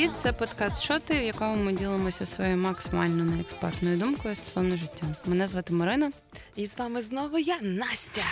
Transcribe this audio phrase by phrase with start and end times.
[0.00, 5.06] Привіт, це подкаст «Шоти», в якому ми ділимося своєю максимально неекспертною думкою стосовно життя.
[5.26, 6.12] Мене звати Марина.
[6.56, 8.22] І з вами знову я Настя.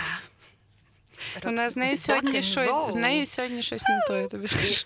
[1.45, 4.85] У нас з нею сьогодні щось з нею сьогодні щось не то, я тобі скажу.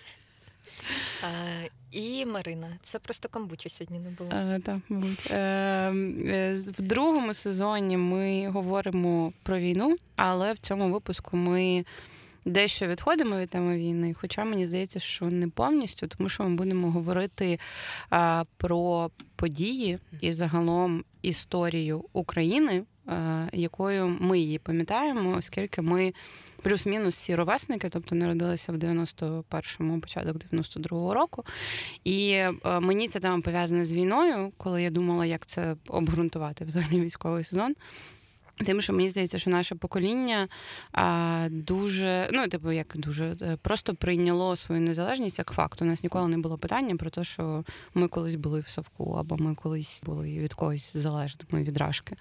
[1.91, 2.77] І Марина.
[2.81, 4.59] Це просто камбуча сьогодні не було.
[4.65, 5.31] Так, мабуть.
[5.31, 11.85] Е, е, В другому сезоні ми говоримо про війну, але в цьому випуску ми
[12.45, 14.13] дещо відходимо від теми війни.
[14.13, 17.59] Хоча мені здається, що не повністю, тому що ми будемо говорити
[18.09, 26.13] а, про події і загалом історію України, а, якою ми її пам'ятаємо, оскільки ми.
[26.63, 31.45] Плюс-мінус всі ровесники, тобто народилися в 91-му, початок 92-го року.
[32.03, 32.41] І
[32.81, 37.75] мені ця тема пов'язана з війною, коли я думала, як це обґрунтувати взагалі військовий сезон.
[38.57, 40.47] Тим, що мені здається, що наше покоління
[40.91, 45.81] а, дуже, ну типу, як дуже е, просто прийняло свою незалежність як факт.
[45.81, 49.37] У нас ніколи не було питання про те, що ми колись були в Савку, або
[49.37, 52.15] ми колись були від когось залежними від рашки.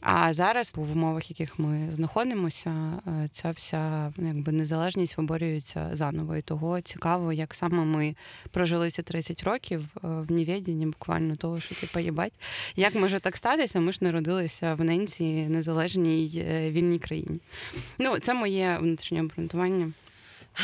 [0.00, 6.36] А зараз, в умовах, в яких ми знаходимося, е, ця вся якби незалежність виборюється заново.
[6.36, 8.14] І того цікаво, як саме ми
[8.50, 12.40] прожили ці 30 років е, в невіденні буквально того, що типу, їбать,
[12.76, 13.80] як може так статися?
[13.80, 17.40] Ми ж народилися в ненці незалежній е, вільній країні.
[17.98, 19.92] Ну, це моє внутрішнє обґрунтування.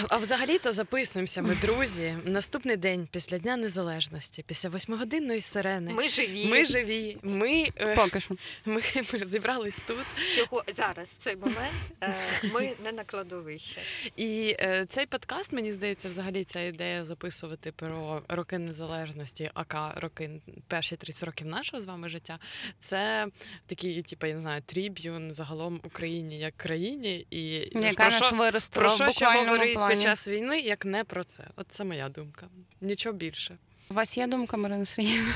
[0.08, 5.92] А взагалі-то записуємося ми, друзі, наступний день після Дня Незалежності, після восьмигодинної сирени.
[5.92, 6.46] Ми живі.
[6.46, 7.18] Ми живі.
[7.22, 8.36] Ми е, Поки що.
[8.64, 10.06] Ми, ми зібрались тут.
[10.26, 12.14] Всього зараз, в цей момент, е,
[12.52, 13.80] ми не на кладовище.
[14.16, 20.30] І е, цей подкаст, мені здається, взагалі ця ідея записувати про роки незалежності, ака роки
[20.68, 22.38] перші 30 років нашого з вами життя.
[22.78, 23.26] Це
[23.66, 27.26] такий, типу, я не знаю, тріб'юн загалом Україні як країні.
[27.30, 29.94] І Яка про нас що, виростила про що ще говорить плані.
[29.94, 31.44] під час війни, як не про це.
[31.56, 32.48] От це моя думка.
[32.80, 33.58] Нічого більше.
[33.90, 35.32] У вас є думка, Марина Сергіївна?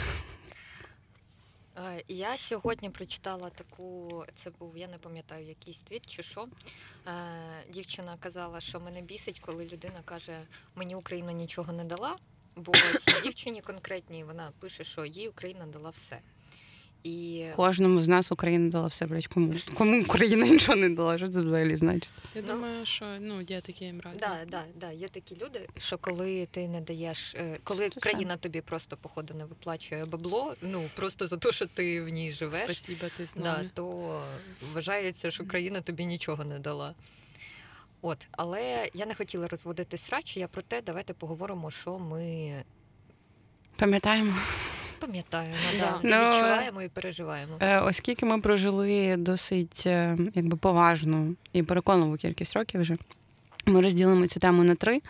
[1.76, 6.48] Е, я сьогодні прочитала таку, це був, я не пам'ятаю, якийсь твіт чи що.
[7.06, 7.12] Е,
[7.68, 10.40] дівчина казала, що мене бісить, коли людина каже,
[10.74, 12.16] мені Україна нічого не дала,
[12.56, 16.18] бо цій дівчині конкретній вона пише, що їй Україна дала все.
[17.04, 21.28] І кожному з нас Україна дала все, блядь, кому кому Україна нічого не дала, що
[21.28, 22.14] це взагалі значить?
[22.34, 24.18] Я ну, думаю, що ну є такі браті.
[24.20, 28.34] Да, да, да, є такі люди, що коли ти не даєш, е, коли що країна
[28.34, 28.40] це?
[28.40, 32.64] тобі просто походу не виплачує бабло, ну просто за те, що ти в ній живеш,
[32.64, 34.22] Спасибо, ти з Да, то
[34.72, 36.94] вважається, що країна тобі нічого не дала.
[38.02, 42.52] От, але я не хотіла розводити срач, я про те, давайте поговоримо, що ми
[43.76, 44.36] пам'ятаємо.
[45.00, 46.00] Пам'ятаємо, да.
[46.02, 47.56] Ну, відчуваємо і переживаємо.
[47.60, 52.96] Е, оскільки ми прожили досить е, якби поважну і переконливу кількість років вже.
[53.66, 55.00] Ми розділимо цю тему на три,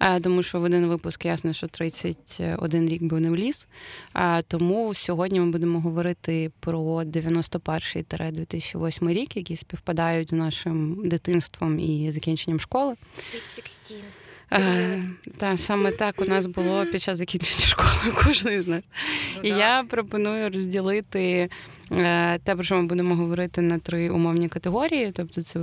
[0.00, 3.66] е, тому що в один випуск ясно, що 31 рік був не вліз.
[4.48, 12.60] Тому сьогодні ми будемо говорити про 91-2008 рік, які співпадають з нашим дитинством і закінченням
[12.60, 12.94] школи.
[13.16, 13.94] Sweet 16.
[14.52, 15.02] Е,
[15.36, 18.82] Та саме так у нас було під час закінчення школи кожної з нас.
[19.36, 21.48] Ну, І я пропоную розділити
[21.92, 25.12] е, те, про що ми будемо говорити на три умовні категорії.
[25.12, 25.60] Тобто, це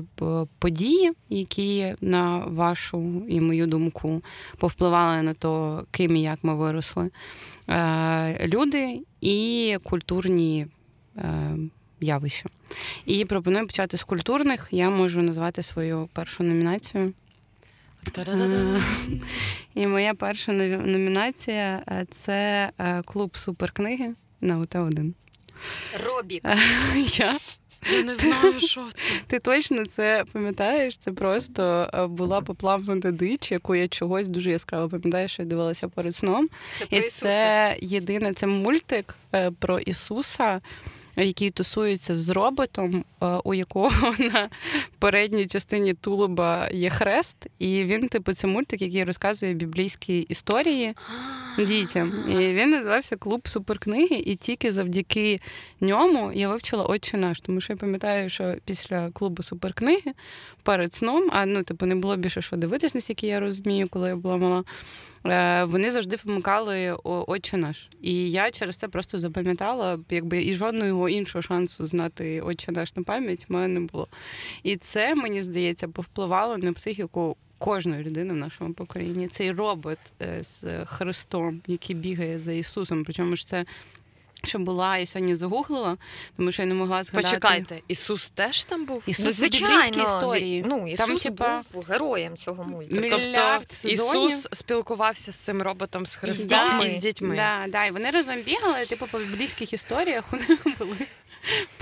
[0.59, 4.21] події, які на вашу і мою думку
[4.57, 7.09] повпливали на то, ким і як ми виросли.
[7.69, 10.67] Е, люди і культурні.
[11.17, 11.57] Е,
[11.99, 12.49] Явища.
[13.05, 14.67] І пропоную почати з культурних.
[14.71, 17.13] Я можу назвати свою першу номінацію.
[19.73, 25.13] І моя перша номінація е, це е, клуб суперкниги на УТ-1.
[26.05, 26.43] Робік.
[27.17, 27.39] Я
[27.91, 29.11] я не знаю, що це.
[29.27, 30.97] Ти точно це пам'ятаєш?
[30.97, 35.87] Це просто е, була поплавнута дич, яку я чогось дуже яскраво пам'ятаю, що я дивилася
[35.87, 36.49] перед сном.
[36.79, 39.15] Це про І це єдине це мультик
[39.59, 40.61] про Ісуса
[41.17, 44.49] який тусується з роботом, е, у якого на
[44.99, 50.93] передній частині тулуба є хрест, і він, типу, це мультик, який розказує біблійські історії
[51.57, 52.29] дітям.
[52.29, 55.39] І він називався Клуб суперкниги, і тільки завдяки
[55.81, 60.13] ньому я вивчила «Отче наш, тому що я пам'ятаю, що після клубу суперкниги
[60.63, 64.15] перед сном, а ну, типу, не було більше що дивитись, наскільки я розумію, коли я
[64.15, 64.63] була мала.
[65.25, 67.89] Е, вони завжди вмикали «О- Отче наш.
[68.01, 73.03] І я через це просто запам'ятала, якби і жодного іншого шансу знати Отче наш на
[73.03, 74.07] пам'ять в мене не було.
[74.63, 77.37] І це, мені здається, повпливало на психіку.
[77.57, 83.03] Кожної людини в нашому поколінні цей робот е, з Христом, який бігає за Ісусом.
[83.03, 83.65] Причому ж це
[84.43, 85.97] що була, я сьогодні загуглила,
[86.37, 87.27] тому що я не могла згадати.
[87.27, 89.03] Почекайте, Ісус теж там був?
[89.05, 90.65] Ісус ну, звичайно, біблійській історії.
[90.69, 93.01] ну, Ісус Там, типа, був героєм цього мультику.
[93.01, 94.29] Мільярд тобто сезонів.
[94.29, 97.35] Ісус спілкувався з цим роботом з з Христом і з дітьми.
[97.35, 100.97] Да, да, і вони разом бігали, типу, по біблійських історіях у них були.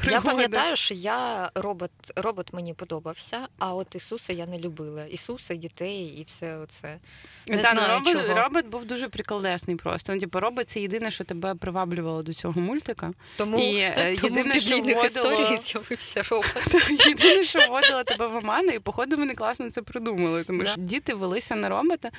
[0.09, 5.05] Я пам'ятаю, що я робот, робот мені подобався, а от Ісуса я не любила.
[5.05, 6.99] Ісуса, дітей і все оце.
[7.47, 8.39] Не Та, ну, знаю робот, чого.
[8.39, 10.13] робот був дуже приколдесний просто.
[10.13, 13.11] Ну, типу, робот це єдине, що тебе приваблювало до цього мультика.
[13.37, 17.05] Тому, І, е, тому єдине, в що вводило- історії з'явився робот.
[17.07, 20.65] Єдине, що вводило тебе в оману, і походу вони класно це придумали, тому Да.
[20.65, 22.09] що діти велися на робота.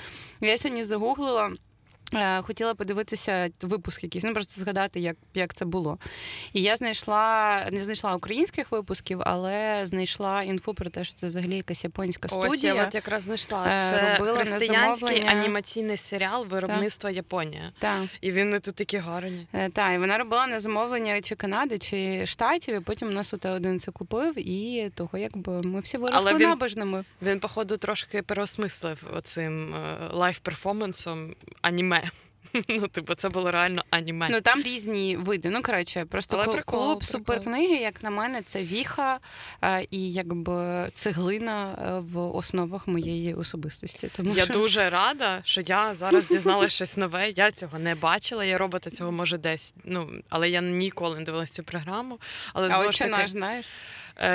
[0.40, 1.52] Я сьогодні загуглила.
[2.14, 5.98] Е, Хотіла подивитися випуск якийсь, ну просто згадати, як, як це було.
[6.52, 11.56] І я знайшла не знайшла українських випусків, але знайшла інфу про те, що це взагалі
[11.56, 12.74] якась японська Ось студія.
[12.74, 13.66] я от якраз знайшла.
[13.68, 17.72] е, Це робила християнський анімаційний серіал виробництва Японія.
[17.78, 18.02] Так.
[18.20, 19.46] І вони тут такі гарні.
[19.52, 23.34] Е, Та, і вона робила на замовлення чи Канади, чи Штатів, і потім у нас
[23.44, 27.04] один це купив, і того якби ми всі виросли Але він- набожними.
[27.22, 29.74] Він, походу, трошки переосмислив оцим
[30.14, 32.01] лайф-перформансом аніме.
[32.68, 34.28] Ну, типу, це було реально аніме.
[34.30, 35.50] Ну там різні види.
[35.50, 37.12] Ну коротше, просто Але клуб, прикол, клуб прикол.
[37.12, 39.18] суперкниги, як на мене, це віха
[39.64, 44.10] е, і якби цеглина е, в основах моєї особистості.
[44.16, 47.30] Тому Я що дуже рада, що я зараз дізналася щось нове.
[47.30, 48.44] Я цього не бачила.
[48.44, 49.74] Я робота цього може десь.
[49.84, 52.20] Ну але я ніколи не дивилася цю програму.
[52.54, 53.68] Але а знову ж таки, знаєш, е,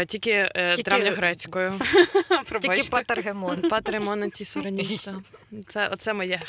[0.07, 1.74] тільки, е, Тільки- древньогрецькою.
[2.13, 2.89] Тільки пробачте.
[2.91, 3.62] Патергемон.
[3.69, 5.15] Патремона Тісораніста.
[5.68, 6.39] Це оце моє.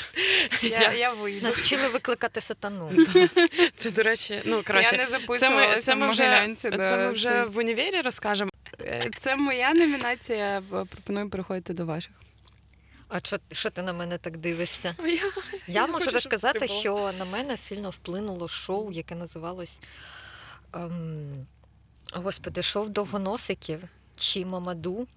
[0.61, 1.45] Я, я вийду.
[1.45, 2.91] Нас вчили викликати сатану.
[3.75, 4.97] Це, до речі, ну Я краще.
[4.97, 8.51] не Це ми, записувалася це, ми вже, це ми вже в універі розкажемо.
[8.81, 10.61] Е, Це моя номінація.
[10.69, 12.11] Пропоную переходити до ваших.
[13.09, 14.95] А що, що ти на мене так дивишся?
[14.99, 15.21] Я, Я
[15.67, 19.79] Я можу хочу, розказати, що на мене сильно вплинуло шоу, яке називалось
[20.73, 21.47] ем,
[22.13, 23.79] Господи, шоу довгоносиків
[24.15, 25.07] чи Мамаду.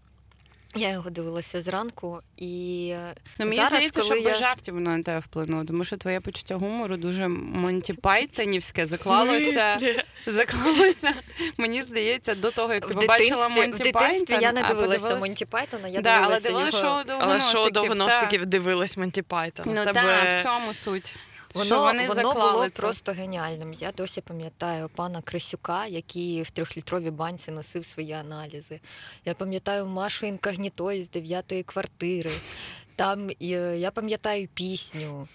[0.75, 4.97] Я його дивилася зранку, і е, Ну, мені зараз, здається, коли що без жартів воно
[4.97, 9.79] на тебе вплинуло, тому що твоє почуття гумору дуже Монті Пайтонівське заклалося.
[10.27, 11.15] Заклалося,
[11.57, 14.41] мені здається, до того, як ти в побачила в Монті Пайтон.
[14.41, 17.05] я не дивилася Монті Пайтона, я да, але дивилася дивилася його...
[17.53, 18.41] шоу Але довгоносиків.
[18.41, 18.47] та.
[18.47, 19.65] дивилась Монті Пайтон.
[19.69, 19.95] Ну В так,
[20.41, 21.17] в цьому суть.
[21.55, 22.71] Воно, що вони воно заклали було це.
[22.71, 23.73] просто геніальним.
[23.73, 28.81] Я досі пам'ятаю пана Крисюка, який в трьохлітровій банці носив свої аналізи.
[29.25, 32.33] Я пам'ятаю Машу Інкагніто із дев'ятої квартири.
[32.97, 35.29] Там е, я пам'ятаю пісню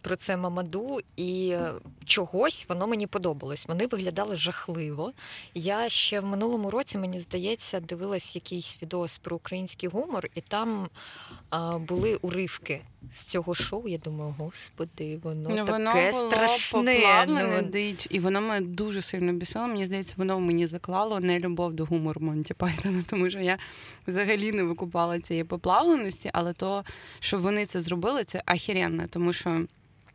[0.00, 1.56] про це Мамаду, і
[2.04, 3.66] чогось воно мені подобалось.
[3.68, 5.12] Вони виглядали жахливо.
[5.54, 10.88] Я ще в минулому році, мені здається, дивилась якийсь відос про український гумор, і там
[11.50, 12.80] а, були уривки
[13.12, 13.88] з цього шоу.
[13.88, 17.26] Я думаю, господи, воно, Ну, воно таке було страшне.
[17.28, 19.66] Ну, дич, і воно мене дуже сильно бісило.
[19.66, 23.58] Мені здається, воно мені заклало не любов до гумору Монті Пайтона, тому що я
[24.06, 26.84] взагалі не викупала цієї поплавленості, але то,
[27.18, 29.39] що вони це зробили, це ахіренно, тому що.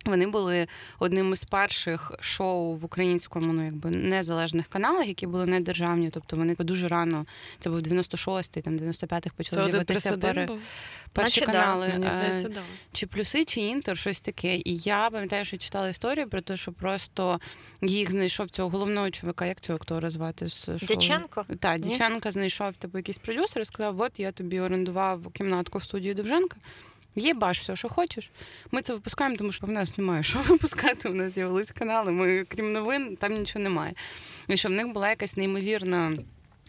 [0.05, 0.67] Вони були
[0.99, 6.09] одним із перших шоу в українському ну якби незалежних каналах, які були не державні.
[6.09, 7.25] Тобто вони дуже рано,
[7.59, 10.59] це був 96-й, там 95-х почали з'явитися пере- був?
[11.13, 11.87] перші Наче да, канали.
[11.87, 12.61] Мені Е, здається, да.
[12.91, 14.55] чи плюси, чи інтер, щось таке.
[14.55, 17.39] І я пам'ятаю, що читала історію про те, що просто
[17.81, 20.77] їх знайшов цього головного чоловіка, як цього актора звати з шоу?
[20.87, 21.45] Дяченко?
[21.59, 21.89] Так, Ні?
[21.89, 26.57] Дяченка знайшов типу якийсь продюсер і сказав: от я тобі орендував кімнатку в студії Довженка.
[27.15, 28.31] Є баш все, що хочеш.
[28.71, 31.09] Ми це випускаємо, тому що в нас немає що випускати.
[31.09, 32.11] У нас з'явились канали.
[32.11, 33.93] Ми, крім новин, там нічого немає.
[34.47, 36.17] І що в них була якась неймовірна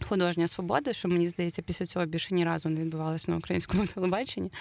[0.05, 4.51] художня свобода, що мені здається, після цього більше ні разу не відбувалося на українському телебаченні.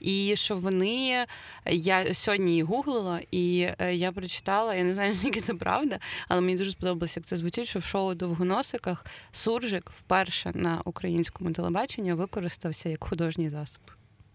[0.00, 1.26] І що вони
[1.66, 6.40] я сьогодні її гуглила, і е, я прочитала, я не знаю, наскільки це правда, але
[6.40, 12.12] мені дуже сподобалося, як це звучить, що в шоу довгоносиках суржик вперше на українському телебаченні
[12.12, 13.80] використався як художній засіб.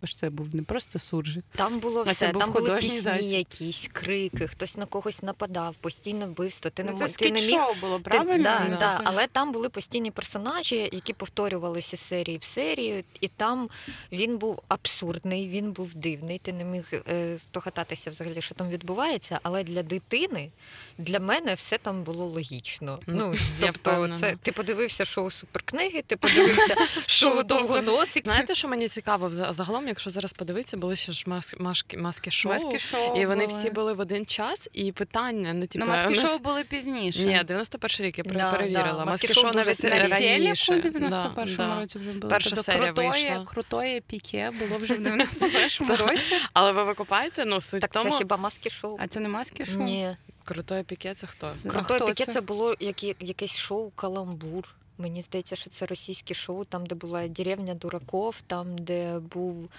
[0.03, 1.43] Бо ж це був не просто суржик.
[1.55, 3.31] Там було А все, був там були пісні засіб.
[3.31, 6.71] якісь, крики, хтось на когось нападав, постійне вбивство.
[6.71, 8.43] Ти Ну, мо- це ти не міг було, Ти- правильно?
[8.43, 8.75] да, Да.
[8.77, 13.69] да, але там були постійні персонажі, які повторювалися серії в серію, і там
[14.11, 16.37] він був абсурдний, він був дивний.
[16.39, 19.39] Ти не міг е, здогадатися взагалі, що там відбувається.
[19.43, 20.51] Але для дитини,
[20.97, 22.99] для мене все там було логічно.
[23.07, 28.23] Ну, Ну, тобто, це ти подивився шоу суперкниги, ти подивився шоу довгоносиків.
[28.31, 32.53] Знаєте, що мені цікаво загалом, якщо зараз подивитися, були ще ж маски, маски, маски шоу.
[32.53, 33.57] Маски шоу І вони були.
[33.59, 37.23] всі були в один час, і питання, ну типу, Ну, маски нас- шоу були пізніше.
[37.23, 38.83] Ні, 91 рік я Да, перевірила.
[38.83, 39.05] да.
[39.05, 40.73] Маски Маски шоу навіть раніше.
[40.73, 41.79] у 91-му Да, да.
[41.79, 42.29] році вже було.
[42.29, 43.45] Перша Тобто серія крутоє, вийшла.
[43.45, 46.33] крутоє піке було вже в 91-му році.
[46.53, 47.45] Але ви викупаєте?
[47.45, 48.97] Ну, суть Так тому, це хіба маски шоу?
[48.99, 49.83] А це не маски шоу?
[49.83, 50.17] Ні.
[50.43, 51.53] крутое піке це хто?
[51.67, 52.41] Крутое піке це?
[52.41, 52.75] було
[53.19, 54.75] якесь шоу Каламбур.
[54.97, 59.69] Мені здається, що це російське шоу, там, де була деревня дураков, там, де був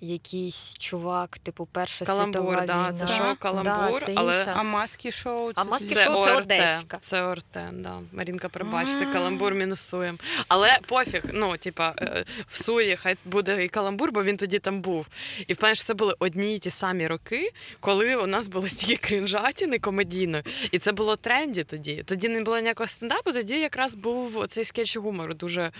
[0.00, 2.92] якийсь чувак, типу Перша Каламбур, світова да, війна.
[2.92, 4.54] це шоу «Каламбур», да, це але- інша.
[4.56, 6.44] А маски шоу А це маски Це шоу це ОРТ.
[6.44, 6.98] Одеська.
[7.00, 7.98] Це ОРТ, да.
[8.12, 9.12] Марінка, пробачте, А.
[9.12, 10.18] каламбур мінусуємо.
[10.48, 14.80] Але пофіг, ну, типа, е, в суї хай буде і каламбур, бо він тоді там
[14.80, 15.06] був.
[15.46, 17.50] І впевнений, що це були одні й ті самі роки,
[17.80, 20.44] коли у нас було стільки крінжатіни комедійної.
[20.70, 22.02] І це було trendy тоді.
[22.06, 25.72] Тоді не було ніякого стендапу, тоді якраз був цей скетч гумору дуже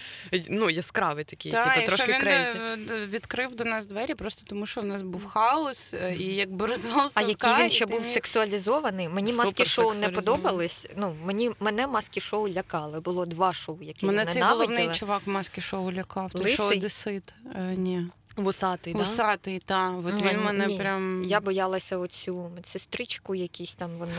[0.48, 2.58] ну, яскравий такий, Так, типу, трошки що він crazy.
[2.58, 6.34] е, е, відкрив до нас двері просто тому, що в нас був хаос е, і
[6.34, 9.08] якби розвал А який він ще був міг- сексуалізований?
[9.08, 10.86] Мені маски шоу не подобались.
[10.96, 13.00] Ну мені мене маски шоу лякали.
[13.00, 16.32] Було два шоу, які Мене цей головний чувак маски шоу лякав.
[16.32, 17.34] Той що одесит.
[17.54, 18.06] Е, ні.
[18.36, 18.98] Вусатий, да?
[18.98, 19.90] Вусатий, та.
[19.90, 20.78] От він мене ні.
[20.78, 21.24] прям.
[21.24, 24.12] Я боялася оцю сестричку, якісь там вони.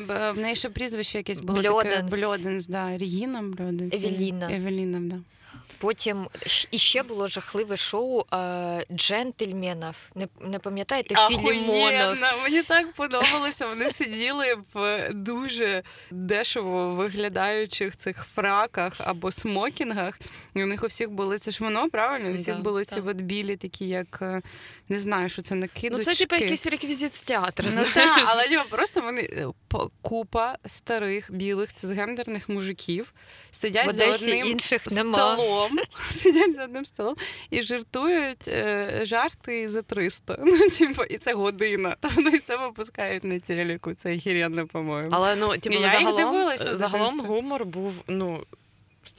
[0.00, 2.10] Б- в неї ще прізвище якесь було таке Бльоденс.
[2.12, 2.98] Бльоденс, да.
[2.98, 3.94] Регіна Бльоденс.
[3.94, 4.52] Евеліна.
[4.52, 5.16] Евеліна, да.
[5.84, 10.10] Потім щ- іще було жахливе шоу е, джентльменів.
[10.14, 12.16] Не, не пам'ятаєте Філімонов?
[12.42, 13.66] Мені так подобалося.
[13.66, 20.18] Вони сиділи в дуже дешево виглядаючих цих фраках або смокінгах.
[20.54, 22.30] І у них у всіх були це ж воно, правильно?
[22.30, 24.42] У всіх Да, були ці от білі, такі, як е,
[24.88, 27.68] не знаю, що це Ну, це типу якийсь реквізит з театру.
[27.76, 29.46] Ну так, але типу, просто вони е,
[30.02, 33.14] купа старих білих цисгендерних мужиків
[33.50, 35.36] сидять за одним інших нема.
[35.74, 37.16] Столом, сидять за одним столом
[37.50, 40.38] і жартують е, жарти за 300.
[40.44, 41.96] Ну, типу, і це година.
[42.00, 43.94] Та вони це випускають на телеку.
[43.94, 45.10] Це охеренно, по-моєму.
[45.12, 48.44] Але ну, типу, Я їх дивилася загалом гумор був, ну.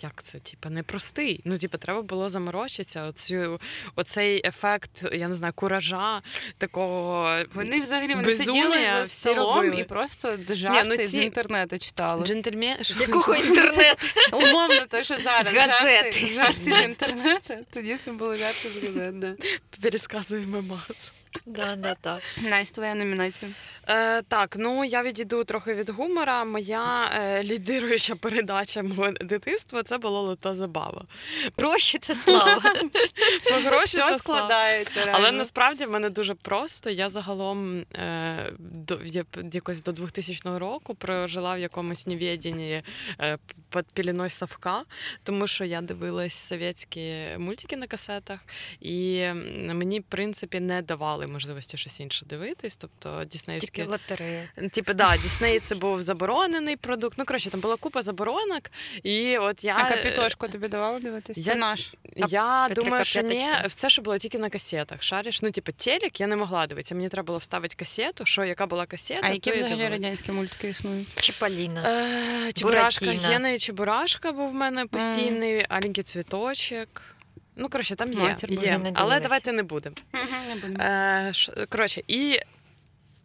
[0.02, 1.42] Як це, типу, непростий.
[1.46, 3.04] Ну, типу, треба було заморочитися.
[3.04, 3.60] Оцю,
[3.96, 6.22] оцей ефект, я не знаю, куража,
[6.58, 12.26] такого Вони взагалі вони сиділи за столом і просто жарти ну ці- з інтернету читали.
[12.26, 12.78] джентльмен.
[12.82, 14.08] З якого інтернету?
[14.32, 16.20] Умовно, те, що зараз З газети.
[16.20, 17.54] жарти, жарти з інтернету.
[17.74, 19.20] Тоді це були жарти з газет.
[19.20, 19.36] Да.
[19.82, 21.12] Пересказуємо мас.
[21.46, 22.22] Да, да, так.
[22.42, 23.52] Настя, твоя номінація.
[23.88, 26.44] Е, так, ну я відійду трохи від гумора.
[26.46, 31.06] Моя е, лідируюча передача мого дитинства це було лото забава.
[31.58, 32.62] Гроші та слава.
[33.44, 34.18] Про гроші Все та слава.
[34.18, 35.12] складається.
[35.14, 36.90] Але насправді в мене дуже просто.
[36.90, 42.84] Я загалом е, до я- якось до 2000 року прожила в якомусь невіденні
[43.20, 43.38] е,
[43.84, 44.84] під піліною Савка,
[45.24, 48.40] тому що я дивилась совєтські мультики на касетах,
[48.82, 49.28] і
[49.74, 52.76] мені, в принципі, не давали можливості щось інше дивитись.
[52.76, 54.50] Тобто Діснеївські Тільки лотерея.
[54.72, 57.18] Типу, да, Дісней це був заборонений продукт.
[57.18, 58.72] Ну, коротше, там була купа заборонок,
[59.04, 59.78] і от я.
[59.78, 61.38] А капітошку тобі давали дивитись?
[61.38, 61.94] я- Це наш.
[62.16, 65.04] Я Петрика думаю, що ні, все, що було тільки на касетах.
[65.04, 66.96] Шариш, ну, типу, телек я не могла дивитися.
[66.96, 69.22] Мені треба було вставити касету, що яка була касета.
[69.24, 69.92] А які взагалі дивилась.
[69.92, 71.08] радянські мультики існують?
[71.16, 71.82] Чіпаліна.
[72.48, 73.28] Е, Чебурашка, Буратіно.
[73.66, 77.02] Чебурашка був в мене постійний, аленький цвіточок.
[77.56, 78.20] Ну, коротше, там є.
[78.20, 78.78] Матір Божа, є.
[78.78, 79.22] не Але дивилась.
[79.24, 79.96] давайте не будемо.
[80.48, 80.84] Не будемо.
[80.84, 82.40] Е, ш- коротше, і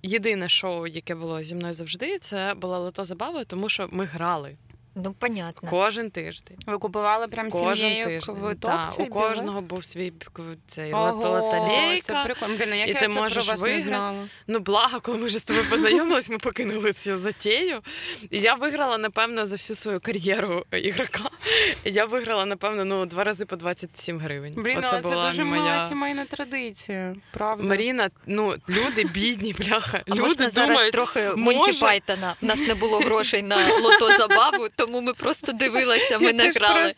[0.02, 4.56] єдине шоу, яке було зі мною завжди, це була лото забава, тому що ми грали
[4.94, 5.68] Ну, понятно.
[5.70, 6.56] кожен тиждень.
[6.66, 8.36] Ви купували прям Кожен сім'єю тиждень.
[8.36, 8.70] квиток?
[8.70, 12.54] Так, цей у кожного був свій к- цей лото Ого, Це прикольно.
[12.56, 13.82] Блін, а як і я ти це про можеш вас не виграти.
[13.82, 14.28] знала?
[14.46, 17.80] Ну, благо, коли ми вже з тобою познайомились, ми покинули цю затею.
[18.30, 21.30] І я виграла, напевно, за всю свою кар'єру ігрока.
[21.84, 24.52] Я виграла, напевно, ну, два рази по 27 гривень.
[24.56, 25.62] Блін, але це була дуже моя...
[25.62, 27.16] мила сімейна традиція.
[27.30, 27.64] Правда.
[27.64, 30.02] Маріна, ну, люди бідні, бляха.
[30.06, 32.36] А люди можна зараз думають, трохи може- Монті Пайтона.
[32.42, 36.92] У нас не було грошей на лото забаву, тому ми просто дивилися, ми не грали.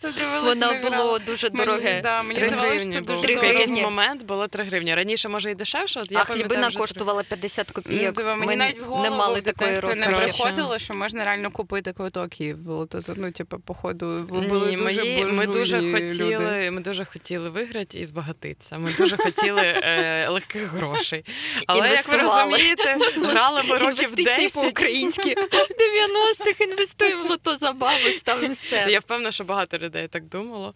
[0.45, 2.23] Воно було дуже дороге.
[2.25, 4.95] мені здавалося, що дуже Три В якийсь момент було 3 гривні.
[4.95, 8.37] Раніше, може, і дешевше, от я А хлібина коштувала 50 Ну, копійок.
[8.39, 12.55] мені навіть в голову не мали такої не приходило, що можна реально купити квиток і
[12.55, 18.05] було то ну, типу, походу були дуже ми дуже хотіли, ми дуже хотіли виграти і
[18.05, 18.79] збагатитися.
[18.79, 21.25] Ми дуже хотіли е, легких грошей.
[21.67, 24.53] Але як ви розумієте, грали ми років Інвестиції 10.
[24.55, 25.35] по-українськи.
[25.35, 28.87] 90-х інвестуємо в лото забаву, ставимо все.
[28.91, 30.75] Я впевнена, що багато людей так думало.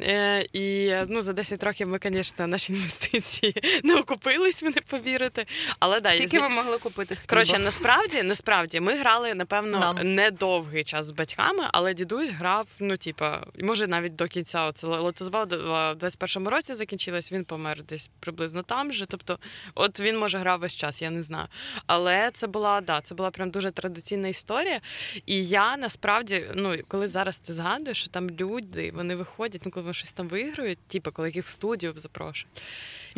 [0.00, 5.46] Е, І ну, за 10 років ми, звісно, наші інвестиції не окупились, ви не повірите.
[5.78, 7.26] Але да, Скільки з- ви могли купити хліба?
[7.26, 10.14] Коротше, насправді, насправді, ми грали, напевно, Нам.
[10.14, 14.64] недовгий час з батьками, але дідусь грав, ну, типа, може, навіть до кінця.
[14.64, 15.44] Оце лотозбава
[15.92, 19.06] в 21-му році закінчилась, він помер десь приблизно там же.
[19.06, 19.38] Тобто,
[19.74, 21.46] от він може грав весь час, я не знаю.
[21.86, 24.80] Але це була, да, це була прям дуже традиційна історія.
[25.26, 29.84] І я насправді, ну, коли зараз ти згадуєш, що там люди, вони виходять, ну, коли
[29.84, 32.62] вони щось там виграють, типу, коли їх в студію запрошують.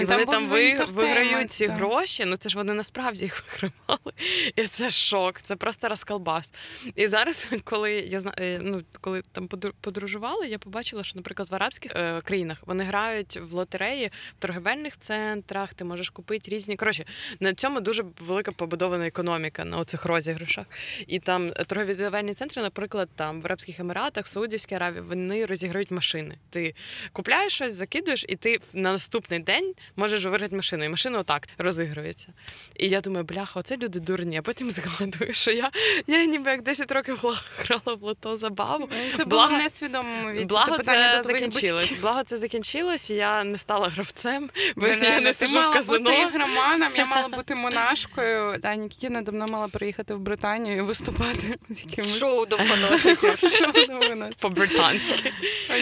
[0.00, 1.76] І Ну, там вони там ви, виграють ці так.
[1.76, 4.12] гроші, ну це ж вони насправді їх вигравали.
[4.56, 6.52] І це шок, це просто розколбас.
[6.94, 9.48] І зараз, коли я е, ну, коли там
[9.80, 14.98] подорожували, я побачила, що, наприклад, в арабських е, країнах вони грають в лотереї в торговельних
[14.98, 16.76] центрах, ти можеш купити різні.
[16.76, 17.04] Коротше,
[17.40, 20.66] на цьому дуже велика побудована економіка на оцих розіграшах.
[21.06, 26.38] І там торговельні центри, наприклад, там в Арабських Еміратах, в Саудівській Аравії, вони розіграють машини.
[26.50, 26.74] Ти
[27.12, 30.84] купляєш щось, закидуєш, і ти на наступний день можеш виграти машину.
[30.84, 32.28] І машина отак розігрується.
[32.76, 34.36] І я думаю, бляха, оце люди дурні.
[34.38, 35.70] А потім згадую, що я,
[36.06, 37.18] я ніби як 10 років
[37.58, 38.88] грала в лото забаву.
[39.16, 40.44] Це було Благо- в несвідомому віці.
[40.44, 41.82] Благо це це до закінчилось.
[41.82, 42.00] батьків.
[42.00, 45.66] Благо це закінчилось, і я не стала гравцем, бо Мене я не сижу в мала
[45.74, 46.10] бути казино.
[46.96, 48.56] я мала бути монашкою.
[48.62, 53.38] Да, Нікітіна давно мала приїхати в Британію і виступати з якимось Шоу довгоносиків.
[54.40, 55.32] По-британськи.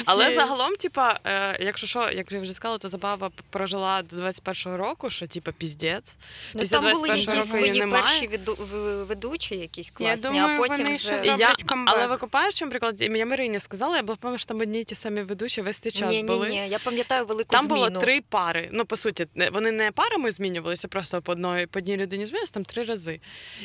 [0.04, 4.76] Але загалом, типа, е, якщо що, як я вже сказала, то забава прожила до 21-го
[4.76, 6.16] року, що типа піздець.
[6.54, 8.02] Ну, Після там були 21-го якісь року її свої немає.
[8.02, 8.26] перші
[8.62, 11.12] в- ведучі, якісь Я класні, думаю, а потім вони вже...
[11.12, 11.94] Я, зроблять камбек.
[11.98, 14.94] але викупаєш, чим приклад, я Марині сказала, я була певна, що там одні й ті
[14.94, 16.48] самі ведучі весь цей час Ні, ні, були.
[16.50, 17.88] ні, я пам'ятаю велику Там зміну.
[17.88, 18.68] було три пари.
[18.72, 22.52] Ну, по суті, не- вони не парами змінювалися, просто по одної по одній людині змінилися
[22.54, 23.20] там три рази.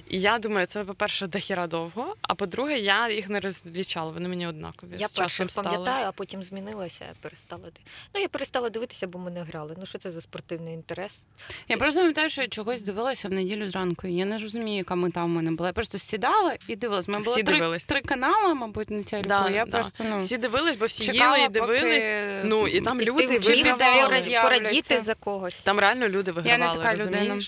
[0.09, 4.47] І я думаю, це, по-перше, дохіра довго, а по-друге, я їх не розлічала, вони мені
[4.47, 4.89] однакові.
[4.97, 5.75] Я з першим часом стали.
[5.77, 7.81] пам'ятаю, а потім змінилася, я перестала ди-
[8.15, 9.75] Ну, я перестала дивитися, бо ми не грали.
[9.79, 11.21] Ну, що це за спортивний інтерес?
[11.67, 14.07] Я просто пам'ятаю, що я чогось дивилася в неділю зранку.
[14.07, 15.69] Я не розумію, яка мета в мене була.
[15.69, 17.07] Я просто сідала і дивилась.
[17.07, 19.27] Мене було три, три канали, мабуть, на телеку.
[19.29, 19.71] Да, я да.
[19.71, 22.03] просто ну Всі дивились, бо всі чекала, їли і дивились.
[22.03, 22.41] поки...
[22.45, 24.39] Ну і там І люди вигравали.
[24.43, 25.55] порадіти за когось.
[25.55, 26.77] Там реально люди Я вигравали.
[26.77, 27.39] не така людина.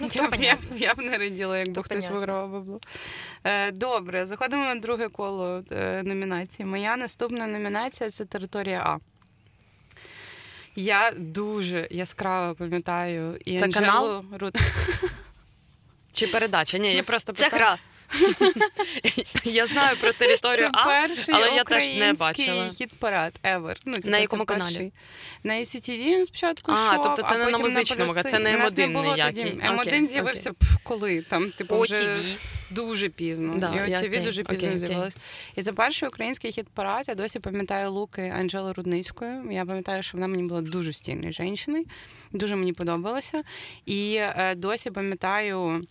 [0.00, 2.20] Ну, я, б, я, б- я б не раділа, якби То хтось понятно.
[2.20, 2.80] вигравав бабло.
[3.44, 6.64] Е, добре, заходимо на друге коло е, номінацій.
[6.64, 8.98] Моя наступна номінація це територія А.
[10.76, 14.24] Я дуже яскраво пам'ятаю і Це Анжелу канал?
[14.40, 14.54] Рут.
[16.12, 16.78] Чи передача?
[16.78, 17.62] Ні, я просто Це питаю.
[17.62, 17.78] гра.
[19.44, 20.84] Я знаю про територію Це А.
[20.84, 22.68] перший але я теж не бачила.
[22.68, 23.76] хіт-парад ever.
[23.84, 24.92] Ну, типу, На це якому каналі?
[25.44, 28.28] На ICTV він спочатку А, йшов, тобто це а не на потім музичному, плюси.
[28.28, 29.44] це не М1 ніякий.
[29.44, 31.22] М1 Окей, з'явився пф, коли?
[31.22, 32.16] Там, типу, вже
[32.70, 33.54] дуже пізно.
[33.56, 34.86] Да, і я- OTV окей, дуже окей, пізно окей.
[34.86, 35.14] з'явилось.
[35.56, 37.04] І це перший український хіт-парад.
[37.08, 39.40] Я досі пам'ятаю луки Анжели Рудницької.
[39.50, 41.84] Я пам'ятаю, що вона мені була дуже стільною жінкою.
[42.32, 43.42] Дуже мені подобалося.
[43.86, 45.86] І е, досі пам'ятаю.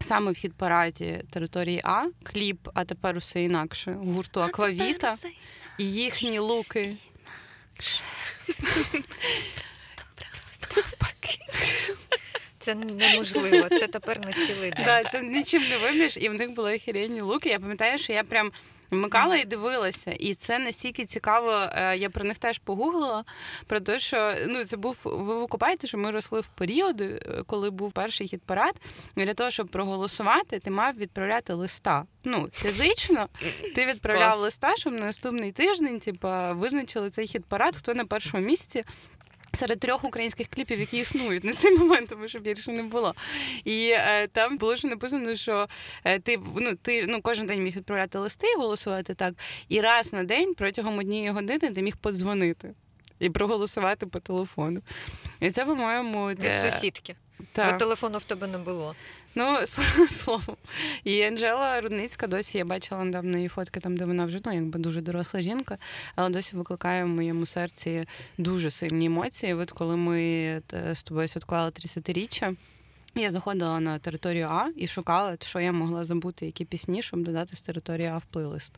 [0.00, 5.16] Саме в хіт-параді території А кліп, а тепер усе інакше гурту Аквавіта
[5.78, 6.96] і їхні луки.
[12.58, 13.68] Це неможливо.
[13.68, 14.84] Це тепер на цілий день.
[14.84, 17.48] Да, це нічим не виміш, і в них були охеренні луки.
[17.48, 18.52] Я пам'ятаю, що я прям
[18.90, 20.12] вмикала і дивилася.
[20.12, 21.50] І це настільки цікаво.
[21.72, 23.24] е, Я про них теж погуглила.
[23.66, 24.96] Про те, що ну це був.
[25.04, 28.74] Ви викупаєте, що ми росли в періоди, е, коли був перший хіт парад.
[29.16, 32.04] Для того, щоб проголосувати, ти мав відправляти листа.
[32.24, 33.28] Ну, фізично
[33.74, 38.44] ти відправляв листа, щоб на наступний тиждень, типа, визначили цей хіт парад, хто на першому
[38.46, 38.84] місці.
[39.52, 43.14] Серед трьох українських кліпів, які існують на цей момент, тому що більше не було.
[43.64, 45.66] І е, там було ж написано, що
[46.04, 49.34] е, ти ну ти ну кожен день міг відправляти листи і голосувати так.
[49.68, 52.74] І раз на день протягом однієї години ти міг подзвонити
[53.18, 54.80] і проголосувати по телефону.
[55.40, 56.70] І це, по-моєму, Від сусідки.
[56.70, 57.16] сусідки.
[57.56, 58.94] Бо телефону в тебе не було.
[59.34, 59.58] Ну,
[60.08, 60.56] словом.
[61.04, 64.78] І Анжела Рудницька досі я бачила недавно її фотки там, де вона вже ну, якби
[64.78, 65.78] дуже доросла жінка,
[66.16, 68.06] але досі викликає в моєму серці
[68.38, 69.54] дуже сильні емоції.
[69.54, 70.62] От коли ми е,
[70.94, 72.56] з тобою святкували 30-річчя,
[73.14, 77.56] я заходила на територію А і шукала, що я могла забути, які пісні, щоб додати
[77.56, 78.72] з території А в плейлист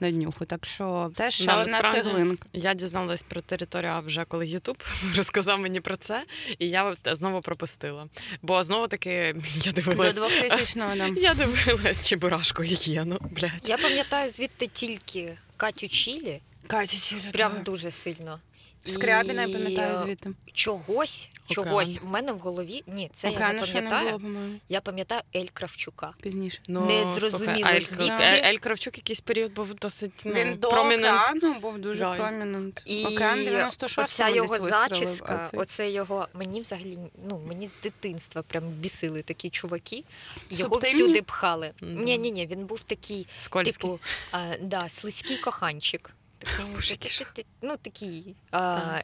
[0.00, 0.44] на днюху.
[0.44, 2.48] Так що теж ще Да, одна цеглинка.
[2.52, 4.82] Я дізналась про територію А вже коли Ютуб
[5.16, 6.24] розказав мені про це,
[6.58, 8.08] і я знову пропустила.
[8.42, 9.10] Бо знову таки
[9.62, 11.06] я До 2000-го, да.
[11.20, 13.68] Я дивилась Чебурашку і Гєну, блядь.
[13.68, 18.40] Я пам'ятаю звідти тільки Катю Чілі, Катя, прям дуже сильно.
[18.86, 20.30] Скрябіна, я пам'ятаю е, звідти.
[20.52, 21.66] Чогось, Океан.
[21.66, 22.82] чогось в мене в голові.
[22.86, 24.18] Ні, це я не ще не пам'ятаю.
[24.18, 26.14] було, по-моєму, Я пам'ятаю Ель Кравчука.
[26.22, 26.58] пізніше.
[26.68, 28.04] Ну, Не слухай, зрозуміло, Ель, звідки.
[28.24, 31.20] Ель, Ель Кравчук якийсь період був досить ну, Він до prominent.
[31.36, 32.14] океану був дуже Да.
[32.16, 32.82] prominent.
[32.86, 38.64] І Океан 96 оця його зачіска, оце його мені взагалі ну мені з дитинства прям
[38.68, 40.04] бісили такі чуваки.
[40.50, 41.02] Його Субтильні?
[41.02, 41.70] всюди пхали.
[41.80, 42.04] Мгм.
[42.04, 43.72] Ні, ні, ні, він був такий, Скользький.
[43.72, 44.00] типу,
[44.32, 46.10] а, да, слизький коханчик.
[47.62, 48.36] Ну такий.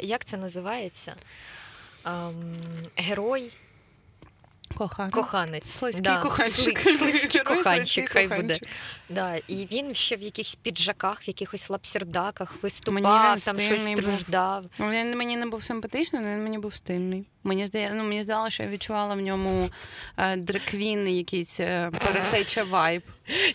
[0.00, 1.14] Як це називається?
[2.96, 3.50] Герой,
[4.74, 5.12] Коханий.
[5.12, 5.70] коханець.
[5.70, 6.80] Слизький да, коханчик.
[6.98, 8.58] Слизький коханчик, хай буде.
[9.08, 13.84] Да, і він ще в якихось піджаках, в якихось лапсердаках Мені виступав, він там щось
[13.84, 13.94] був.
[13.94, 14.64] труждав.
[14.80, 17.24] Він мені не був симпатичний, але він мені був стильний.
[17.46, 19.70] Мені здає, ну, мені здалося, що я відчувала в ньому
[20.16, 23.02] е, drag queen, якийсь е, предтеча vibe.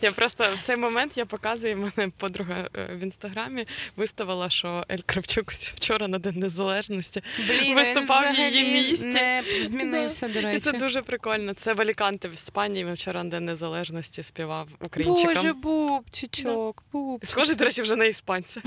[0.02, 5.00] Я просто в цей момент я показую, мене подруга е, в інстаграмі виставила, що Ель
[5.06, 7.22] Кравчук вчора на День Незалежності.
[7.48, 9.08] Блін, Виступав в її місті.
[9.08, 10.60] Не змінився, до І речі.
[10.60, 11.54] це дуже прикольно.
[11.54, 12.86] Це в Аліканте в Іспанії.
[12.86, 15.36] Він вчора на День Незалежності співав українчикам.
[15.36, 17.30] Боже, бубчичок, бубчичок.
[17.30, 18.62] Схожий, до речі, вже на іспанця.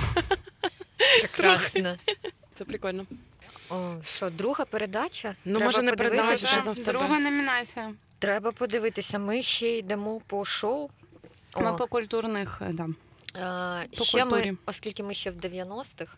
[1.20, 1.96] Прекрасно.
[2.54, 3.06] Це прикольно.
[3.74, 5.34] О, що, друга передача?
[5.44, 6.22] Ну, Треба може, не подивитися?
[6.26, 6.92] передача, Так, що там в тебе?
[6.98, 7.92] Друга номінація.
[8.18, 9.18] Треба подивитися.
[9.18, 10.88] Ми ще йдемо по шоу.
[11.54, 12.88] О, Ми по культурних е, да.
[13.42, 14.50] а, по ще культурі.
[14.52, 16.12] ми, оскільки ми ще в 90-х,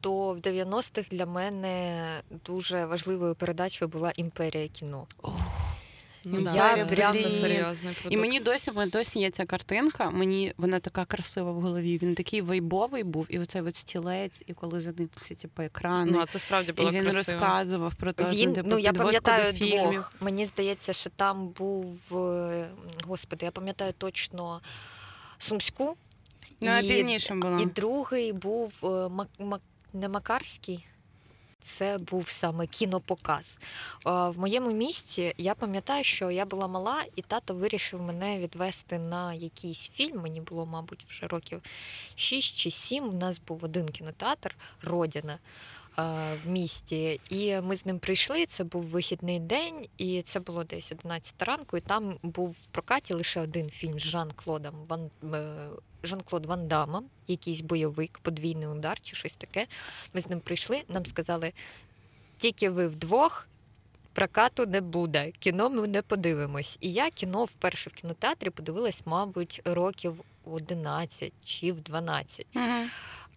[0.00, 2.06] то в 90-х для мене
[2.46, 5.06] дуже важливою передачею була імперія кіно.
[6.24, 8.14] Ну, Я да, це прям- це серйозний продукт.
[8.14, 10.10] І мені досі, досі є ця картинка.
[10.10, 11.98] Мені вона така красива в голові.
[12.02, 16.12] Він такий вайбовий був, і оцей от стілець, і коли за ним ці типу, екрани.
[16.12, 17.40] Ну, а це справді було і він красиво.
[17.40, 19.90] розказував про те, Він, типу, ну, я пам'ятаю фільмів.
[19.90, 20.12] двох.
[20.20, 22.68] Мені здається, що там був, е,
[23.04, 24.60] господи, я пам'ятаю точно
[25.38, 25.96] Сумську.
[26.60, 27.58] Ну, а і- пізніше було.
[27.60, 29.60] І другий був е, Мак- Мак-
[29.92, 30.86] не Макарський.
[31.60, 33.58] Це був саме кінопоказ.
[34.06, 38.98] Е, В моєму місті я пам'ятаю, що я була мала, і тато вирішив мене відвести
[38.98, 40.20] на якийсь фільм.
[40.22, 41.62] Мені було, мабуть, вже років
[42.14, 43.04] 6 чи 7.
[43.08, 45.38] У нас був один кінотеатр Родіна е,
[46.44, 47.20] в місті.
[47.30, 48.46] І ми з ним прийшли.
[48.46, 51.76] Це був вихідний день, і це було десь 11 ранку.
[51.76, 55.68] І там був в прокаті лише один фільм з Жан-Клодом Ван е,
[56.02, 59.66] Жан-Клод Ван Дамом, якийсь бойовик, подвійний удар чи щось таке.
[60.14, 61.52] Ми з ним прийшли, нам сказали,
[62.36, 63.46] тільки ви вдвох.
[64.12, 66.78] Прокату не буде, кіно ми не подивимось.
[66.80, 72.46] І я кіно вперше в кінотеатрі подивилась, мабуть, років 11 чи в 12.
[72.54, 72.90] Мгм.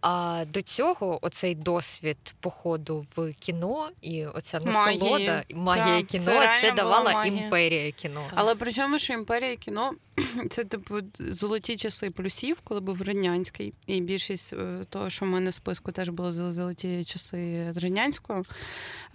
[0.05, 4.99] А до цього оцей досвід походу в кіно і оця Магії.
[4.99, 7.43] насолода, магія Так, кіно, реально це, давала магія.
[7.43, 8.27] імперія кіно.
[8.35, 9.91] Але при чому, що імперія кіно
[10.49, 15.49] це типу золоті часи плюсів, коли був радянський, і більшість е, того, що в мене
[15.49, 18.43] в списку теж були золоті часи радянського.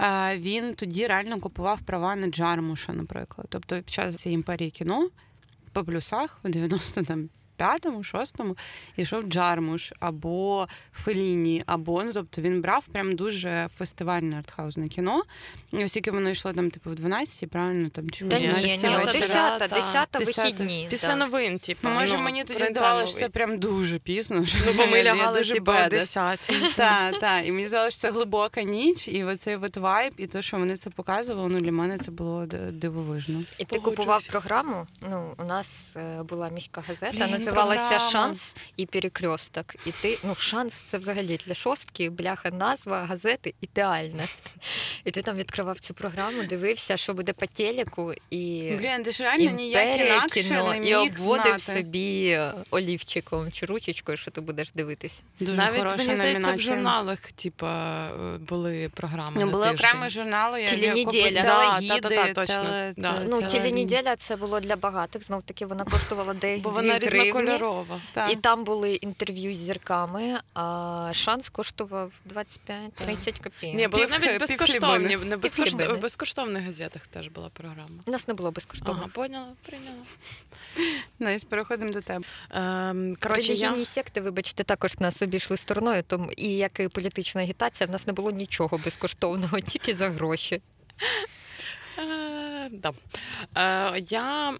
[0.00, 3.46] е, Він тоді реально купував права на Джармуша, наприклад.
[3.50, 5.08] Тобто під час цієї імперії кіно
[5.72, 7.28] по плюсах в 90 там.
[7.58, 8.56] П'ятому, шостому
[8.96, 15.22] йшов Джармуш або Феліні, або ну тобто він брав прям дуже фестивальне артхаузне кіно.
[15.72, 18.78] І оскільки воно йшло там, типу, в 12, правильно там чи в ні, ні,
[19.12, 20.86] Десята, десята, вихідні.
[20.90, 21.16] Після да.
[21.16, 21.80] новин, типу.
[21.82, 24.44] Ну, може, ну, мені тоді здавалося, що це прям дуже пізно.
[24.44, 27.46] що Ну, бо ми лягали дуже типу, о 10 Так, так.
[27.46, 30.76] І мені здалося, що це глибока ніч, і оцей от вайб, і те, що вони
[30.76, 33.42] це показували, ну для мене це було дивовижно.
[33.58, 34.86] І ти купував програму.
[35.10, 38.10] Ну, у нас е, була міська газета, Блін, називалася програма.
[38.10, 39.74] Шанс і перекресток.
[39.86, 44.22] І ти, ну, шанс це взагалі для шостки, бляха, назва газети ідеальна.
[45.04, 49.22] І ти там відкривав цю програму, дивився, що буде по телеку, і Блін, ти ж
[49.22, 51.58] реально ніяк імперія інакше кіно, не і обводив знати.
[51.58, 55.22] собі е, олівчиком чи ручечкою, що ти будеш дивитися.
[55.40, 59.36] Дуже Навіть хороша мені здається, в журналах, типа, е, були програми.
[59.44, 61.42] Ну, були окремі журнали, я Теленеділя.
[61.42, 62.54] Да, та-та-та, точно.
[62.54, 63.22] теле- Да.
[63.28, 65.24] Ну, теле- теленеділя це було для багатих.
[65.24, 67.08] Знов таки вона коштувала десь Бо 2 вона гривні.
[67.40, 68.00] Різнокольорова.
[68.12, 68.32] Так.
[68.32, 73.74] І там були інтерв'ю з зірками, а шанс коштував 25-30 копійок.
[73.74, 75.06] Ні, були Пів- навіть пів безкоштовні.
[75.06, 75.30] хлібини.
[75.30, 75.96] Не безкоштов...
[75.96, 77.88] В безкоштовних газетах теж була програма.
[78.06, 79.00] У нас не було безкоштовно.
[79.02, 79.96] Ага, поняла, прийняла.
[81.18, 82.24] Nice, переходимо до тебе.
[82.50, 83.84] Ем, коротше, я...
[83.84, 88.12] Секти, вибачте, також нас обійшли стороною, тому і як і політична агітація, в нас не
[88.12, 90.62] було нічого безкоштовного, тільки за гроші.
[91.98, 92.92] Е, да.
[93.94, 94.54] е, я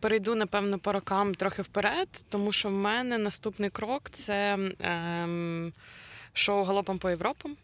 [0.00, 5.72] перейду, напевно, по рокам трохи вперед, тому що в мене наступний крок це ем,
[6.32, 7.56] шоу Галопом по Європам.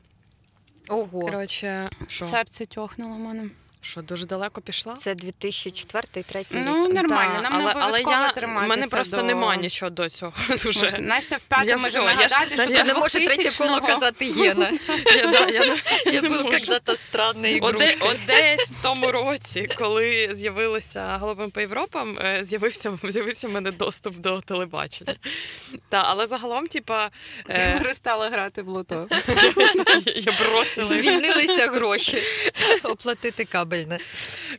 [0.89, 1.21] Ого.
[1.21, 1.91] Коротше?
[2.09, 3.51] Серце тьохнуло в мене.
[3.85, 4.95] Що дуже далеко пішла?
[4.95, 6.95] Це 2004-2003 Ну, рік.
[6.95, 9.23] нормально, Да, нам але, не але обов'язково я, триматися в мене просто до...
[9.23, 10.33] нема нічого до цього.
[10.65, 10.83] Дуже.
[10.83, 14.73] Може, Настя в п'ятому може нагадати, що Настя не може третє коло казати Єна.
[16.13, 18.05] Я, був когда-то странна Оде, ігрушка.
[18.09, 23.71] от десь в тому році, коли з'явилися Голубим по Європам, е, з'явився, з'явився в мене
[23.71, 25.15] доступ до телебачення.
[25.89, 27.11] Та, але загалом, типа,
[27.47, 29.07] Ти е, перестала грати в лото.
[30.17, 30.89] я бросила.
[30.89, 32.23] Звільнилися гроші
[32.83, 33.45] оплатити
[33.75, 33.99] кабельне.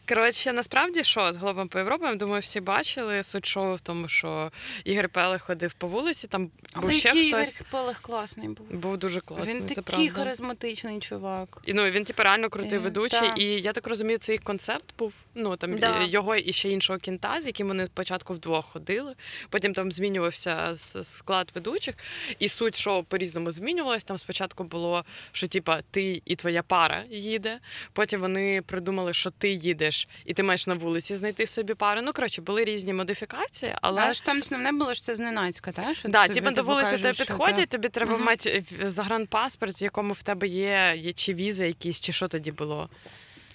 [0.10, 4.08] Коротше, насправді що з Голубим по Європам, я думаю, всі бачили суть шоу в тому,
[4.08, 4.51] що
[4.84, 7.56] Ігор Пелех ходив по вулиці, там був Але ще який хтось.
[7.56, 8.67] Ігор Пелех класний був.
[8.71, 9.56] Був дуже класний.
[9.56, 10.21] Він це такий правда.
[10.21, 11.62] харизматичний чувак.
[11.65, 14.86] І, ну, він типу реально крутий Е, ведучий, і я так розумію, це їх концепт
[14.97, 15.13] був.
[15.36, 16.01] Ну там Да.
[16.01, 19.13] е, його і ще іншого кінта, з яким вони спочатку вдвох ходили.
[19.49, 20.73] Потім там змінювався
[21.04, 21.95] склад ведучих,
[22.39, 24.04] і суть шоу по-різному змінювалась.
[24.04, 27.60] Там спочатку було, що типа ти і твоя пара їде.
[27.93, 32.02] Потім вони придумали, що ти їдеш, і ти маєш на вулиці знайти собі пару.
[32.02, 34.02] Ну коротше, були різні модифікації, але.
[34.02, 35.94] Але ж там основне було, що це зненацька, та?
[35.94, 37.65] Що Да, тобі, типу, до типу, вулиці тебе підходять, ти...
[37.65, 42.28] тобі треба мати загранпаспорт, в якому в тебе є, є чи віза якісь, чи що
[42.28, 42.89] тоді було.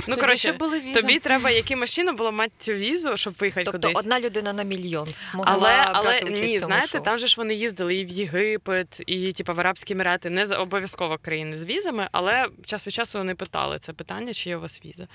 [0.06, 1.00] Ну, коротше, були візи.
[1.00, 3.98] тобі треба якимось чином було мати цю візу, щоб виїхати Тобто кудись.
[3.98, 7.02] одна людина на мільйон могла Але, але брати участь ні, в цьому знаєте, шоу.
[7.04, 10.56] там же ж вони їздили і в Єгипет, і типу, в Арабські Емірати, не за-
[10.56, 14.60] обов'язково країни з візами, але час від часу вони питали це питання, чи є у
[14.60, 15.06] вас віза.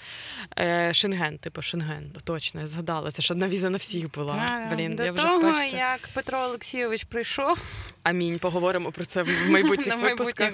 [0.60, 3.12] Е, Шенген, типу Шенген, точно, я згадала.
[3.12, 4.68] Це ж одна віза на всіх була.
[4.74, 5.78] Блін, До я вже того, бачите.
[5.78, 7.58] як Петро Олексійович прийшов
[8.06, 10.54] Амінь, поговоримо про це в майбутніх випусках.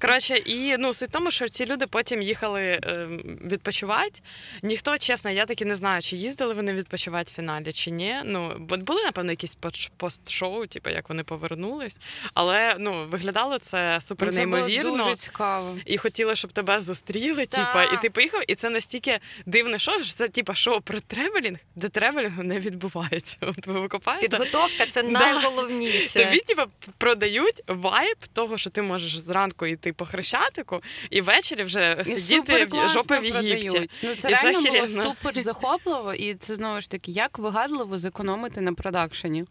[0.00, 3.06] Коротше, і ну суть в тому, що ці люди потім їхали е,
[3.44, 4.20] відпочивати.
[4.62, 8.16] Ніхто, чесно, я таки не знаю, чи їздили вони відпочивати в фіналі, чи ні.
[8.24, 9.58] Ну, бо були, напевно, якісь
[9.96, 12.00] пост-шоу, типу, як вони повернулись.
[12.34, 14.90] Але ну, виглядало це супер Ну, Це неймовірно.
[14.90, 15.76] було дуже цікаво.
[15.86, 17.56] І хотіли, щоб тебе зустріли, Та.
[17.56, 21.58] типа, і ти поїхав, і це настільки дивне шоу, що це типа шоу про travelling,
[21.76, 23.36] де travelling у не відбувається.
[23.40, 24.28] От ви викупаєте.
[24.28, 26.24] Підготовка це найголовніше.
[26.24, 26.66] Тобі типа
[26.98, 32.64] продають vibe того, що ти можеш зранку йти по хрещатику і ввечері вже І сидіти
[32.64, 33.90] в жопи в Єгипті.
[34.02, 37.98] Ну це І це реально було супер захопливо, і це знову ж таки, як вигадливо
[37.98, 39.44] зекономити на продакшені.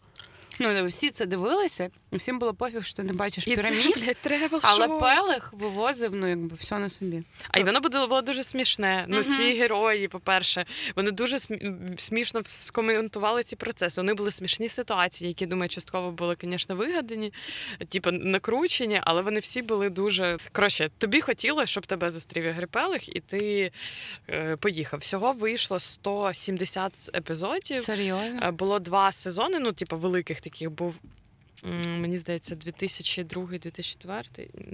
[0.60, 3.94] Ну, всі це дивилися, всім було пофіг, що ти не бачиш І пірамід.
[3.94, 5.00] це, блядь, travel Але шоу.
[5.00, 7.22] Пелех вивозив ну якби все на собі.
[7.48, 9.04] А й воно було, було дуже смішне.
[9.08, 9.30] Ну, Мгм.
[9.36, 10.66] ці герої, по-перше,
[10.96, 14.00] вони дуже смі- смішно скоментували ці процеси.
[14.00, 17.32] Вони були смішні ситуації, які, думаю, частково були, звісно, вигадані,
[17.88, 20.38] типу, накручені, але вони всі були дуже.
[20.52, 23.72] Коротше, тобі хотілося, щоб тебе зустрів Ігор Пелех, і ти
[24.30, 25.00] е, поїхав.
[25.00, 27.80] Всього вийшло 170 епізодів.
[27.84, 28.40] Серйозно?
[28.42, 31.00] Е, Було два сезони, ну, типу, великих таких був.
[31.64, 34.22] М, Мені здається, 2002-2004.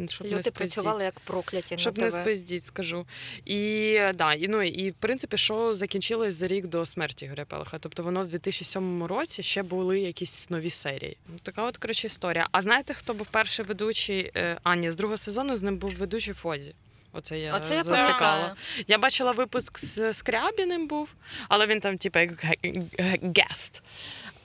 [0.08, 0.54] Щоб не Люди спиздіть.
[0.54, 3.06] працювали як прокляті Щоб на не спиздіть, скажу.
[3.44, 7.78] І да, і ну і в принципі, шоу закінчилось за рік до смерті Ігоря Пелеха.
[7.78, 11.16] Тобто воно в 2007 році ще були якісь нові серії.
[11.28, 12.48] Ну, Така от коротше історія.
[12.52, 14.30] А знаєте, хто був перший ведучий?
[14.36, 16.74] Е, А, ні, з другого сезону з ним був ведучий Фозі.
[17.16, 18.18] Оце я Оце я завтикала.
[18.18, 18.54] пам'ятаю.
[18.88, 21.08] Я бачила випуск з Скрябіним був,
[21.48, 22.54] але він там, типу, як ге-
[22.98, 23.82] ге- гест.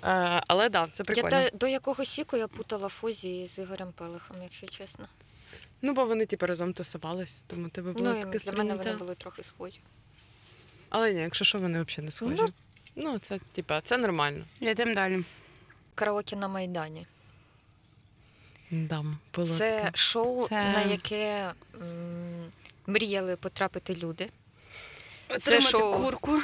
[0.04, 1.36] Е, але да, це прикольно.
[1.42, 5.06] Я до, до якогось віку я путала Фузі з Ігорем Пелехом, якщо чесно.
[5.82, 9.16] Ну, бо вони, типу, разом тусувались, тому тебе було Ну, таке для мене вони були
[9.16, 9.80] трохи схожі.
[10.90, 12.36] Але ні, якщо що, вони взагалі не схожі.
[12.38, 12.48] Ну,
[12.96, 13.20] Ну.
[13.20, 14.44] це, типа, це нормально.
[14.60, 15.24] Йдемо далі.
[15.96, 17.06] Караоке на Майдані.
[18.72, 19.98] Дам, було Це таке.
[19.98, 22.52] шоу, Це- на яке м,
[22.88, 24.30] мріяли потрапити люди,
[25.30, 26.04] Отримати шоу.
[26.04, 26.40] курку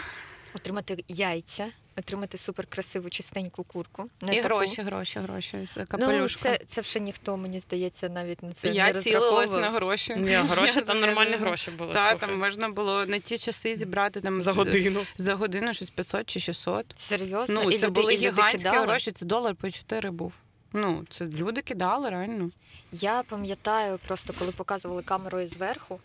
[0.56, 4.10] отримати яйця, отримати суперкрасиву чистеньку курку.
[4.22, 4.56] Не і таку.
[4.56, 5.66] гроші, гроші, гроші.
[5.66, 9.72] з Ну, це, це вже ніхто, мені здається, навіть на це я не цілилась на
[9.72, 10.16] гроші.
[10.16, 11.94] Ні, гроші Я там нормальні гроші були.
[11.94, 15.06] Так, там можна було на ті часи зібрати там за годину.
[15.18, 16.86] за годину щось 500 чи 600.
[16.98, 17.62] Серйозно?
[17.64, 18.88] Ну, і це люди, були і гігантські кидали?
[18.88, 20.34] гроші, це долар по 4 був.
[20.74, 22.52] Ну, це люди кидали реально.
[22.92, 26.00] Я пам'ятаю, просто коли показували камерою зверху,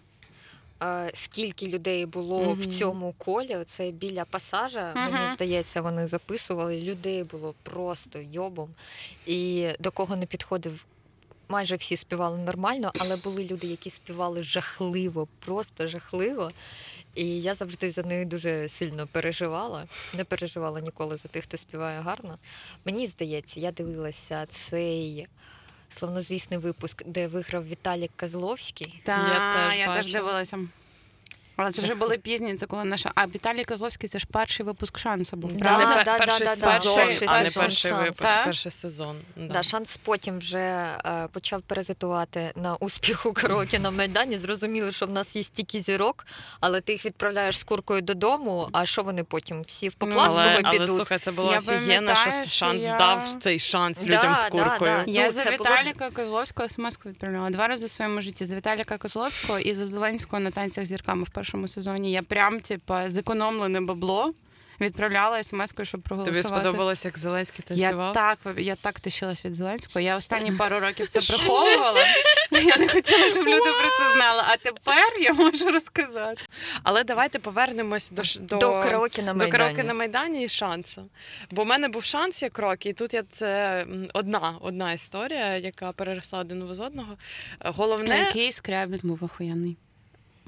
[1.14, 5.12] скільки людей було в цьому колі, це біля пасажа, Мгм.
[5.14, 6.80] мені здається, вони записували.
[6.80, 8.70] Людей було просто йобом.
[9.26, 10.84] І до кого не підходив.
[11.48, 16.50] Майже всі співали нормально, але були люди, які співали жахливо, просто жахливо.
[17.14, 19.86] І я завжди за них дуже сильно переживала.
[20.14, 22.38] Не переживала ніколи за тих, хто співає гарно.
[22.84, 25.26] Мені здається, я дивилася цей
[25.92, 29.00] славнозвісний випуск, де виграв Віталік Козловський.
[29.05, 30.59] Та, Я теж я теж дивилася.
[31.62, 33.11] Але це вже були пізні, це коли наша.
[33.14, 35.53] А Віталій Козловський це ж перший випуск шансу був.
[35.53, 35.87] Да, правда?
[35.88, 38.05] не да, пер- да, перший да, да, сезон, перший а не сезон перший «Шанс».
[38.05, 38.44] випуск, Так?
[38.44, 39.16] перший сезон.
[39.37, 39.53] Да.
[39.53, 40.59] Да, шанс потім вже
[41.05, 44.38] е, почав паразитувати на успіху караоке на Майдані.
[44.38, 46.27] Зрозуміли, що в нас є стільки зірок,
[46.61, 49.62] але ти їх відправляєш з куркою додому, а що вони потім?
[49.62, 50.96] Всі в Поплавського але, але підуть.
[50.96, 54.35] слухай, це було Я офігенно, що пам'ятаю, шанс що я- дав цей шанс Да, людям
[54.35, 55.03] з да, куркою.
[55.07, 55.12] да.
[55.12, 58.44] Я Ну, за це було- Віталіка Козловського смс відправляла два рази в своєму житті.
[58.44, 62.12] За Віталіка Козловського і за Зеленського на танцях з зірками в першому сезоні.
[62.12, 64.32] Я прям, типа, зекономлене бабло
[64.80, 66.42] відправляла смс-кою, щоб проголосувати.
[66.48, 68.12] Тобі сподобалось, як Зеленський Я танцював?
[68.12, 70.00] так, я так тишилась від Зеленського.
[70.00, 72.00] Я останні пару років це приховувала.
[72.52, 74.42] Я не хотіла, щоб люди про це знали.
[74.48, 76.42] А тепер я можу розказати.
[76.82, 79.82] Але давайте повернемось до, до, До караоке на до Майдані.
[79.82, 81.08] на Майдані і шансу.
[81.50, 85.92] Бо в мене був шанс як крок, і тут я це одна, одна історія, яка
[85.92, 87.16] переросла один в одного.
[87.60, 89.76] Головне, Який скрябін був охуєнний.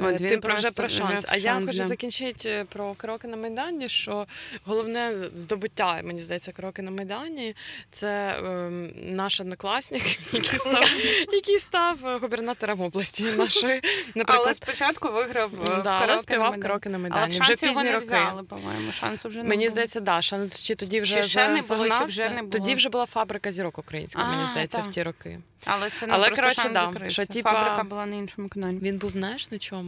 [0.01, 1.25] Е, От він Ти про вже про шанс.
[1.29, 1.89] А я хочу да.
[1.89, 4.27] закінчити е, про кроки на Майдані, що
[4.65, 7.57] головне здобуття, мені здається, кроки на Майдані
[7.91, 10.03] це ем, наш однокласник,
[10.33, 10.85] який став,
[11.33, 13.81] який став е, губернатором області нашої.
[14.27, 16.63] Але спочатку виграв е, да, але «Караоке на співав Майдані».
[16.63, 17.31] кроки на Але Майдані.
[17.31, 18.07] Вже шансі його пізні не роки.
[18.07, 18.93] взяли, по-моєму.
[18.93, 19.71] Шансу вже не Мені було.
[19.71, 22.53] здається, да, шанс чи тоді вже Чи ще не було, чи вже не було?
[22.53, 24.87] Тоді вже була фабрика зірок українська, мені здається, так.
[24.87, 25.39] в ті роки.
[25.65, 28.79] Але це не Але, просто коротше, шанс да, що, типа, Фабрика була на іншому каналі.
[28.83, 29.82] Він був, знаєш, на чому?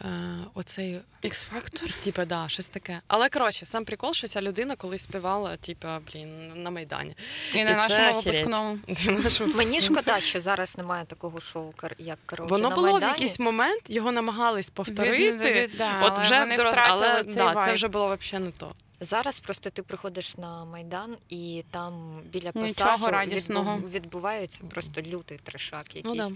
[0.00, 0.08] Е,
[0.54, 2.02] оцей X-Factor?
[2.04, 3.00] Типа, да, щось таке.
[3.06, 7.16] Але коротше, сам прикол, що ця людина колись співала, типа, блін, на Майдані.
[7.54, 8.36] І на І це нашому охереть.
[8.36, 8.78] випускному.
[9.22, 13.12] Нашому- Мені шкода, що зараз немає такого шоу, як караоке Воно на було Майдані.
[13.12, 15.32] в якийсь момент, його намагались повторити.
[15.32, 18.44] Від- від- да, От але вже вони втратили але, цей да, це вже було взагалі
[18.46, 18.74] не то.
[19.00, 23.88] Зараз просто ти приходиш на Майдан, і там біля пасажу відбу...
[23.88, 26.30] відбувається просто лютий трешак Ну, да.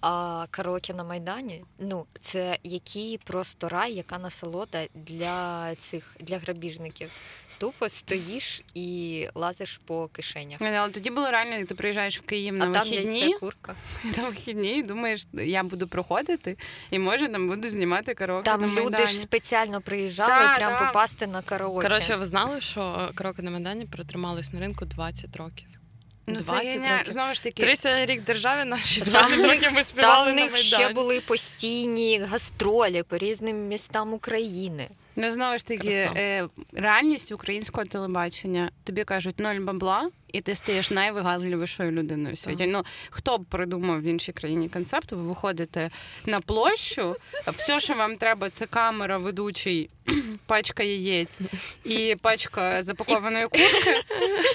[0.00, 7.10] А караоке на Майдані, ну це який просто рай, яка насолода для цих для грабіжників.
[7.58, 10.60] Тупо стоїш і лазиш по кишенях.
[10.60, 13.38] Ні, Але тоді було реально, як ти приїжджаєш в Київ на А там вихідні, яйця
[13.38, 13.74] курка.
[14.16, 16.56] на вихідні і думаєш, я буду проходити,
[16.90, 20.86] і може там буду знімати караоке Там на люди ж спеціально приїжджали Да, прям да.
[20.86, 21.88] попасти на караоке.
[21.88, 25.66] Коротше, ви знали, що е, кроки на Майдані протримались на ринку 20 років.
[26.26, 26.98] Ну, 20 геніально.
[26.98, 27.12] років.
[27.12, 30.34] Знову ж таки, 30 рік державі наші Там 20 в них- років ми співали Там
[30.34, 34.88] в на них ще були постійні гастролі по різним містам України.
[35.20, 38.70] Ну, знову ж таки, е, реальність українського телебачення.
[38.84, 42.64] Тобі кажуть ноль бабла, і ти стаєш найвигадливішою людиною в світі.
[42.64, 42.68] Так.
[42.72, 45.12] Ну хто б придумав в іншій країні концепт?
[45.12, 45.90] Ви виходите
[46.26, 47.16] на площу,
[47.56, 49.90] все, що вам треба, це камера, ведучий,
[50.46, 51.38] пачка яєць
[51.84, 54.02] і пачка запакованої курки,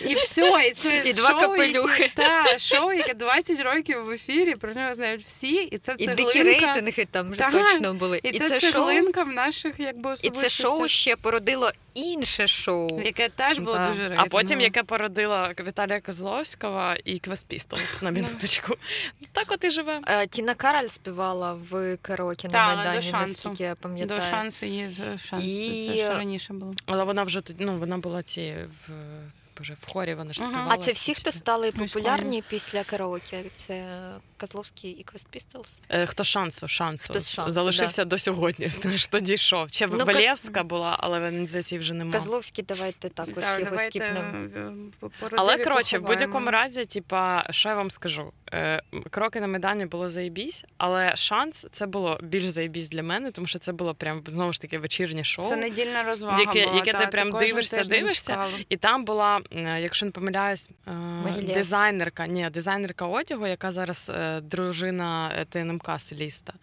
[0.07, 2.03] і все, і це І два шоу, капелюхи.
[2.03, 6.07] Яке, та, шоу, яке 20 років в ефірі, про нього знають всі, і це І
[6.07, 8.19] дикі рейтинги там вже Так, точно були.
[8.23, 8.85] І, це, шоу,
[9.25, 10.51] в наших якби і це особистостях.
[10.53, 13.01] Шоу ще породило інше шоу.
[13.01, 13.87] Яке теж було Да.
[13.87, 18.75] дуже А потім яке породила Віталія Козловського і Квест Пістолс на минуточку.
[19.31, 20.01] Так от і живе.
[20.07, 23.49] Е, Тіна Кароль співала в караоке Та, на до Майдані, шансу.
[23.49, 25.43] наскільки я До шансу є вже шанс.
[25.45, 26.73] І- Це ще раніше було.
[26.85, 28.53] Але вона вже тоді, ну вона була ці
[28.87, 28.91] в
[29.57, 30.67] боже, в хорі вона ж співала.
[30.69, 33.43] А це всі, хто стали Ну, популярні після караоке?
[33.55, 33.85] Це
[34.47, 35.67] Козловський і Квест Пістолс?
[35.89, 38.67] Е, Хто шансу, шансу, Хто шансу, залишився до сьогодні.
[38.69, 39.69] Знаєш, тоді йшов.
[39.69, 41.19] Ще Ну, Валєвська була, але
[41.71, 42.19] її вже немає.
[42.19, 44.47] Козловський, давайте також Так, його давайте, скіпнемо.
[45.13, 48.31] е, Але коротше, в будь-якому разі, типа, що я вам скажу?
[48.53, 53.47] Е, Кроки на Майдані було заєбісь, але шанс це було більш заєбісь для мене, тому
[53.47, 55.45] що це було прям знову ж таки вечірнє шоу.
[55.45, 58.45] Це недільна розвага Яке- була, яке ти прям дивишся, дивишся.
[58.69, 60.91] І там була, е, якщо не помиляюсь, е,
[61.41, 66.53] дизайнерка, ні, дизайнерка одягу, яка зараз е, дружина е, ТНМК селіста.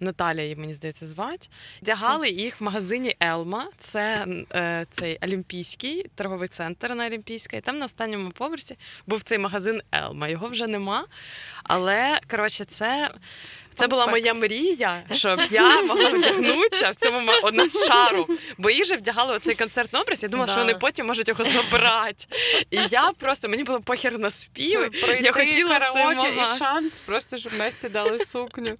[0.00, 1.48] Наталія її, мені здається, звати.
[1.82, 3.68] Дягали їх в магазині Елма.
[3.78, 7.60] Це е, цей Олімпійський торговий центр на Олімпійській.
[7.60, 10.28] Там на останньому поверсі був цей магазин Елма.
[10.28, 11.06] Його вже нема.
[11.64, 13.10] Але коротше, це.
[13.76, 17.30] Це була моя мрія, щоб я могла вдягнутися в цьому
[17.88, 18.28] шару.
[18.58, 20.22] Бо її же вдягали оцей концертний образ.
[20.22, 22.24] Я думала, що вони потім можуть його забрати.
[22.70, 24.30] І я просто мені було похер на.
[25.02, 28.74] Пройти Я хотіла караоке і шанс, просто щоб Насті дали сукню.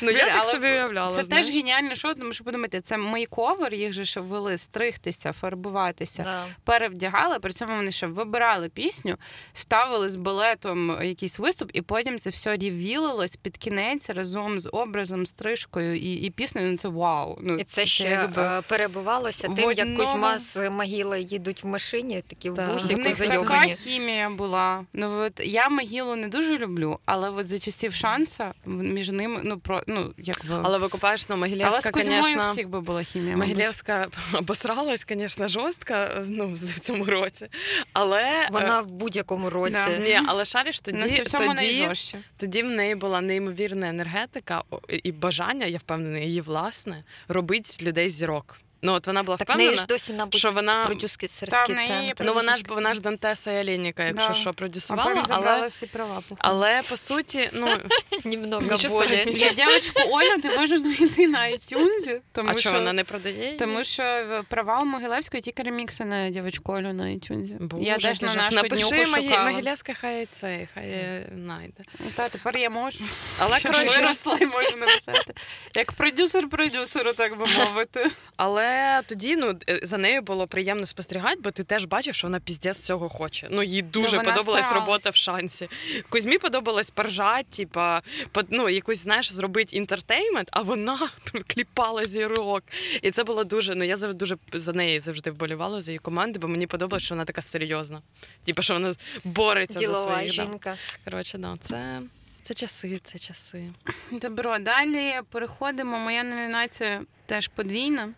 [0.00, 1.16] Ну я так собі уявляла.
[1.16, 6.22] Це теж геніальне шоу, тому що подумайте, це мейковер, їх же ще ввели стригтися, фарбуватися.
[6.22, 6.44] Да.
[6.64, 9.16] перевдягали, при цьому вони ще вибирали пісню,
[9.52, 14.68] ставили з балетом якийсь виступ, і потім це все рівілилось під кінець разом разом з
[14.72, 16.70] образом, стрижкою і, і піснею.
[16.72, 17.38] Ну це вау.
[17.42, 21.66] Ну І це ще якби- е, перебувалося тим, як одному- Кузьма з могили їдуть в
[21.66, 22.80] машині, такі в Так.
[22.80, 24.84] В них така хімія була.
[24.92, 29.58] Ну от я Могилу не дуже люблю, але от за часів шанса між ними, ну
[29.58, 33.36] про ну якби Але викупаєш, ну, але з Могилєвська, звісно, всіх би була хімія.
[33.36, 35.94] Могилєвська обосралась, звісно, жорстко
[36.26, 37.46] ну, в цьому році.
[37.92, 39.72] Але Вона в будь-якому році.
[39.72, 39.98] Да.
[39.98, 44.23] Ні, але шариш Ну, тоді, тоді, тоді в неї була неймовірна енергетика
[44.70, 48.58] о, і бажання, я впевнена, її власне, робить людей зірок.
[48.84, 51.88] Ну от вона була Так в неї ж досі, мабуть, що вона Та продюсерський неї
[51.88, 52.24] центр.
[52.24, 54.34] ну вона ж вона ж Дантеса і Алініка, якщо Да.
[54.34, 56.22] що продюсувала, але, всі права.
[56.38, 57.68] але по суті, ну
[58.24, 59.24] Немного болі.
[59.26, 63.44] Я дівчинку Олю ти можеш знайти на iTunes, тому а що що вона не продає?
[63.44, 63.56] її?
[63.56, 67.58] Тому що права у Могилевської тільки ремікси на дівчинку Олю на iTunes.
[67.60, 69.76] Боже, я теж на нашу напиши шукала.
[70.00, 71.84] Хай це, хай е, знайде.
[72.14, 73.04] Та тепер я можу.
[73.38, 75.34] Але коротше, виросла і можу написати.
[75.76, 78.10] Як продюсер продюсеру, так би мовити.
[78.36, 78.73] Але
[79.06, 82.78] тоді ну е, за нею було приємно спостерігати, бо ти теж бачиш, що вона піздець
[82.78, 83.48] цього хоче.
[83.50, 84.86] Ну їй дуже вона подобалась старалась.
[84.88, 85.68] робота в шансі.
[86.08, 88.02] Кузьмі подобалось поржати, типа
[88.32, 90.98] по- ну, якусь знаєш, зробити інтертеймент, а вона
[91.46, 92.62] кліпала зірок.
[93.02, 93.74] І це було дуже.
[93.74, 97.14] Ну я завжди дуже за неї завжди вболівала за її команди, бо мені подобалось, що
[97.14, 98.02] вона така серйозна.
[98.44, 98.94] Типа, що вона
[99.24, 100.26] бореться за Ділова свої.
[100.26, 100.32] Да.
[100.32, 100.76] жінка.
[101.04, 102.02] Коротше, да, це.
[102.42, 103.64] Це часи, це часи.
[104.10, 105.98] Добро, далі переходимо.
[105.98, 108.08] Моя номінація теж подвійна.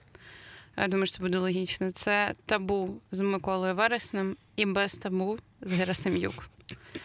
[0.79, 1.91] Я думаю, що це буде логічно.
[1.91, 6.49] Це табу з Миколою Вереснем і без табу з Герасим'юк.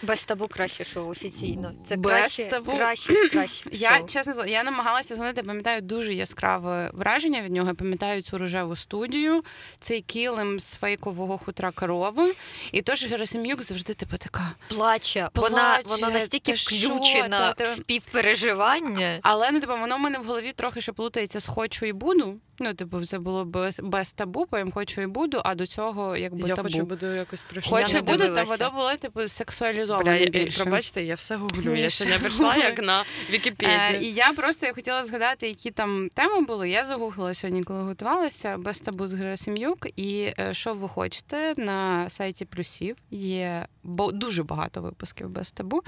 [0.02, 1.72] Без табу краще шоу офіційно.
[1.86, 2.72] Це Без краще, табу.
[2.78, 4.08] краще з кращих Я шоу.
[4.08, 7.68] чесно я намагалася згадати, я пам'ятаю дуже яскраве враження від нього.
[7.68, 9.44] Я пам'ятаю цю рожеву студію,
[9.80, 12.34] цей килим з фейкового хутра корови.
[12.72, 14.52] І тож Герасим'юк завжди типу така.
[14.68, 15.30] Плаче.
[15.36, 19.20] Вона, Плаче, вона настільки включена в співпереживання.
[19.22, 22.36] Але ну типу, воно в мене в голові трохи ще плутається з хочу і буду.
[22.64, 26.50] Ну, типу, це було без, без табу, потім хочу і буду, а до цього якби
[26.50, 26.70] я табу.
[26.70, 27.82] хочу буду якось прийшла.
[27.82, 30.62] Хочу і буду, та воно було типу сексуалізоване Бля, я, більше.
[30.64, 31.76] пробачте, я все гуглю.
[31.76, 34.12] Я Міша, сьогодні прийшла як на Е, Вікіпедії.
[34.12, 36.70] і я просто я хотіла згадати, які там теми були.
[36.70, 39.88] Я загуглила сьогодні, коли готувалася без табу з Герасим'юк.
[39.96, 45.84] І е, що ви хочете на сайті плюсів є бо дуже багато випусків без табу.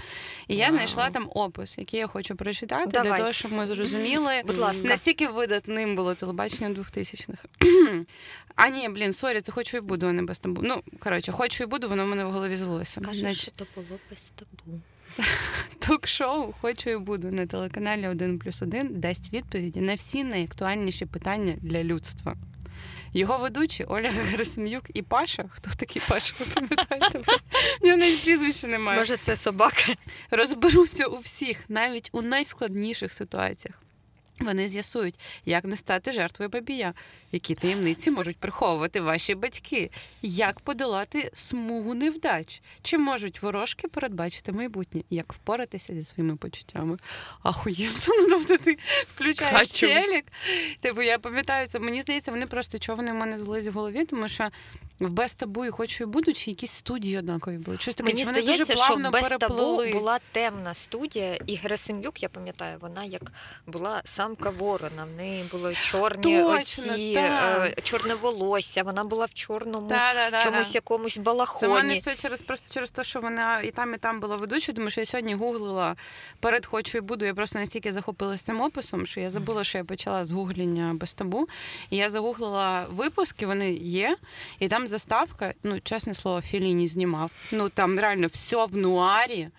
[0.48, 4.58] І я знайшла там опис, який я хочу прочитати, для того, щоб ми зрозуміли, Будь
[4.58, 4.88] ласка.
[4.88, 7.44] наскільки видатним було телебачення 2000-х.
[8.56, 10.62] А ні, блін, сорі, це хочу і буду, а не без табу.
[10.64, 12.58] Ну, коротше, хочу і буду, воно в мене в голові.
[13.06, 14.82] Каже, Значить, що то було без табу.
[15.80, 21.56] Ток-шоу Хочу і буду на телеканалі 1 плюс 1 дасть відповіді на всі найактуальніші питання
[21.62, 22.36] для людства.
[23.14, 25.46] Його ведучі Оля Герасим'юк і Паша.
[25.50, 26.34] Хто такий Паша?
[26.40, 27.20] Ви пам'ятаєте?
[27.82, 29.00] В нього навіть прізвища немає.
[29.00, 29.94] Може, це собака?
[30.32, 33.83] Розберуться у всіх, навіть у найскладніших ситуаціях.
[34.44, 35.16] Вони з'ясують,
[35.46, 36.94] як не стати жертвою бабія,
[37.32, 39.90] які таємниці можуть приховувати ваші батьки,
[40.22, 46.98] як подолати смугу невдач, чи можуть ворожки передбачити майбутнє, як впоратися зі своїми почуттями.
[47.44, 48.78] Ахуєнно, ну тобто ти
[49.16, 50.26] включаєш телек.
[50.82, 51.80] Типу, я пам'ятаю це.
[51.80, 54.50] Мені здається, вони просто чого вони в мене злились в голові, тому що
[55.00, 57.78] в без табу і хочу і буду, чи якісь студії однакові були.
[57.78, 62.30] Щось таке, Мені здається, дуже що плавно без табу була темна студія, і Герасим'юк, я
[62.30, 63.22] пам'ятаю, вона як
[63.68, 65.06] була самка ворона.
[65.14, 70.30] В неї були чорні Точно, оці, е, чорне волосся, вона була в чорному Да, да,
[70.30, 71.20] да, чомусь якомусь
[71.60, 74.36] Це в мене все через просто через те, що вона і там, і там була
[74.36, 75.96] ведуча, тому що я сьогодні гуглила
[76.40, 77.26] перед хочу і буду.
[77.26, 81.14] Я просто настільки захопилася цим описом, що я забула, що я почала з гугління без
[81.14, 81.48] табу.
[81.90, 84.18] І я загуглила випуски, вони є,
[84.60, 87.32] і там заставка, ну чесне слово, Філіні знімав.
[87.52, 89.50] Ну там реально все в нуарі.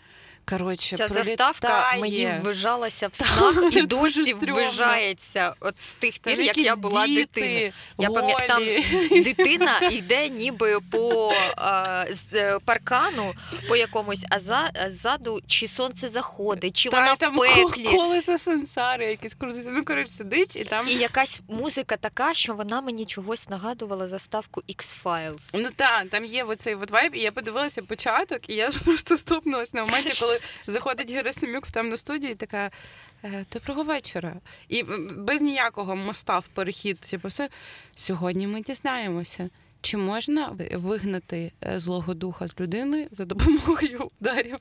[0.49, 1.37] Коротше, Ця пролітає.
[1.37, 7.07] заставка мені ввижалася в снах і досі ввижається от з тих пір, як я була
[7.07, 7.73] дитиною.
[7.99, 13.35] Я пам'ятаю, дитина йде ніби по е, з е, паркану
[13.69, 17.85] по якомусь, а за а ззаду чи сонце заходить, чи Та, вона там в пеклі.
[17.85, 19.71] колесо сенсари якісь крутиться.
[19.73, 20.89] Ну, коротше, сидить і там.
[20.89, 25.41] І якась музика така, що вона мені чогось нагадувала заставку X-Files.
[25.53, 29.85] Ну так, там є оцей вайб, і я подивилася початок, і я просто стопнулася на
[29.85, 30.34] моменті, коли
[30.67, 32.71] заходить Герасимюк в темну студію, і така.
[33.25, 34.35] «Е, Доброго вечора.
[34.69, 34.83] І
[35.17, 36.99] без ніякого моста в перехід.
[37.01, 37.49] Типу, все.
[37.97, 39.51] Сьогодні ми дізнаємося,
[39.85, 44.59] чи можна вигнати е, злого духа з людини за допомогою ударів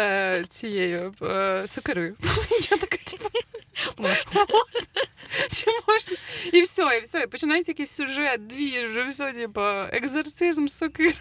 [0.00, 2.16] е, цією е, сокирою.
[2.70, 3.28] Я така, типу,
[3.98, 4.46] Можна.
[5.50, 6.16] Чи можна?
[6.52, 7.22] І все, і все.
[7.22, 9.60] І починається якийсь сюжет, дві, вже все, типу,
[9.92, 11.14] екзорцизм з сокирою,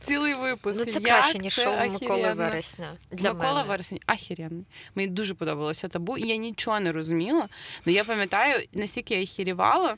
[0.00, 0.78] цілий випуск.
[0.78, 2.32] Ну це Як краще, ніж шоу Миколи.
[2.32, 2.96] Вересня.
[3.10, 3.68] Для Микола мене.
[3.68, 4.64] Вересень ахіренний.
[4.94, 7.48] Мені дуже подобалося табу, і я нічого не розуміла.
[7.86, 9.96] Ну я пам'ятаю, наскільки я охерівала,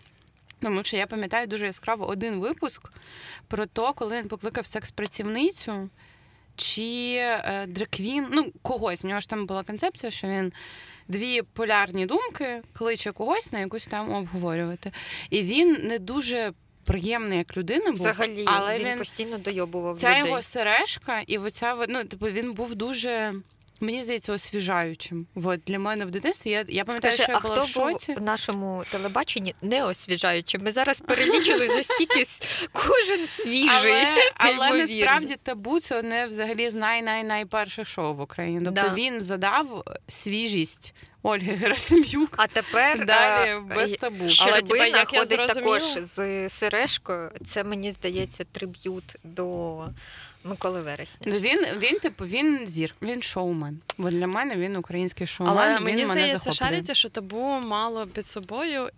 [0.61, 2.93] тому що я пам'ятаю дуже яскраво один випуск
[3.49, 5.89] про те, коли він покликав секс-працівницю
[6.57, 9.05] чи е, драквін, ну когось.
[9.05, 10.53] У нього ж там була концепція, що він
[11.09, 14.93] дві полярні думки кличе когось на якусь тему обговорювати.
[15.31, 16.53] І він не дуже
[16.85, 17.95] приємний як людина був.
[17.95, 20.31] Взагалі, але він, він- постійно дойобував Ця людей.
[20.31, 23.35] його сережка, і оця ну, типу, він був дуже.
[23.81, 25.27] Мені здається, освіжаючим.
[25.35, 27.69] От для мене в дитинстві я, я пам'ятаю, Скажи, що я а була хто в
[27.69, 28.13] шоці.
[28.13, 30.61] був в нашому телебаченні не освіжаючим?
[30.65, 32.25] Ми зараз перелічили настільки
[32.73, 33.71] кожен свіжий.
[33.71, 34.07] Але,
[34.37, 38.61] але насправді табу це одне взагалі з най най найперших шоу в Україні.
[38.65, 38.95] Тобто Да.
[38.95, 40.95] він задав свіжість
[41.27, 42.35] Ольги Герасим'юк.
[42.37, 44.17] А тепер Далі а, без табу.
[44.21, 47.31] Але, Щербина типа, як я ходить також з сережкою.
[47.47, 49.85] Це мені здається триб'ют до
[50.45, 51.33] Миколи Вересня.
[51.33, 53.81] Ну він, він, типу, він зір, він шоумен.
[53.99, 55.59] Бо для мене він український шоумен.
[55.59, 56.69] Але він мені мене здається, захоплює.
[56.69, 58.89] шаріті, що табу мало під собою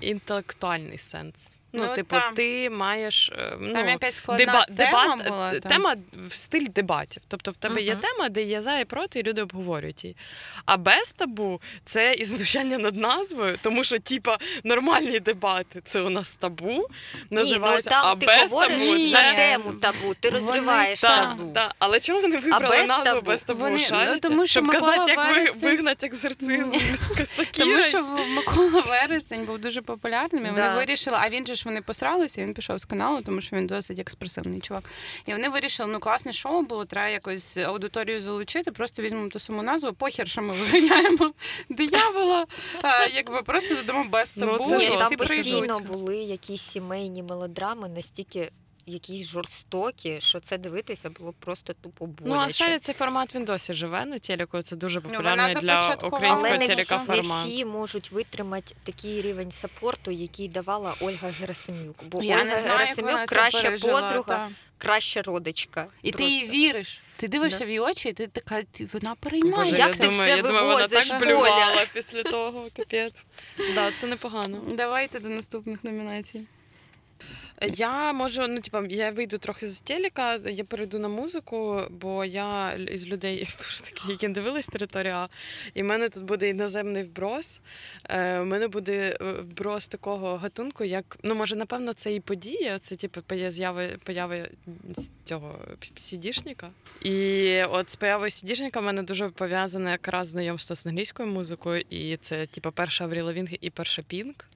[0.00, 1.57] інтелектуальний сенс.
[1.72, 5.52] Ну, Ну, типу, там- ти маєш е, ну, Там якась складна деба- тема дебат, була.
[5.52, 5.72] е, там.
[5.72, 5.94] тема
[6.28, 7.22] в стиль дебатів.
[7.28, 10.16] Тобто в тебе є тема, де є за і проти, і люди обговорюють її.
[10.64, 16.10] А без табу це і знущання над назвою, тому що, типа, нормальні дебати це у
[16.10, 16.86] нас табу,
[17.30, 19.12] Ні, ну там а ти без говориш табу Ні.
[19.12, 21.52] на тему табу, ти розриваєш Та, табу.
[21.54, 23.20] Та, але чому вони вибрали без назву табу?
[23.26, 23.60] без табу?
[23.60, 26.78] Вони- ну, тому що Щоб Микола казати, як Вересень- вигнати екзорцизм
[27.24, 28.02] з Тому що
[28.36, 32.44] Микола Вересень був дуже популярним, і вони вирішили, а він же ж вони посралися, і
[32.44, 34.84] він пішов з каналу, тому що він досить експресивний чувак.
[35.26, 39.62] І вони вирішили, ну класне шоу було, треба якось аудиторію залучити, просто візьмемо ту саму
[39.62, 41.32] назву, похер, що ми виганяємо
[41.68, 42.46] диявола,
[42.82, 45.86] а, якби просто додамо без Ну, табу, це Ні, і там всі постійно прийдуть.
[45.86, 48.50] були якісь сімейні мелодрами, настільки
[48.88, 52.34] якісь жорстокі, що це дивитися було просто тупо боляче.
[52.36, 54.62] Ну, а шарі цей формат він досі живе на телеку.
[54.62, 59.50] Це дуже вона популярний для українського Але не всі, не всі можуть витримати такий рівень
[59.50, 62.04] сапорту, який давала Ольга Герасимюк.
[62.04, 64.50] Бо Я Ольга не знаю, Герасимюк краща подруга, та.
[64.78, 65.86] краща родичка.
[66.02, 66.34] І ти Просто.
[66.34, 67.00] їй віриш.
[67.16, 67.64] Ти дивишся Да.
[67.64, 69.82] в її очі, і ти така, ти- вона Боже, переймається.
[69.86, 73.26] Як ти думаю, все я думаю, вона вивозиш, так блювала після того, капець.
[73.74, 74.60] Да, це непогано.
[74.72, 76.40] Давайте до наступних номінацій.
[77.60, 82.72] Я можу, ну типа, я вийду трохи з телека, я перейду на музику, бо я
[82.72, 85.26] із людей дуже таки, які дивились територію
[85.74, 87.60] і в мене тут буде іноземний вброс.
[88.04, 92.78] Е, У мене буде е, вброс такого гатунку, як ну може, напевно, це і подія.
[92.78, 94.50] Це типу появи появи
[95.24, 95.58] цього
[95.96, 96.70] сідішника.
[97.02, 102.16] І от з появою сідішніка в мене дуже пов'язане якраз знайомство з англійською музикою, і
[102.16, 104.46] це типу перша Аврі Лавін і перша Пінк.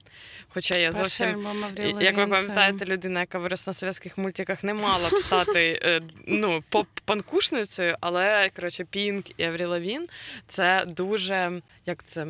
[0.49, 1.47] Хоча я зовсім
[1.77, 2.01] Зовсім...
[2.01, 6.63] Як ви пам'ятаєте, людина, яка виросла на совєтських мультиках, не мала б стати е, ну,
[6.71, 10.07] поп-панкушницею, але коротше, Пінк і Аврі Лавін
[10.47, 12.27] це дуже як це.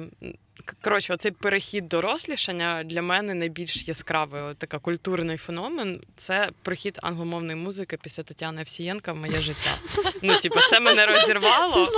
[0.82, 6.02] Коротше, оцей перехід дорослішання для мене найбільш яскравий така культурний феномен.
[6.16, 9.72] Це прихід англомовної музики після Тетяни Овсієнка в моє життя.
[10.22, 11.74] Ну, типу, це мене розірвало.
[11.74, 11.90] Слава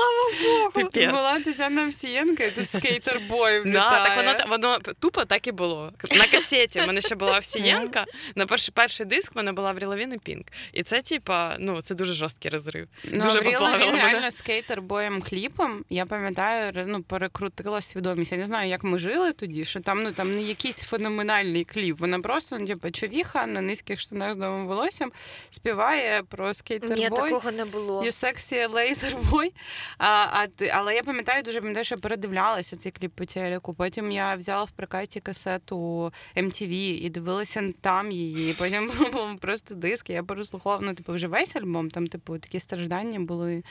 [0.44, 0.72] Богу!
[0.72, 1.10] Піпець.
[1.10, 5.92] Була Тетяна Овсієнка, і тут Sk8er Boi Да, так воно, воно тупо так і було.
[6.12, 8.06] На касеті в мене ще була Овсієнка,
[8.36, 10.48] на перший, перший диск в мене була Аврі Лавін і Пінк.
[10.74, 12.88] І це, типа, ну, це дуже жорсткий розрив.
[13.04, 15.86] Ну, дуже поплавило реально Sk8er Boi'єм кліпом.
[15.90, 18.32] Я пам'ятаю, ну, перекрутила свідомість.
[18.32, 22.00] Я не знаю, як ми жили тоді, що там, ну, там не якийсь феноменальний кліп.
[22.00, 25.12] Вона просто, ну, типу, човіха на низьких штанах з новим волоссям
[25.52, 27.10] співає про Ні, скейтер-бой.
[27.10, 28.04] такого не було.
[28.04, 29.52] You sexy laser boy.
[29.98, 33.74] А, а, але я пам'ятаю, дуже пам'ятаю, що передивлялася цей кліп по телеку.
[33.74, 38.54] Потім я взяла в прокаті касету MTV і дивилася там її.
[38.54, 40.10] Потім був просто диск.
[40.10, 43.64] Я переслуховувала, ну, типу, вже весь альбом, там, типу, такі страждання були.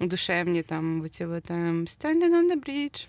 [0.00, 3.06] Душевні там оці от, ем, Standing on the bridge.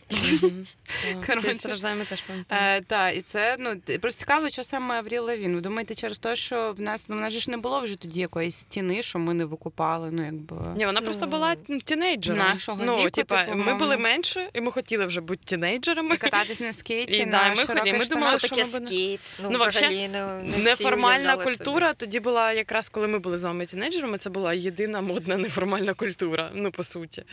[1.28, 1.40] Так.
[1.42, 2.78] Ці страждаємо теж пам'ятаю.
[2.78, 5.56] Е, та, і це ну просто цікаво, що саме Авріл Лавін.
[5.56, 8.20] Ви думаєте, через те, що в нас ну в нас ж не було вже тоді
[8.20, 10.12] якоїсь стіни, що ми не викупали.
[10.12, 11.56] Ну якби Ні, вона просто Ну, була
[11.86, 12.40] тінейджером.
[12.40, 16.16] нашого ну, віку, типу, ми були менше, і ми хотіли вже бути тінейджерами.
[16.16, 19.20] і кататись на скейті, І, на ми ходили, ми думали, Що таке скейт?
[19.44, 21.98] Ну, Ну, взагалі, не, не Неформальна культура собі.
[21.98, 24.18] тоді була якраз коли ми були з вами тінейджерами.
[24.18, 26.52] Це була єдина модна неформальна культура.
[26.54, 27.24] Ну по суті.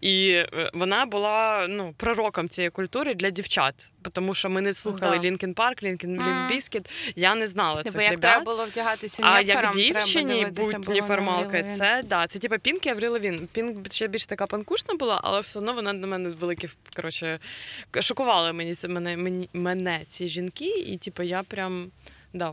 [0.00, 3.88] І е, вона була ну, пророком цієї культури для дівчат.
[4.12, 5.22] Тому що ми не слухали Да.
[5.22, 6.48] Лінкін Парк, Лімп Мгм.
[6.48, 6.90] Біскіт.
[7.16, 8.20] Я не знала Типу, цих як ребят.
[8.30, 11.64] треба було вдягатися А як дівчині будь Lavigne.
[11.64, 13.48] це да, це типа Пінк і Аврі Лавін.
[13.52, 17.38] Пінк ще більш така панкушна була, але все одно вона на мене великі коротше,
[18.00, 21.90] шокували мені це мене, мені мене ці жінки, і типу я прям
[22.32, 22.52] да.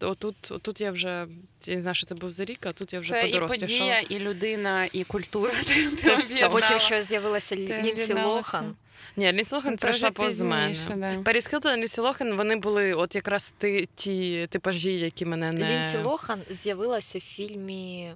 [0.00, 1.28] Отут, отут я вже
[1.66, 4.00] я не знаю, що це був за рік, а тут я вже Це і подія,
[4.00, 5.52] і людина, і культура.
[5.98, 6.48] Це все.
[6.48, 8.14] Потім ще з'явилася Лінсі.
[8.14, 8.76] Лохан.
[9.16, 10.76] Ні, Лінсі Лохан Ну, це пройшла вже мене.
[10.96, 11.22] да.
[11.22, 15.78] Періс Хілтон і Лінсі Лохан, вони були от якраз ті, ті типажі, які мене не...
[15.78, 18.14] Лінсі Лохан з'явилася в фільмі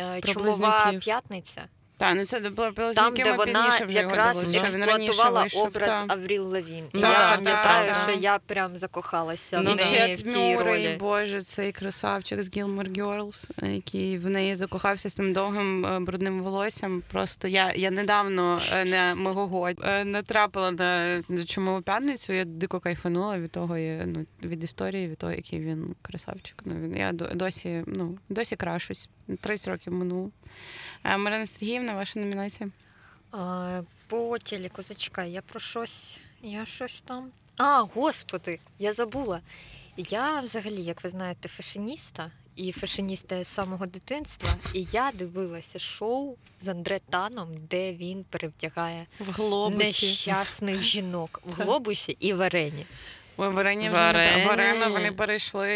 [0.00, 1.68] е, Чолова п'ятниця.
[2.00, 6.04] Так, ну це було з Там, де вона якраз експлуатувала образ.
[6.08, 6.84] Авріл Лавін.
[6.94, 10.96] І я пам'ятаю, що я прям закохалася Ну, в неї в цій ролі.
[11.00, 16.42] боже, цей красавчик з Gilmore Girls, який в неї закохався з цим довгим е, брудним
[16.42, 17.02] волоссям.
[17.12, 22.32] Просто я, я недавно е, на Мегого е, натрапила на чумову п'ятницю.
[22.32, 23.76] Я дико кайфанула від того,
[24.06, 26.62] ну, від історії, від того, який він красавчик.
[26.64, 29.08] Ну, він- я досі, ну, досі крашусь.
[29.36, 30.30] 30 років минуло.
[31.04, 32.70] Е, Марина Сергіївна, ваша номінація?
[33.32, 36.18] А, По телеку, зачекай, я про щось.
[36.42, 37.30] Я щось там.
[37.56, 39.40] А, господи, я забула.
[39.96, 44.48] Я взагалі, як ви знаєте, фешеніста і фешеніста з самого дитинства.
[44.74, 52.16] І я дивилася шоу з Андре Таном, де він перевдягає В нещасних жінок в глобусі
[52.20, 52.86] і в арені.
[53.42, 54.36] Ой, Варені вже Варені.
[54.42, 54.46] не...
[54.46, 55.68] Варена вони перейшли.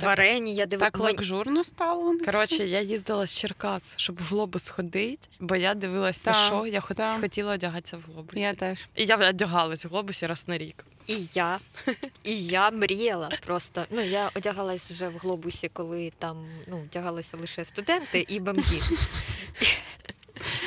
[0.00, 1.02] Так, арені я так дивилася.
[1.02, 2.18] лакжурно стало.
[2.24, 6.80] Коротше, я їздила з Черкас, щоб в глобус ходити, бо я дивилася Так, шоу, я
[6.80, 7.20] хот- так.
[7.20, 8.40] хотіла одягатися в глобусі.
[8.40, 8.78] Я теж.
[8.96, 10.84] І я одягалась в глобусі раз на рік.
[11.06, 11.58] І я,
[12.24, 13.84] і я мріяла просто.
[13.90, 18.80] Ну, я одягалась вже в глобусі, коли там ну, вдягалися лише студенти і бомжі.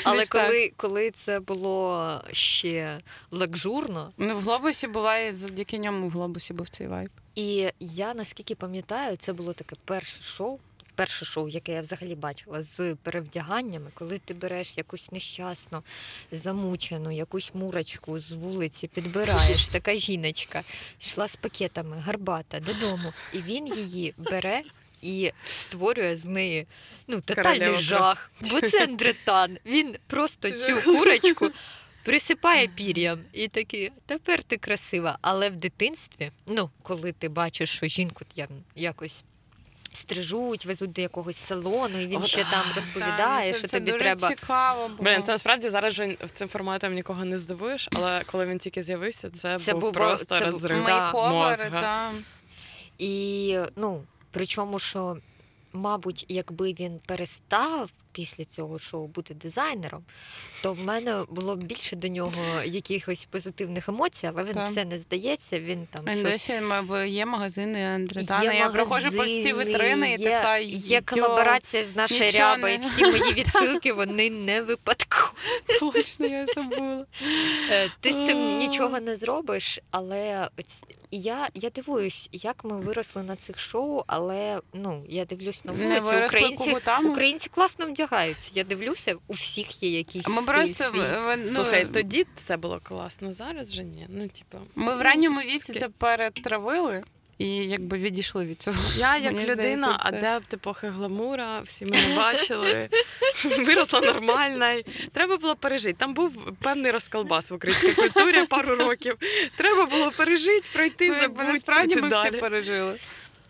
[0.04, 0.46] Але Десь так.
[0.48, 3.00] коли, коли це було ще
[3.32, 7.10] лакжурно, Ну, в глобусі була і завдяки ньому в глобусі був цей вайб.
[7.36, 10.60] і я наскільки пам'ятаю, це було таке перше шоу.
[10.96, 15.84] Перше шоу, яке я взагалі бачила з перевдяганнями, коли ти береш якусь нещасну,
[16.32, 20.64] замучену, якусь мурочку з вулиці, підбираєш, така жіночка,
[21.02, 24.62] йшла з пакетами, гарбата додому, і він її бере
[25.04, 26.68] і створює з неї
[27.08, 28.32] ну, тотальний Королева жах.
[28.52, 29.58] Бо це Андретан.
[29.66, 31.50] Він просто цю курочку
[32.04, 35.18] присипає пір'ям і такий, тепер ти красива.
[35.22, 39.24] Але в дитинстві, ну, коли ти бачиш, що жінку я- якось.
[39.96, 43.92] Стрижуть, везуть до якогось салону, і він От, ще там розповідає, це, що це тобі
[43.92, 44.30] дуже треба.
[44.30, 45.00] цікаво було.
[45.04, 49.30] Блін, це насправді зараз же цим форматом нікого не здивуєш, але коли він тільки з'явився,
[49.30, 51.12] це, Це був було- просто це розрив Да.
[51.12, 51.70] Мозга.
[51.82, 52.12] та.
[52.98, 55.18] І ну, причому, що,
[55.74, 60.04] мабуть, якби він перестав після цього шоу бути дизайнером,
[60.64, 64.68] то в мене було більше до нього якихось позитивних емоцій, але він Так.
[64.68, 65.60] все не здається.
[65.60, 68.54] Він там Він щось досі м- є магазини Андретана.
[68.54, 72.44] Є Я проходжу по всі магазини, витрини і є, така є колаборація з нашою нічого
[72.56, 72.80] рябою.
[72.80, 75.34] не- Всі мої відсилки вони не випадкові.
[75.80, 77.06] Точно, я забула.
[77.72, 80.48] Е, Ти з цим нічого не зробиш, але
[81.12, 86.26] я, я дивуюсь, як ми виросли на цих шоу, але ну я дивлюсь на вулиці.
[86.26, 88.03] Українці, українці класно вдягаються.
[88.54, 91.02] Я дивлюся, у всіх є якийсь Ми просто свій.
[91.38, 94.06] ну, Слухай, тоді це було класно, зараз вже ні.
[94.10, 97.04] Ну, типу, ми в ранньому віці це перетравили
[97.38, 98.78] і якби відійшли від цього.
[98.98, 102.90] я як Мені людина, це- адепт епохи гламура, всі мене бачили,
[103.66, 104.82] виросла нормальна.
[105.12, 105.94] Треба було пережити.
[106.00, 109.16] Там був певний розколбас в українській культурі пару років.
[109.56, 111.44] Треба було пережити, пройти, Ну, забути.
[111.44, 112.30] насправді ми далі.
[112.30, 112.98] всі пережили.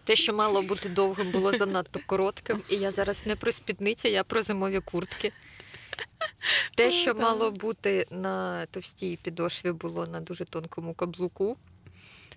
[0.03, 2.61] Те, що мало бути довгим, було занадто коротким.
[2.69, 5.31] І я зараз не про спідниці, я про зимові куртки.
[6.75, 11.57] Те, що мало бути на товстій підошві, було на дуже тонкому каблуку.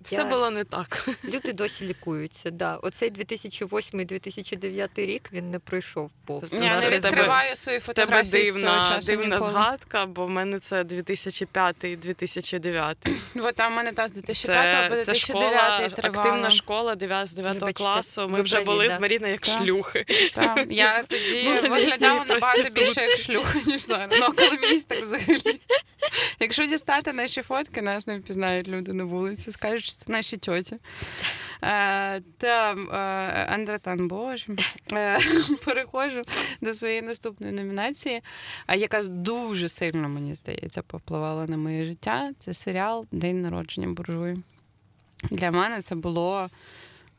[0.02, 1.08] Все Я- було не так.
[1.24, 2.50] Люди досі лікуються.
[2.50, 2.76] Да.
[2.76, 6.52] Оцей 2008-2009 рік він не пройшов повз.
[6.52, 9.50] Я не відкриваю свої В тебе фотографії з цього дивна, часу дивна ніколи.
[9.50, 12.94] згадка, бо в мене це 2005-2009.
[13.36, 16.20] От там у мене та з 2005 по Це, це 2009 школа, тривала.
[16.22, 18.28] активна школа 9, з 9 Вибачте, класу.
[18.28, 18.94] Ми вже праві, були да.
[18.94, 19.62] з Маріною як Так.
[19.62, 20.04] шлюхи.
[20.34, 24.18] Так, я тоді виглядала набагато більше як шлюха, ніж зараз.
[24.20, 24.56] Ну, коли
[25.02, 25.60] взагалі.
[26.40, 30.76] Якщо дістати наші фотки, нас не впізнають люди на вулиці, скажуть, це наші тьоті.
[31.62, 32.96] Е, та е,
[33.54, 34.46] Андретан, боже.
[34.92, 35.18] Е,
[35.64, 36.22] переходжу
[36.60, 38.22] до своєї наступної номінації,
[38.76, 42.32] яка дуже сильно, мені здається, повпливала на моє життя.
[42.38, 44.36] Це серіал День народження буржуї.
[45.30, 46.50] Для мене це було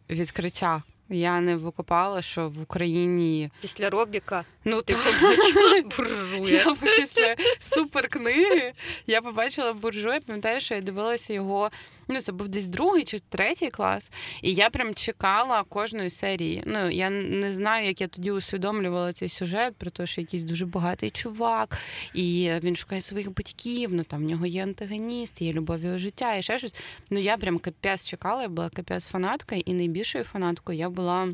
[0.09, 0.83] відкриття.
[1.09, 5.03] Я не викопала, що в Україні Після Робіка Ну, Ти так.
[5.03, 6.65] побачила буржуя.
[6.65, 8.73] Я після суперкниги
[9.07, 11.71] я побачила буржуя, пам'ятаю, що я дивилася його.
[12.07, 14.11] Ну, це був десь другий чи третій клас,
[14.41, 16.63] і я прям чекала кожної серії.
[16.65, 20.65] Ну, я не знаю, як я тоді усвідомлювала цей сюжет, про те, що якийсь дуже
[20.65, 21.77] багатий чувак,
[22.13, 26.35] і він шукає своїх батьків, ну там в нього є антагоніст, є любов його життя,
[26.35, 26.75] і ще щось.
[27.09, 31.27] Ну, я прям капець чекала, я була капець фанаткою, і найбільшою фанаткою я була.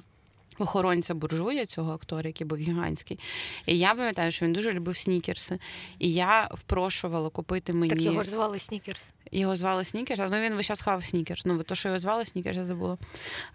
[0.59, 3.19] Охоронця буржуя цього актора, який був гігантський.
[3.65, 5.59] І я пам'ятаю, що він дуже любив снікерси.
[5.99, 7.89] І я впрошувала купити мені.
[7.89, 9.01] Так його ж звали Снікерс.
[9.31, 11.45] Його звали Снікерс, але він весь час хавав Снікерс.
[11.45, 12.97] Ну, то, що його звали Снікерс, я забула.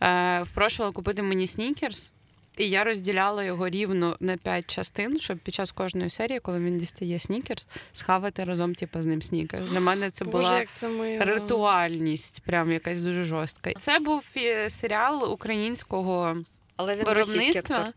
[0.02, 2.12] Е, впрошувала купити мені Снікерс.
[2.58, 6.78] І я розділяла його рівно на п'ять частин, щоб під час кожної серії, коли він
[6.78, 9.70] дістає снікерс, схавати разом, типу, з ним снікерс.
[9.70, 13.72] Для мене це Боже, була як це ритуальність, прям якась дуже жорстка.
[13.72, 16.36] Це був е, серіал українського
[16.78, 17.76] Але він виробництва.
[17.76, 17.92] актор.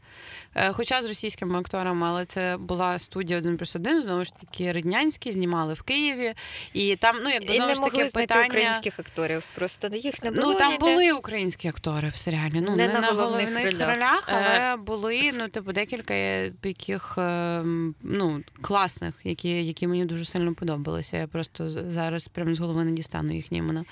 [0.55, 4.71] Е, Хоча з російськими акторами, але це була студія 1 плюс 1, знову ж таки,
[4.73, 6.33] Ріднянські, знімали в Києві.
[6.73, 8.45] І там, ну, якби знову ж таки, питання.
[8.45, 9.43] українських акторів.
[9.55, 10.51] Просто їх не було.
[10.53, 10.79] Ну там ніде.
[10.79, 12.61] були українські актори в серіалі.
[12.61, 13.89] Ну не, Не на головних ролях.
[13.89, 16.13] ролях, але Е, були ну типу декілька
[16.63, 21.17] яких ем, ну класних, які, які мені дуже сильно подобалися.
[21.17, 23.85] Я просто зараз прямо з голови не дістану їхні імена.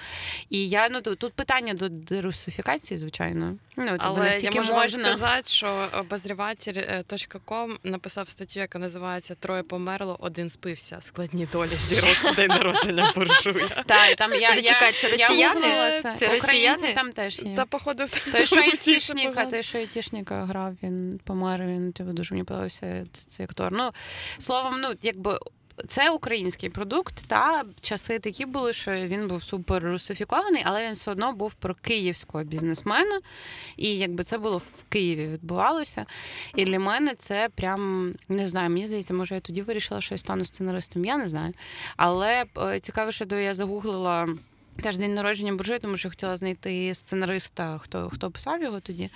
[0.50, 3.56] І я ну тут, питання до дерусифікації, звичайно.
[3.78, 9.36] Ну типу, Але я наскільки можу вам можна сказати, що обозріватель.ком написав статтю, яка називається
[9.36, 10.98] Троє померло, один спився.
[11.00, 13.84] Складні долі зірок день народження буржуя.
[13.86, 16.02] Та, і там я, Зачекай, це росіяни?
[16.18, 16.40] це.
[16.40, 16.94] Росіяни?
[16.94, 17.56] там теж є.
[17.56, 22.44] Та походу Той, що айтішника, той, що айтішника грав, він помер, він типу, дуже мені
[22.44, 23.72] подобався цей актор.
[23.72, 23.92] Ну,
[24.38, 25.40] словом, ну, якби.
[25.88, 31.12] Це український продукт, та часи такі були, що він був супер русифікований, але він все
[31.12, 33.20] одно був про київського бізнесмена.
[33.78, 36.06] І якби це було в Києві відбувалося.
[36.56, 38.70] І для мене це прям не знаю.
[38.70, 41.06] Мені здається, може, я тоді вирішила, що я стану сценаристом.
[41.06, 41.54] Я не знаю.
[41.98, 44.28] Але е, цікаво, що я загуглила
[44.82, 49.10] теж день народження буржуя, тому що хотіла знайти сценариста, хто, хто писав його тоді.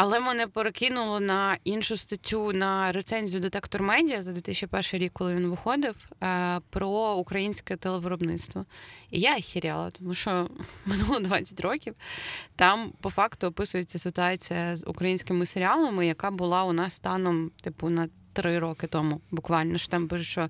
[0.00, 5.46] Але мене перекинуло на іншу статтю на рецензію Детектор Медіа за 2001 рік, коли він
[5.46, 8.64] виходив, е, про українське телевиробництво.
[9.10, 10.48] І я охеряла, тому що
[10.86, 11.94] минуло 20 років.
[12.56, 18.08] Там по факту описується ситуація з українськими серіалами, яка була у нас станом, типу, на.
[18.32, 20.48] Три роки тому буквально що там пише, що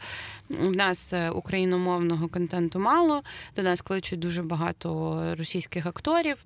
[0.48, 3.22] в нас е, україномовного контенту мало,
[3.56, 6.36] до нас кличуть дуже багато російських акторів.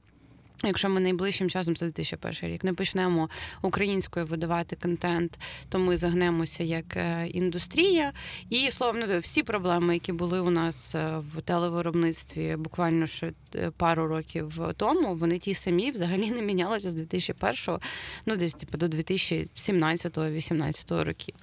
[0.65, 3.29] Якщо ми найближчим часом, це 2001 рік, не почнемо
[3.63, 5.39] українською видавати контент,
[5.69, 8.13] то ми загнемося як е, індустрія.
[8.51, 13.71] І словом, ну, всі проблеми, які були у нас е, в телевиробництві буквально ще е,
[13.77, 17.79] пару років тому, вони ті самі взагалі не мінялися з 2001,
[18.27, 21.35] ну десь типу до 2017-18 років.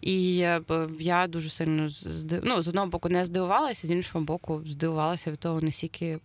[0.00, 0.36] І
[0.98, 1.88] я дуже сильно
[2.42, 6.18] ну, з одного боку не здивувалася, з іншого боку, здивувалася від того, наскільки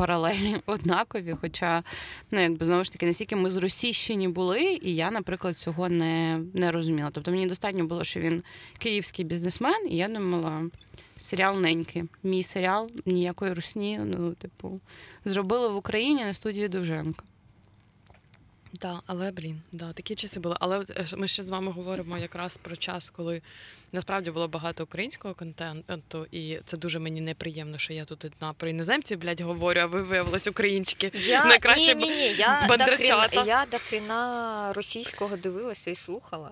[0.00, 1.36] паралелі однакові.
[1.40, 1.82] Хоча,
[2.30, 6.72] ну якби знову ж таки, наскільки ми зросійщені були, і я, наприклад, цього не, не
[6.72, 7.10] розуміла.
[7.12, 8.42] Тобто мені достатньо було, що він
[8.78, 10.62] київський бізнесмен, і я думала.
[11.18, 12.04] Серіал ненький.
[12.22, 14.00] Мій серіал ніякої русні.
[14.04, 14.80] Ну, типу,
[15.24, 17.24] зробили в Україні на студії Довженко.
[18.72, 20.56] Да, але блін, да, такі часи були.
[20.60, 23.42] Але е, ми ще з вами говоримо якраз про час, коли
[23.92, 28.68] насправді було багато українського контенту, і це дуже мені неприємно, що я тут одна про
[28.68, 31.10] іноземців, блядь, говорю, а ви виявились українчики.
[31.14, 36.50] Я, Найкраще ні, ні, ні, я дохріна, я дохріна російського дивилася і слухала.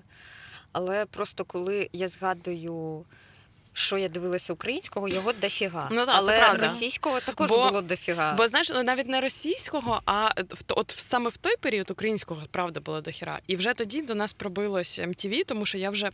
[0.72, 3.05] Але просто коли я згадую,
[3.72, 5.89] що я дивилася українського, його дофіга.
[5.91, 6.62] Ну так, це Але правда.
[6.62, 8.34] російського також Бо- було дофіга.
[8.34, 12.80] Бо знаєш, ну навіть не російського, а в от саме в той період українського правда
[12.80, 13.41] було дохіра.
[13.47, 16.11] І вже тоді до нас пробилось MTV, тому що я вже.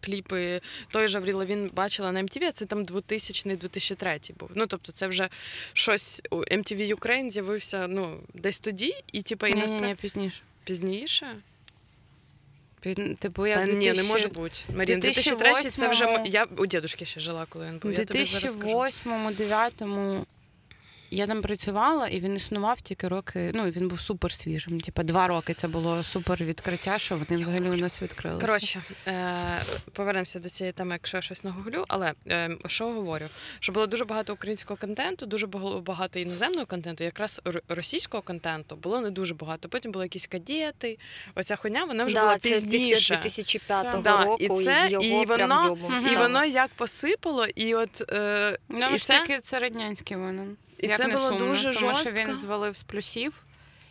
[0.00, 0.60] Кліпи
[0.90, 4.50] той же Аврій Лавін бачила на MTV, а це там 2000-2003 був.
[4.54, 5.28] Ну тобто, це вже
[5.72, 10.42] щось MTV Ukraine з'явився ну десь тоді, і типу і ні, насправді ні, пізніше.
[10.64, 11.36] пізніше.
[13.18, 14.60] Типу, я Та в ні, не може бути.
[14.76, 17.90] Марін, 2003 це вже я у дідушки ще жила, коли він був.
[17.90, 18.76] У Я тобі зараз скажу.
[18.76, 20.24] 2008-2009
[21.10, 23.52] я там працювала, і він існував тільки роки.
[23.54, 24.80] Ну, він був супер свіжим.
[24.80, 28.46] Типа два роки це було супер відкриття, що вони взагалі у нас відкрилися.
[28.46, 29.60] Коротше, е,
[29.92, 31.84] повернемося до цієї теми, якщо я щось нагуглю.
[31.88, 33.24] Але е, що говорю?
[33.60, 35.46] Що було дуже багато українського контенту, дуже
[35.86, 37.04] багато іноземного контенту.
[37.04, 39.68] Якраз р- російського контенту було не дуже багато.
[39.68, 40.98] Потім були якісь кадети.
[41.34, 43.14] Оця хуйня, вона вже да, була це пізніше.
[43.14, 45.78] 2005 Да, року, і це- його і воно-
[46.12, 49.20] І воно як посипало, і от е, ну, і це...
[49.20, 50.56] таки це радянський винен.
[50.78, 52.06] І Як це не було сумно, дуже тому жорстко.
[52.08, 53.32] що він звалив з плюсів.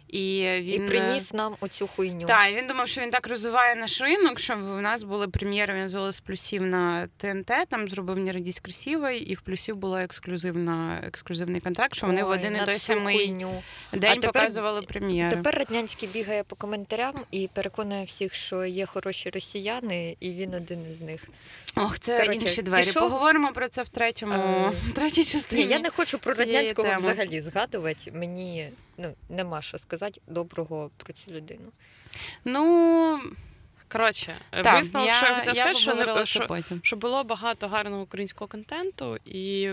[0.07, 2.27] І він І приніс нам оцю хуйню.
[2.27, 5.87] Так, він думав, що він так розвиває наш ринок, що в нас були прем'єри, він
[5.87, 11.01] звели з плюсів на ТНТ, там зробив «Не родись красивий, і в плюсів була ексклюзивна,
[11.07, 13.63] ексклюзивний контракт, що вони в Ой, один і на той цю самий хуйню.
[13.93, 15.31] день тепер- показували прем'єри.
[15.37, 20.91] Тепер Раднянський бігає по коментарям і переконує всіх, що є хороші росіяни, і він один
[20.91, 21.23] із них.
[21.77, 22.83] Ох, це Короче, інші двері.
[22.85, 24.69] пішов- Поговоримо про це в третьому, а...
[24.89, 25.65] в третій частині.
[25.65, 26.97] Ні, я не хочу про радянського теми.
[27.01, 28.11] взагалі згадувати.
[28.11, 31.71] Мені ну, нема що сказати доброго про цю людину.
[32.45, 33.19] Ну,
[33.91, 38.01] Коротше, так, висновок, я, що я хотіла я сказати, що, що, що було багато гарного
[38.03, 39.69] українського контенту, і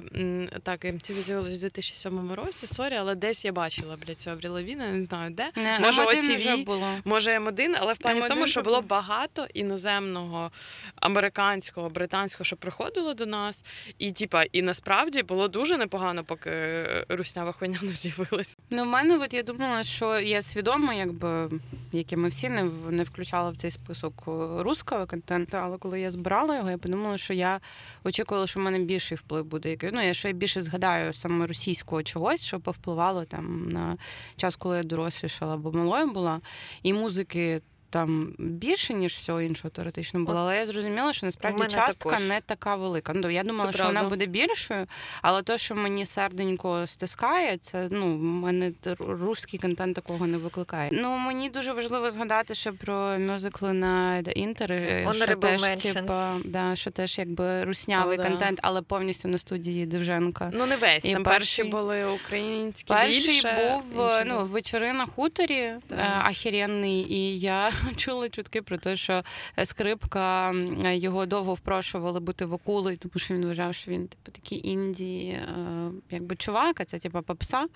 [0.63, 5.03] так, MTV з'явилось у 2007 році, сорі, але десь я бачила блядь, цього Авріла не
[5.03, 5.51] знаю де.
[5.57, 6.89] Не, може, М1 OTV, вже було.
[7.05, 10.51] Може, М1, але в плані в М1 тому, що було багато іноземного,
[10.97, 13.65] американського, британського, що приходило до нас.
[13.99, 18.59] І типа, і насправді було дуже непогано, поки е, руснява хуйня не з'явилась.
[18.71, 21.51] Ну, в мене от я думала, що я свідомо, якби
[21.93, 25.79] як і ми всі не, в- не включала в цей список е, русского контенту, але
[25.79, 27.61] коли я збирала його, я подумала, що я
[28.05, 29.71] очікувала, що в мене більший вплив буде.
[29.71, 33.97] Який- Ну, я я більше згадаю саме російського чогось, що повпливало там на
[34.37, 36.41] час, коли я дорослішала або малою була,
[36.83, 37.63] і музики.
[37.95, 42.29] Там більше, ніж всього іншого теоретично було, але я зрозуміла, що насправді частка також.
[42.29, 43.13] не така велика.
[43.15, 44.87] Ну, я думала, Це що вона буде більшою,
[45.23, 50.91] але то, що мені серденько стискає, це ну в мене русський контент такого не викликає.
[50.93, 54.73] Ну мені дуже важливо згадати ще про мюзикли на інтер,
[55.15, 58.23] що теж, типа, да, що теж якби руснявий да.
[58.23, 60.51] контент, але повністю на студії Девженка.
[60.55, 61.05] Ну, не весь.
[61.05, 63.81] І Там перші були українські Перший більше.
[63.87, 65.81] був ну вечори на хуторі е,
[66.23, 69.23] ахіренний, і я чула чутки про те, що
[69.65, 70.53] скрипка
[70.85, 75.91] його довго впрошували бути вокулою, тому що він вважав, що він типу такий інді, е,
[76.11, 77.67] якби чувак, а це типу попса,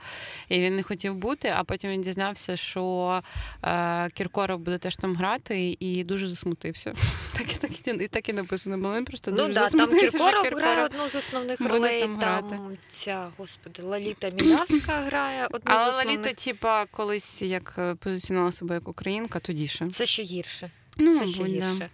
[0.49, 1.53] і він не хотів бути.
[1.57, 3.23] А потім він дізнався, що
[3.65, 6.95] е, Кіркоров буде теж там грати, і дуже засмутився.
[7.39, 7.71] Так і так
[8.01, 8.79] і, і так і написано.
[8.79, 9.99] Було він просто Ну дуже да, там.
[9.99, 12.01] Кіркоров грає одну з основних ролей.
[12.01, 16.19] там Там, ця господи, Лаліта Мілявська грає одну Але з основних.
[16.19, 19.87] Лаліта, типа, колись як е, позиціонувала себе як українка, тоді ще.
[19.89, 20.71] Це ще гірше.
[20.97, 21.89] Ну, Це ще мабуть, да.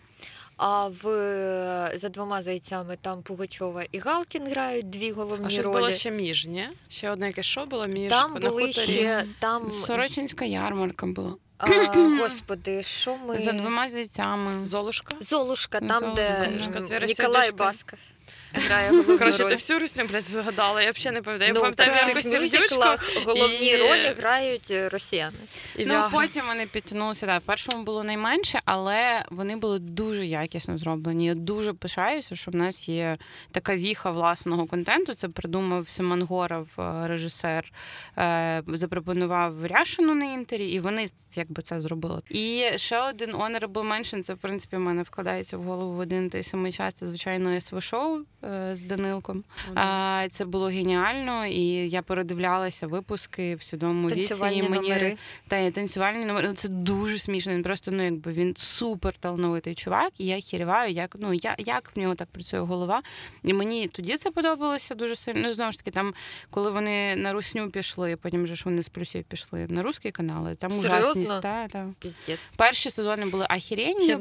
[0.57, 1.03] А в
[1.99, 5.75] за двома зайцями там Пугачова і Галкін грають дві головні А щось ролі.
[5.77, 6.69] було ще між, ні?
[6.89, 8.87] Ще одне яке шоу було між Там на були хуторі.
[8.87, 11.37] ще там, Сорочинська ярмарка була.
[11.69, 14.67] А, господи, що ми За двома зайцями.
[14.67, 15.15] Золушка.
[15.21, 17.53] Золушка, там, де Золушка, м, з Ніколай.
[17.53, 17.99] Басков
[18.55, 19.49] грає головну Коротше, роль.
[19.49, 21.49] ти всю русню, блядь, згадала, я взагалі не пам'ятаю.
[21.49, 25.37] Я ну, пам'ятаю так в цих мюзиклах головні і- ролі грають е, росіяни.
[25.77, 26.19] і Ну, Віагру.
[26.19, 27.27] потім вони підтягнулися.
[27.27, 31.27] Так, в першому було найменше, але вони були дуже якісно зроблені.
[31.27, 33.19] Я дуже пишаюся, що в нас є
[33.53, 35.15] така віха власного контенту.
[35.15, 37.73] Це придумав Симон Горов, е, режисер,
[38.19, 42.23] е, запропонував Ряшину на інтері, і вони якби це зробили.
[42.31, 46.27] І ще один honorable mention, це в принципі в мене вкладається в голову в один
[46.27, 46.95] і той самий час.
[46.95, 49.45] Це звичайно СВ-шоу е, з Данилком.
[49.75, 54.35] А, це було геніально, і я передивлялася випуски в свідомому віці.
[54.35, 55.17] І мені номери.
[55.49, 56.49] та танцювальні номери.
[56.49, 57.53] Ну, Це дуже смішно.
[57.53, 61.93] Він просто ну якби він супер талановитий чувак, і я хіріваю, як ну я як
[61.97, 63.03] в нього так працює голова.
[63.43, 65.41] І мені тоді це подобалося дуже сильно.
[65.49, 66.15] Ну знову ж таки, там
[66.51, 70.55] коли вони на русню пішли, потім вже ж вони з плюсів пішли на русські канали.
[70.55, 71.41] Там ужасність.
[71.41, 71.87] Та, та.
[71.99, 72.53] Піздець.
[72.57, 73.47] Перші сезони були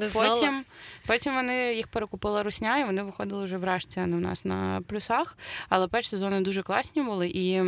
[0.07, 0.35] знала.
[0.35, 0.65] потім,
[1.07, 4.81] потім вони їх перекупила русня, і вони виходили вже в рашці, не в нас на
[4.87, 5.37] плюсах.
[5.69, 7.31] Але перші сезони дуже класні були.
[7.33, 7.61] І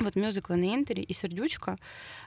[0.00, 1.78] от мюзикли на інтері і сердючка.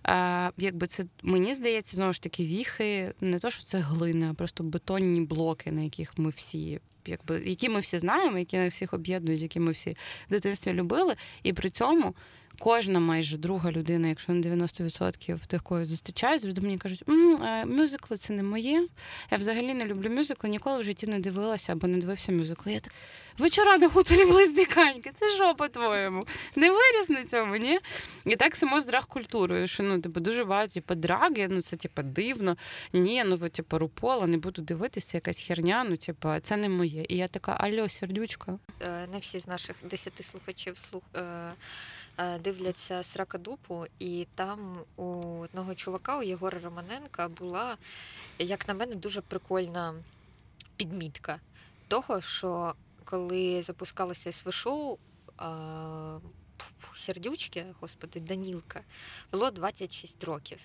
[0.03, 4.33] А, якби це мені здається, знову ж таки, віхи, не то, що це глина, а
[4.33, 6.79] просто бетонні блоки, на яких ми всі.
[7.05, 9.89] Якби, які ми всі знаємо, які нас всіх об'єднують, які ми всі
[10.27, 12.15] в дитинстві любили, і при цьому
[12.59, 15.85] кожна майже друга людина, якщо не 90% тих, кого я
[16.39, 18.87] завжди мені кажуть, «М, е, мюзикли це не моє.
[19.31, 22.73] Я взагалі не люблю мюзикли, ніколи в житті не дивилася або не дивився мюзикли.
[22.73, 22.93] Я так
[23.37, 26.23] вечора на хуторі близніканьки, це що по-твоєму?
[26.55, 27.79] Не виріс на цьому, ні?
[28.25, 32.01] І так само з драг-культурою, що ну, типу, дуже багато типу, драги, ну це типу,
[32.03, 32.57] дивно.
[32.93, 37.05] Ні, ну ви, типу, рупола, не буду дивитися, якась херня, ну типу, це не моє.
[37.09, 38.59] І я така, альо, сердючка.
[38.81, 41.21] Е, Не всі з наших десяти слухачів слух е,
[42.17, 45.03] е, дивляться Сракадупу, і там у
[45.39, 47.77] одного чувака, у Єгора Романенка, була,
[48.39, 49.93] як на мене, дуже прикольна
[50.77, 51.39] підмітка
[51.87, 52.73] того, що
[53.09, 54.97] коли запускалося СВ-шоу,
[56.95, 58.81] сердючки, господи, Данілка,
[59.31, 60.57] було 26 років.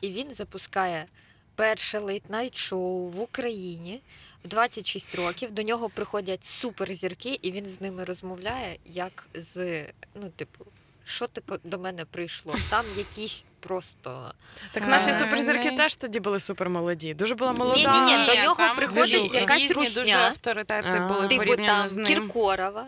[0.00, 1.06] І він запускає
[1.54, 4.00] перше лейтнайт шоу в Україні
[4.44, 5.50] в 26 років.
[5.52, 9.84] До нього приходять суперзірки, і він з ними розмовляє як з,
[10.14, 10.66] ну, типу,
[11.08, 12.54] що ти до мене прийшло?
[12.70, 14.32] Там якісь просто
[14.72, 17.14] Так наші Е, суперзірки теж тоді були супермолоді.
[17.14, 17.76] Дуже була молода.
[17.76, 20.02] Ні-ні-ні, до нього приходить якась русня.
[20.02, 22.06] дуже авторитети були типу порівняно там з ним.
[22.06, 22.86] Кіркорова,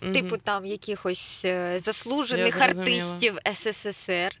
[0.00, 0.12] Мгм.
[0.12, 4.36] типу там якихось е, заслужених артистів СССР.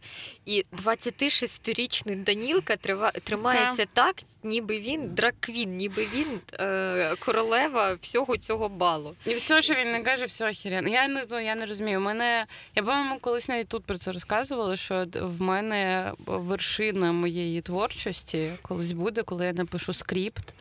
[0.46, 8.68] І 26-річний Данілка трива- тримається так, ніби він драквін, ніби він е, королева всього цього
[8.68, 9.14] балу.
[9.26, 10.88] І все, що він не каже, все охеренно.
[10.88, 12.00] Я не ну, я не розумію.
[12.00, 14.76] Мене я по-моєму колись навіть тут про це розказувала.
[14.76, 20.54] Що в мене вершина моєї творчості колись буде, коли я напишу скрипт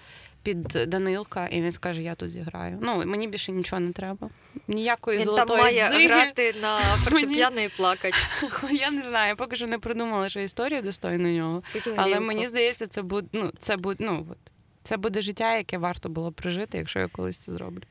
[0.46, 2.78] під Данилка, і він скаже, я тут зіграю.
[2.82, 4.30] Ну мені більше нічого не треба.
[4.68, 6.08] Ніякої Він там золотої має дзиги.
[6.08, 8.18] грати на фортепіано і плакати.
[8.72, 11.64] Я не знаю, поки що не придумала ще історію достойну нього.
[11.96, 14.38] Але мені здається, це буде, ну, це буде, ну, от,
[14.84, 17.84] це буде життя, яке варто було прожити, якщо я колись це зроблю.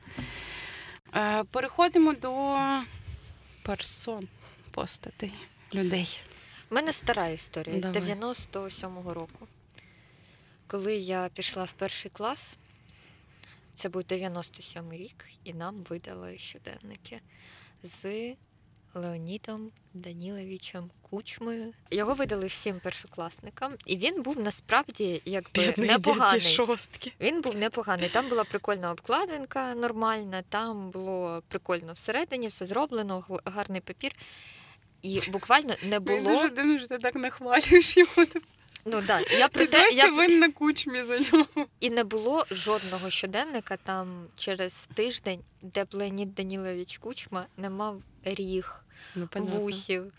[1.15, 2.57] Е, переходимо до
[3.63, 4.27] персон,
[4.71, 5.33] постатей,
[5.73, 6.21] людей.
[6.71, 8.01] У мене стара історія Давай.
[8.01, 9.47] з 97-го року.
[10.67, 12.57] Коли я пішла в перший клас,
[13.75, 17.21] це був 97-й рік, і нам видали щоденники
[17.83, 18.33] з
[18.93, 21.73] Леонідом Даніловичем Кучмою.
[21.91, 26.41] Його видали всім першокласникам, і він був насправді якби Бідний непоганий.
[26.41, 27.13] шостки.
[27.19, 28.09] Він був непоганий.
[28.09, 34.11] Там була прикольна обкладинка нормальна, там було прикольно всередині, все зроблено, гарний папір.
[35.01, 36.35] І буквально не Мені було.
[36.35, 38.25] дуже дивно, що ти так нахвалюєш його.
[38.87, 40.11] Ну да, я про те, я...
[40.11, 41.67] винна кучмі за нього.
[41.79, 48.01] і не було жодного щоденника там через тиждень, де б Леонід Данілович Кучма не мав
[48.23, 50.13] ріг, Ну, вусів,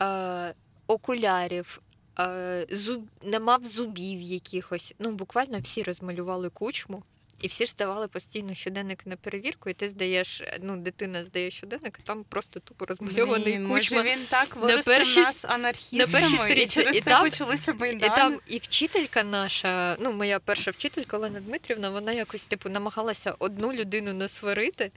[0.00, 0.54] е-
[0.86, 1.80] окулярів,
[2.18, 3.08] е- зуб...
[3.22, 4.94] не мав зубів якихось.
[4.98, 7.02] Ну, буквально всі розмалювали кучму.
[7.42, 11.98] І всі ж здавали постійно щоденник на перевірку, і ти здаєш, ну, дитина здає щоденник,
[12.02, 13.96] а там просто тупо розмальований Блін, кучма.
[13.96, 18.40] Може він так на перші, нас анархістами, і через І це там- почалися І там
[18.46, 24.12] і вчителька наша, ну моя перша вчителька Олена Дмитрівна, вона якось типу намагалася одну людину
[24.12, 24.90] насварити,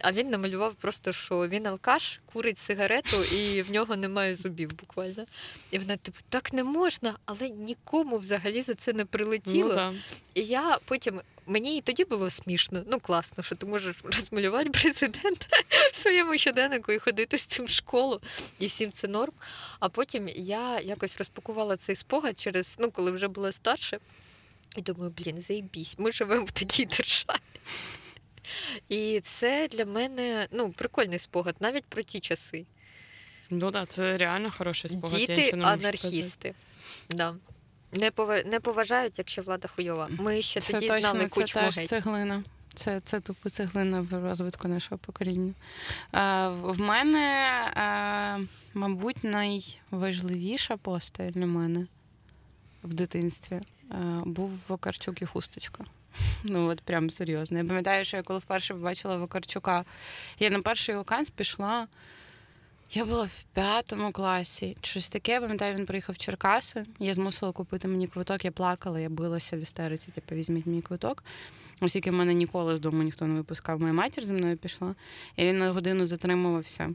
[0.00, 5.24] а він намалював просто, що він алкаш, курить сигарету і в нього немає зубів буквально.
[5.70, 9.74] І вона, типу, так не можна, але нікому взагалі за це не прилетіло.
[9.76, 9.94] Ну.
[10.34, 11.20] І я потім.
[11.46, 15.46] Мені і тоді було смішно, ну класно, що ти можеш розмалювати президента
[15.92, 18.20] в своєму щоденнику і ходити з цим в школу,
[18.58, 19.32] і всім це норм.
[19.80, 23.98] А потім я якось розпакувала цей спогад через, ну, коли вже була старше,
[24.76, 27.38] і думаю, блін, заїбісь, ми живемо в такій державі.
[28.88, 32.66] І це для мене ну, прикольний спогад, навіть про ті часи.
[33.50, 35.16] Ну так, це реально хороший спогад.
[35.16, 36.54] Діти анархісти.
[37.10, 37.34] Да.
[37.92, 40.08] Не, пова- не поважають, якщо влада хуйова.
[40.18, 41.88] Ми ще Це тоді точно, знали це кучму теж геть.
[41.88, 42.42] цеглина.
[42.74, 45.52] Це, це тупо цеглина в розвитку нашого покоління.
[46.14, 51.86] Е, в мене, е, мабуть, найважливіша постать для мене
[52.84, 53.62] в дитинстві е,
[54.24, 55.84] був Вакарчук і хусточка.
[56.44, 57.58] Ну, от прям серйозно.
[57.58, 59.84] Я пам'ятаю, що я коли вперше побачила Вакарчука,
[60.38, 61.86] я на перший ваканс пішла.
[62.94, 64.76] Я була в п'ятому класі.
[64.82, 66.84] Щось таке, я пам'ятаю, він приїхав в Черкаси.
[66.98, 71.24] Я змусила купити мені квиток, я плакала, я билася в істериці, типу, візьміть мій квиток.
[71.80, 73.80] Оскільки в мене ніколи з дому ніхто не випускав.
[73.80, 74.94] Моя матір зі мною пішла,
[75.36, 76.94] і він на годину затримувався.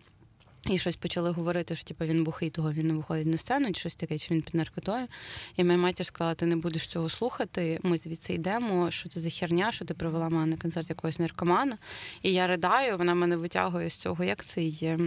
[0.69, 3.79] І щось почали говорити, що типу, він бухий, того він не виходить на сцену, чи
[3.79, 5.07] щось таке, чи він під наркотою.
[5.55, 9.29] І моя матір сказала: ти не будеш цього слухати, ми звідси йдемо, що це за
[9.29, 11.77] херня, що ти привела мене на концерт якогось наркомана.
[12.21, 14.99] І я ридаю, вона мене витягує з цього, як це є.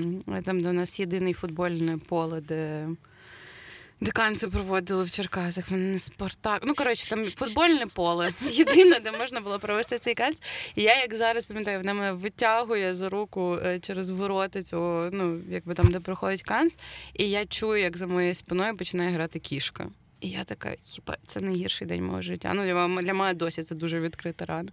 [0.45, 2.89] Там, де у нас єдиний футбольне поле, де.
[4.03, 6.63] Деканці проводили в Черкасах, вони Спартак.
[6.65, 8.31] Ну, коротше, там футбольне поле.
[8.47, 10.39] Єдине, де можна було провести цей канц.
[10.75, 15.41] І я, як зараз пам'ятаю, вона мене витягує за руку е, через ворота цього, ну,
[15.49, 16.75] якби там, де проходить канц,
[17.15, 19.87] і я чую, як за моєю спиною починає грати кішка.
[20.21, 22.53] І я така, хіба це найгірший день мого життя.
[22.55, 24.69] Ну, для для мене досі це дуже відкрита рана.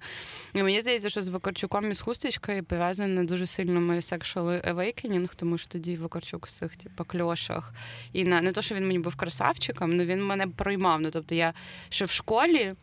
[0.53, 5.29] І мені здається, що з Вакарчуком і з хусточкою пов'язане дуже сильно моє sexual awakening,
[5.35, 7.73] тому що тоді Вакарчук з цих типу, кльошах.
[8.13, 11.01] І на не то, що він мені був красавчиком, але він мене проймав.
[11.01, 11.53] Ну, тобто я
[11.89, 12.73] ще в школі.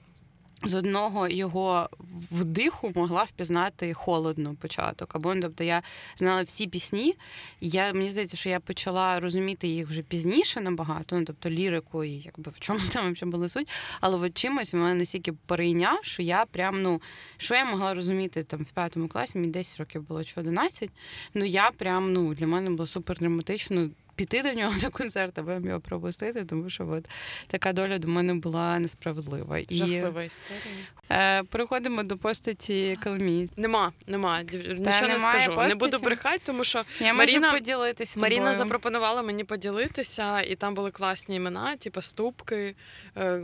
[0.64, 1.88] З одного його
[2.30, 5.14] вдиху могла впізнати холодно початок.
[5.14, 5.82] Або ну, тобто я
[6.16, 7.14] знала всі пісні.
[7.60, 12.10] Я, мені здається, що я почала розуміти їх вже пізніше набагато, ну тобто лірику і
[12.10, 13.68] якби в чому там взагалі була суть.
[14.00, 17.02] Але от чимось мене настільки перейняв, що я прям, ну,
[17.36, 20.90] що я могла розуміти там в п'ятому класі, мені 10 років було чи 11,
[21.34, 25.52] ну я прям, ну, для мене було супер драматично піти до нього на концерт, або
[25.52, 27.08] його пропустити, тому що от
[27.46, 29.58] така доля до мене була несправедлива.
[29.58, 30.62] І Жахлива історія.
[31.10, 33.48] е, переходимо до постаті Коломії.
[33.56, 34.42] Нема, нема.
[34.42, 35.56] Нічого не скажу.
[35.68, 38.20] Не буду брехати, тому що Я Маріна- можу поділитися.
[38.20, 38.54] Маріна тобою.
[38.54, 42.74] запропонувала мені поділитися, і там були класні імена, типу ступки,
[43.16, 43.40] е,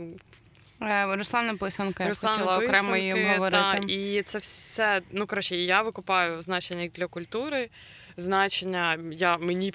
[0.83, 3.57] Е, Руслана Писанка, я Руслана хотіла окремо її обговорити.
[3.57, 5.01] Та, і це все.
[5.11, 7.69] Ну коротше, я викупаю значення для культури.
[8.17, 9.73] Значення я мені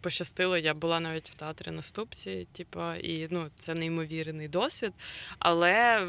[0.00, 0.56] пощастило.
[0.56, 4.92] Я була навіть в театрі наступці, типу, і ну це неймовірний досвід.
[5.38, 6.06] Але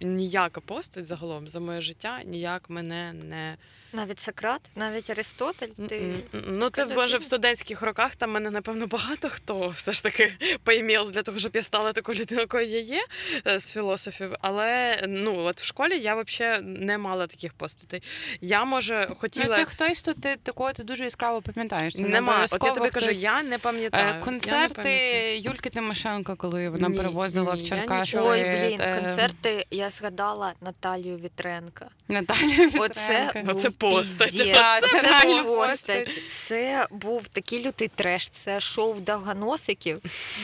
[0.00, 3.56] ніяка постать загалом за моє життя ніяк мене не
[3.96, 5.68] Навіть Сократ, навіть Аристотель.
[5.88, 10.32] Ти Ну, це може в студентських роках там мене, напевно, багато хто все ж таки
[10.64, 13.04] поімів для того, щоб я стала такою людиною, якою я є
[13.46, 14.34] е, з філософів.
[14.40, 18.02] Але ну от в школі я взагалі не мала таких постатей.
[18.40, 21.94] Я може Ну, це хтось, хто ти такого ти дуже яскраво пам'ятаєш.
[21.94, 22.46] Це не Нема.
[22.50, 23.18] От я тобі кажу, хтось.
[23.22, 24.04] я не пам'ятаю.
[24.04, 25.40] Е, Я не Концерти пам'ятаю.
[25.40, 28.18] Юльки Тимошенко, коли вона Ні, перевозила ні, в Черкаси.
[28.20, 29.66] Ой, блін, концерти.
[29.70, 31.88] Я згадала Наталію Вітренка.
[32.08, 33.48] Наталія Оце Вітренко.
[33.52, 34.32] був Оце постать.
[34.32, 36.04] Це, це це реально був постать.
[36.06, 36.28] постать.
[36.30, 38.28] Це був такий лютий треш.
[38.30, 40.00] Це шоу довгоносиків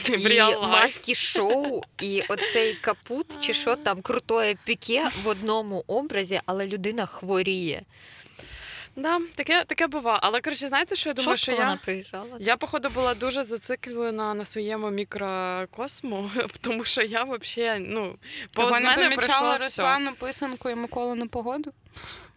[0.09, 6.67] і маски шоу, і оцей капут, чи що там крутое піке в одному образі, але
[6.67, 7.81] людина хворіє.
[8.95, 10.19] Да, таке, таке бува.
[10.23, 11.77] Але коротше, знаєте, що я думаю, Що що вона я.
[11.77, 12.37] приїжджала?
[12.39, 16.29] Я, походу, була дуже зациклена на своєму мікрокосму,
[16.61, 18.15] тому що я взагалі, ну,
[18.53, 19.63] повз не мене пройшло помічала все.
[19.65, 21.71] Руслану Писанку і Миколу на погоду?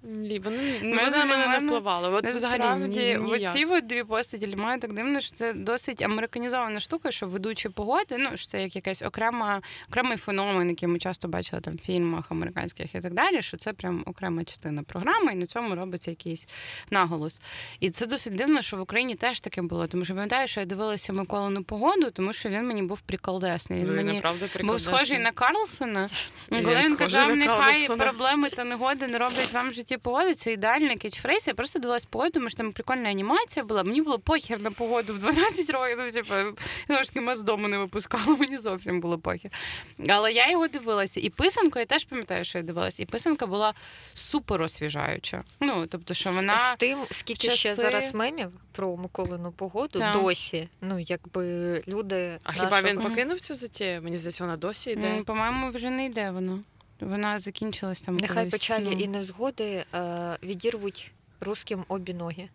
[0.03, 2.09] Ні, вони, Ми вони на мене не впливали.
[2.09, 6.81] От взагалі Насправді, оці от дві постаті для мене так дивно, що це досить американізована
[6.81, 11.29] штука, що ведучі погоди, ну що це як якась окрема, окремий феномен, який ми часто
[11.29, 13.43] бачили там в фільмах американських і так далі.
[13.43, 16.49] Що це прям окрема частина програми, і на цьому робиться якийсь
[16.91, 17.41] наголос.
[17.81, 19.87] І це досить дивно, що в Україні теж таке було.
[19.87, 23.79] Тому що пам'ятаю, що я дивилася Миколу на погоду, тому що він мені був приколдесний.
[23.81, 24.23] Він Ви мені
[24.61, 26.09] був схожий на Карлсона.
[26.51, 30.53] Коли він схожий казав, нехай проблеми та негоди не роблять вам в житті погоди, це
[30.53, 31.49] ідеальний кетчфрейз.
[31.49, 33.83] Я просто дивилась погоду, тому що там прикольна анімація була.
[33.83, 35.99] Мені було похер на погоду в 12 років.
[35.99, 36.35] Ну, типу,
[36.87, 39.51] знову ж ми з дому не випускали, мені зовсім було похер.
[40.09, 41.21] Але я його дивилася.
[41.21, 43.03] І писанку, я теж пам'ятаю, що я дивилася.
[43.03, 43.75] І писанка була
[44.15, 45.45] супер освіжаюча.
[45.61, 46.59] Ну, тобто, що вона.
[46.59, 50.13] З тим, скільки ще зараз мемів про Миколину погоду, Так.
[50.23, 50.69] досі.
[50.81, 52.39] Ну, якби люди.
[52.43, 54.03] А хіба він покинув цю затію?
[54.03, 55.23] Мені здається, вона досі йде.
[55.27, 56.59] По-моєму, вже не йде вона.
[57.01, 58.17] Вона закінчилась там.
[58.17, 58.93] Нехай колись, печалі ну.
[58.93, 62.49] і невзгоди е, відірвуть русським обі ноги.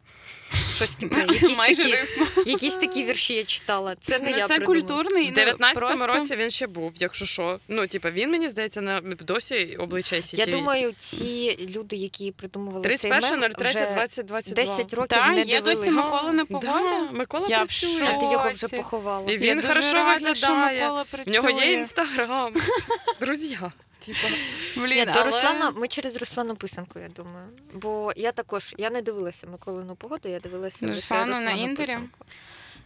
[0.75, 1.19] Щось таке.
[1.19, 3.95] Якісь Майже такі, якісь такі вірші я читала.
[4.01, 4.81] Це не Ну, я це придумала.
[4.81, 5.31] культурний.
[5.31, 7.59] В ну, 19-му просто- році він ще був, якщо що.
[7.67, 10.37] Ну, типа, він мені здається, на досі обличчя сіті.
[10.37, 14.41] Я думаю, ці люди, цей придумували цей мем, 31.03.2022.
[14.41, 16.05] вже 10 років Так, не є досі дивились.
[16.05, 16.67] Миколина погода.
[16.67, 18.07] Да, Микола Я працює.
[18.09, 19.31] А ти його вже поховала.
[19.31, 20.81] І він Я дуже хорошо рада, що виглядає.
[20.81, 22.53] Микола В нього є інстаграм.
[23.21, 23.57] Друзі.
[24.05, 24.27] Типа.
[24.75, 27.47] Блін, Ні, то але- Руслана, ми через Руслану Писанку, я думаю.
[27.73, 31.87] Бо я також я не дивилася Миколину погоду, я дивилася Руслану на Інтері?
[31.87, 32.25] Писанку.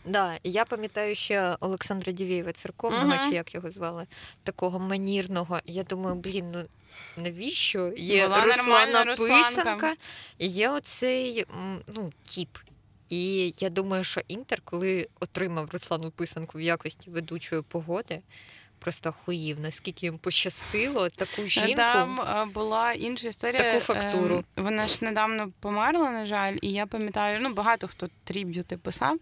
[0.06, 3.30] Да, і я пам'ятаю ще Олександра Дівєєва церковного, Мгм.
[3.30, 4.08] чи як його звали,
[4.44, 5.60] такого манірного.
[5.66, 6.66] Я думаю, блін, ну
[7.24, 7.94] навіщо?
[7.98, 9.06] Є Була Руслана.
[9.06, 9.96] Писанка,
[10.38, 11.46] і є оцей
[11.88, 12.58] ну, тіп.
[13.10, 18.22] І я думаю, що Інтер, коли отримав Руслану Писанку в якості ведучої погоди,
[18.86, 21.74] просто хуїв, наскільки їм пощастило таку жінку.
[21.76, 23.64] Там е, була інша історія.
[23.64, 24.44] Таку фактуру.
[24.58, 29.18] Е, Вона ж недавно померла, на жаль, і я пам'ятаю, ну багато хто тріб'юти писав,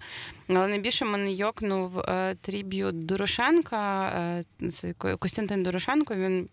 [0.50, 4.08] але найбільше мене йокнув е, тріб'ют Дорошенка.
[4.62, 6.16] е, Це Костянтин Дорошенко.
[6.16, 6.50] Він.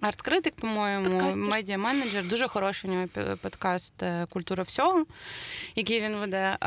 [0.00, 1.44] Арт-критик, по-моєму, Подкастер.
[1.44, 2.28] медіа-менеджер.
[2.28, 3.08] Дуже хороший у нього
[3.42, 5.06] подкаст е, Культура всього,
[5.76, 6.58] який він веде.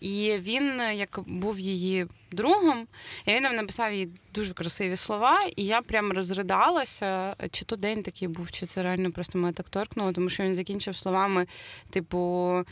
[0.00, 2.86] І він, як був її другом,
[3.26, 7.36] і він нам написав їй дуже красиві слова, і я прям розридалася.
[7.50, 10.54] Чи то день такий був, чи це реально просто мене так торкнуло, тому що він
[10.54, 11.46] закінчив словами,
[11.90, 12.64] типу,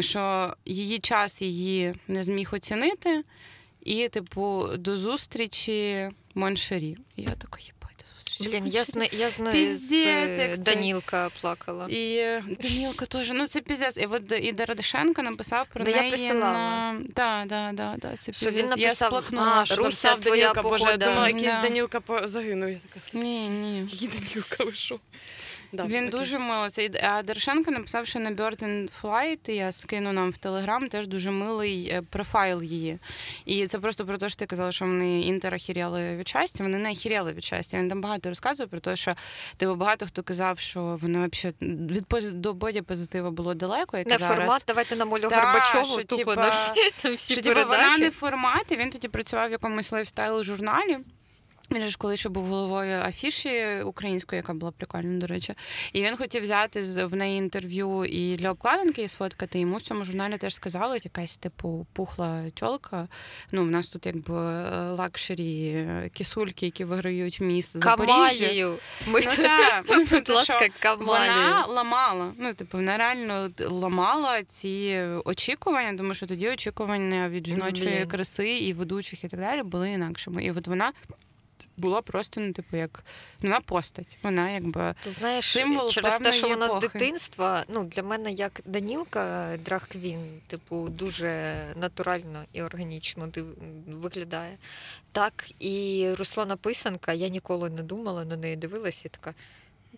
[0.00, 3.24] що її час її не зміг оцінити,
[3.82, 6.96] і, типу, до зустрічі Моншері.
[7.16, 7.58] І я така.
[8.50, 8.84] Блін, я Моншері».
[8.84, 10.74] зна, я знаю, Піздець, як це.
[10.74, 11.86] Данілка плакала.
[11.88, 13.96] І е, Данілка теж, ну це піздець.
[13.96, 16.52] І от і Дорадишенко написав про Да, я присилала.
[16.52, 16.96] на...
[17.08, 19.58] Да, да, да, да, це Що він написав, Я сплакнула.
[19.62, 21.62] А, що Руся, твоя Данілка, боже, я думала, якийсь Да.
[21.62, 22.70] Данілка загинув.
[22.70, 23.80] Я така, Ні, ні.
[23.92, 24.98] який Данілка, ви що?
[25.74, 26.20] Да, Він окей.
[26.20, 26.90] дуже молодций.
[27.02, 31.30] А Дорошенко написав, що на Bird and Flight, я скину нам в Телеграм, теж дуже
[31.30, 32.98] милий е, профайл її.
[33.44, 36.64] І це просто про те, що ти казала, що вони інтер охіряли від щастя.
[36.64, 37.78] Вони не охіряли від щастя.
[37.78, 39.12] Він там багато розказує про те, що
[39.56, 41.56] типу, багато хто казав, що вони взагалі
[41.92, 43.98] від пози- до боді позитива було далеко.
[43.98, 44.36] Як Не зараз.
[44.36, 47.60] формат, давайте нам Олю Та, Горбачову, що, тупо типа, на всі, там всі що типу,
[47.68, 50.98] вона не формат, і він тоді працював в якомусь лайфстайл-журналі.
[51.72, 55.54] Він ж коли ще був головою афіші української, яка була прикольна, до речі.
[55.92, 59.58] І він хотів взяти в неї інтерв'ю і для обкладинки її сфоткати.
[59.58, 63.08] Йому в цьому журналі теж сказали, якась типу пухла тьолка.
[63.52, 68.76] Ну, в нас тут якби е, luxury е, кисульки, які виграють міс Запоріжжя.
[69.06, 70.68] Ми Ну, тут, та, ну, тобто, ласка,
[70.98, 72.32] Вона ламала.
[72.38, 78.72] Ну, типу, вона реально ламала ці очікування, тому що тоді очікування від жіночої краси і
[78.72, 80.44] ведучих і так далі були інакшими.
[80.44, 80.92] І от вона
[81.76, 83.04] була просто, ну, типу, як
[83.42, 84.18] вона постать.
[84.22, 88.60] Вона якби Ти знаєш, Символ через те, що вона з дитинства, ну для мене як
[88.64, 93.28] Данілка Драг-квін, типу, дуже натурально і органічно
[93.86, 94.58] виглядає.
[95.12, 99.34] Так і Руслана Писанка, я ніколи не думала, на неї дивилася і така.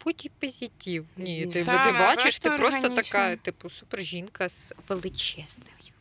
[0.05, 1.07] Будь позитив.
[1.17, 3.03] Ні, ти, Та, ти бачиш, ти просто органічна.
[3.03, 5.93] така, типу, супер жінка з величезною,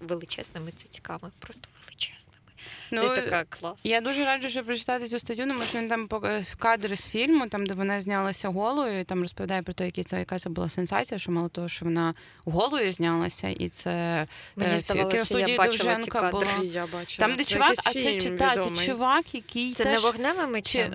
[0.00, 2.31] величезними цицьками, просто величезними.
[2.90, 3.80] Ну, ти така клас.
[3.84, 7.48] Я дуже раджу, що прочитати цю статтю, тому що він там пок- кадри з фільму,
[7.48, 10.68] там де вона знялася голою, і там розповідає про те, які це яка це була
[10.68, 12.14] сенсація, що мало того, що вона
[12.44, 14.26] голою знялася, і це
[14.60, 16.46] е, кіностудії Довженка була.
[16.62, 17.28] Я бачила.
[17.28, 19.94] Там, де Це чувак, а це, фільм чи- та, це чувак, який Це теж...
[19.94, 20.94] не вогневими мечем?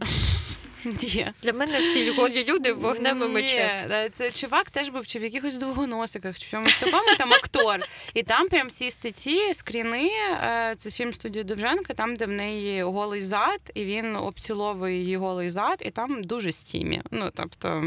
[0.87, 1.27] Ні.
[1.43, 3.57] Для мене всі голі люди вогневим мечем.
[3.59, 7.33] Ні, е, це чувак теж був чи в якихось довгоносиках, чи в чомусь такому там
[7.33, 7.79] актор.
[8.13, 12.83] І там прям всі статті, скріни, е, це фільм студії Довженка, там, де в неї
[12.83, 17.01] голий зад, і він обціловує її голий зад, і там дуже стімі.
[17.11, 17.83] Ну, тобто,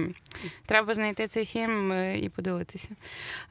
[0.66, 2.88] треба знайти цей фільм е, і подивитися.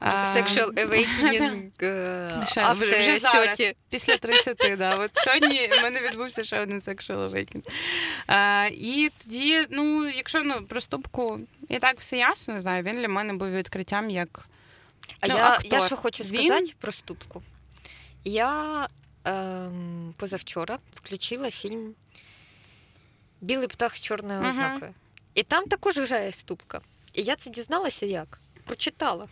[0.00, 4.96] Sexual Awakening е, вже, зараз, після 30, да.
[4.96, 7.64] От сьогодні в мене відбувся ще один sexual awakening.
[8.70, 13.08] І тоді, ну, якщо ну, про ступку, і так все ясно, не знаю, він для
[13.08, 14.46] мене був відкриттям як.
[15.20, 17.42] А Ну, я, я що хочу Він- сказати про ступку.
[18.24, 18.88] Я
[19.24, 21.94] ем, позавчора включила фільм
[23.40, 24.94] Білий птах з чорною ознакою.
[25.34, 26.80] І там також грає ступка.
[27.12, 28.40] І я це дізналася як?
[28.64, 29.28] Прочитала.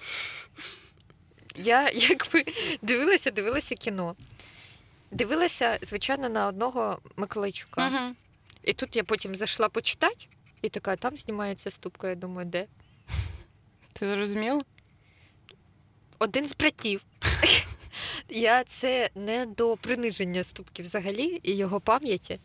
[1.56, 2.44] Я якби
[2.82, 4.16] дивилася, дивилася кіно.
[5.10, 7.88] Дивилася, звичайно, на одного Миколайчука.
[7.88, 8.14] Угу.
[8.62, 10.26] І тут я потім зайшла почитати,
[10.62, 12.08] і така, там знімається ступка.
[12.08, 12.66] Я думаю, де?
[13.92, 14.62] Ти зрозумів?
[16.18, 17.00] Один з братів.
[18.28, 22.40] Я це не до приниження ступки взагалі і його пам'яті.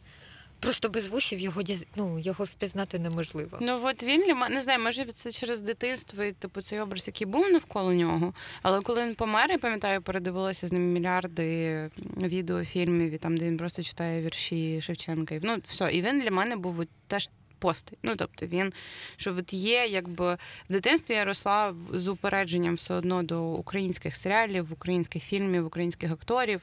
[0.64, 1.86] Просто без вусів його діз...
[1.96, 3.58] ну, його впізнати неможливо.
[3.62, 7.08] Ну от він для мене не знаю, може це через дитинство і типу цей образ,
[7.08, 8.34] який був навколо нього.
[8.62, 11.90] Але коли він помер, я пам'ятаю, передивилася з ним мільярди
[12.22, 15.36] відеофільмів, і там, де він просто читає вірші Шевченка.
[15.36, 17.30] І, Ну все, і він для мене був от теж.
[17.60, 18.00] Постать.
[18.04, 18.74] Ну, тобто він,
[19.16, 20.34] що от є, якби
[20.70, 26.62] в дитинстві я росла з упередженням все одно до українських серіалів, українських фільмів, українських акторів.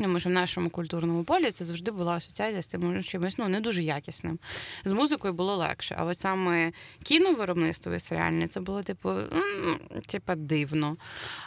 [0.00, 3.60] Тому що в нашому культурному полі це завжди була асоціація з тим чимось ну, не
[3.60, 4.38] дуже якісним.
[4.84, 6.72] З музикою було легше, а от саме
[7.02, 10.96] кіновиробництво і серіальне це було типу, м, типа дивно.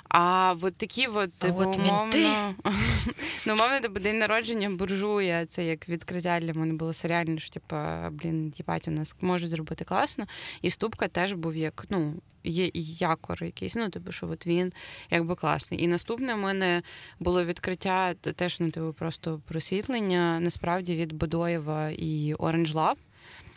[0.09, 2.55] А от такі от, А типу, от умовно,
[3.45, 8.09] ну, умовно, типу, день народження буржуя, це як відкриття для мене було серіальне, що типа,
[8.09, 10.25] блін, їбать, у нас можуть зробити класно.
[10.61, 12.13] І ступка теж був як, ну.
[12.43, 14.73] Є якор якийсь, ну типу, що от він
[15.09, 15.83] якби класний.
[15.83, 16.81] І наступне в мене
[17.19, 22.97] було відкриття теж ну, типу, просто просвітлення насправді від Бодоєва і Orange Love.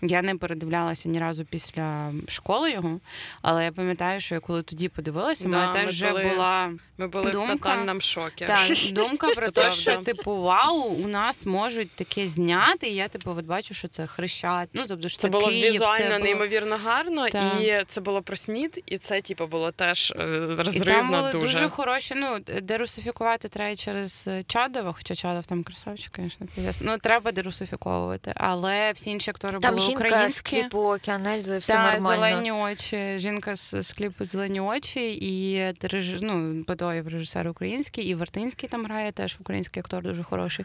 [0.02, 3.00] Я не передивлялася ні разу після школи його,
[3.42, 6.70] але я пам'ятаю, що я коли тоді подивилася, Да, мене ми теж вже були- була
[6.98, 7.54] Ми були Думка.
[7.54, 8.46] в тотальному шокі.
[8.46, 8.56] та,
[8.92, 12.88] думка про те, що типу вау, у нас можуть таке зняти.
[12.88, 14.68] І я типу от бачу, що це хрещат.
[14.72, 16.18] Ну тобто що це, Це було Київ, візуально це було...
[16.18, 17.60] неймовірно гарно, Так.
[17.60, 21.32] і це було про снід, і це типу було теж е, І там розривно були
[21.32, 21.46] дуже.
[21.46, 22.14] дуже хороші.
[22.16, 26.18] Ну, дерусифікувати треба через Чадова, хоча Чадов там красавчик,
[26.56, 26.86] звісно.
[26.86, 28.32] Ну, треба дерусифіковувати.
[28.36, 32.20] Але всі інші актори Там були жінка з кліпу Океанельзи, все Та, нормально.
[32.20, 36.22] зелені очі, жінка з, з кліпу зелені очі, і реж...
[36.22, 40.64] ну, Бадоєв режисер український, і Вартинський там грає теж український актор дуже хороший.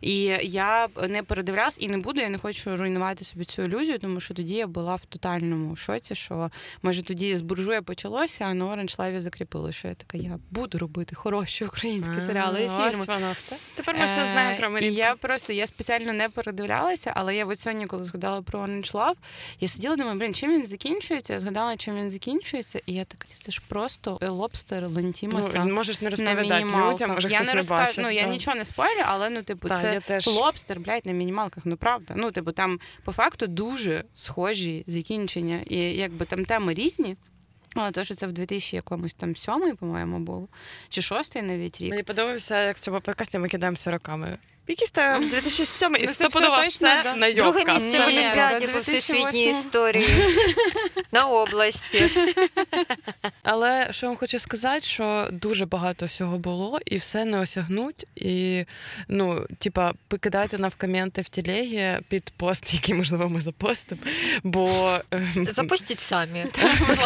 [0.00, 4.20] І я не передивлялась і не буду, я не хочу руйнувати собі цю ілюзію, тому
[4.20, 6.50] що тоді я була в тотальному шоці, що
[6.82, 10.78] може тоді з буржуя почалося, а на Orange Live закріпили, що я така, я буду
[10.78, 12.90] робити хороші українські серіали і фільми.
[12.92, 13.56] Ось воно все.
[13.74, 17.46] Тепер ми все знаємо про Е, І я просто я спеціально не передивлялася, але я
[17.46, 19.14] от сьогодні, коли згадала про Orange Love.
[19.60, 21.32] Я сиділа, думаю, блін, чим він закінчується?
[21.32, 25.64] Я згадала, чим він закінчується, і я така, це ж просто лобстер Лантімаса.
[25.64, 28.64] Ну, можеш не розповідати людям, може я хтось не не розкажу, ну я нічого не
[28.64, 30.26] спойлю, але ну, типу, Так, це теж.
[30.26, 31.66] лобстер, блядь, на мінімалках.
[31.66, 32.14] Ну правда.
[32.16, 37.16] Ну, типу, там по факту дуже схожі закінчення, і якби там теми різні.
[37.74, 40.48] Але то, що це в 2000 якомусь там сьомий, по-моєму, було,
[40.88, 41.90] чи шостий навіть рік.
[41.90, 44.38] Мені подобався, як в цьому подкасті ми кидаємося роками.
[44.68, 47.16] Якийсь там 2007 і Ну, це стопудово все все да.
[47.16, 50.08] на Друге місце в Олімпіаді по всесвітній історії
[51.12, 52.10] на області.
[53.42, 58.06] Але що я вам хочу сказати, що дуже багато всього було, і все не осягнуть.
[58.16, 58.64] І
[59.08, 64.00] ну, типа, покидайте нам в коменти в телегі під пост, який можливо ми запостимо.
[64.42, 66.44] Бо ем, Запустіть самі.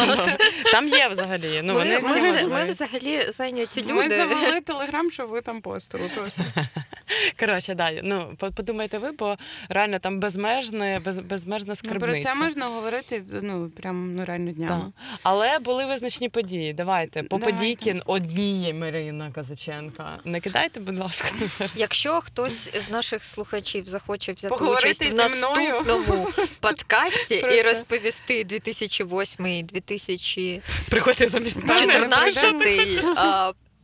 [0.71, 1.61] там є взагалі.
[1.63, 6.41] Ну, Ми, вони ми, ми взагалі зайняті Ми завели телеграм, щоб ви там постили просто.
[7.45, 9.37] Коротше, да, ну по- подумайте ви, бо
[9.69, 14.91] реально там безмежне, без, безмежна Ну, про це можна говорити ну прям ну реально днями.
[14.95, 15.17] Так.
[15.23, 16.73] Але були визначні події.
[16.73, 17.57] Давайте по Давайте.
[17.57, 20.09] подійки однієї Марина Казаченка.
[20.25, 21.71] Не кидайте, будь ласка, зараз.
[21.75, 26.27] Якщо хтось з наших слухачів захоче взяти Поговорити участь в наступному
[26.61, 32.09] подкасті і розповісти 2008-2014, Приходьте замість мене.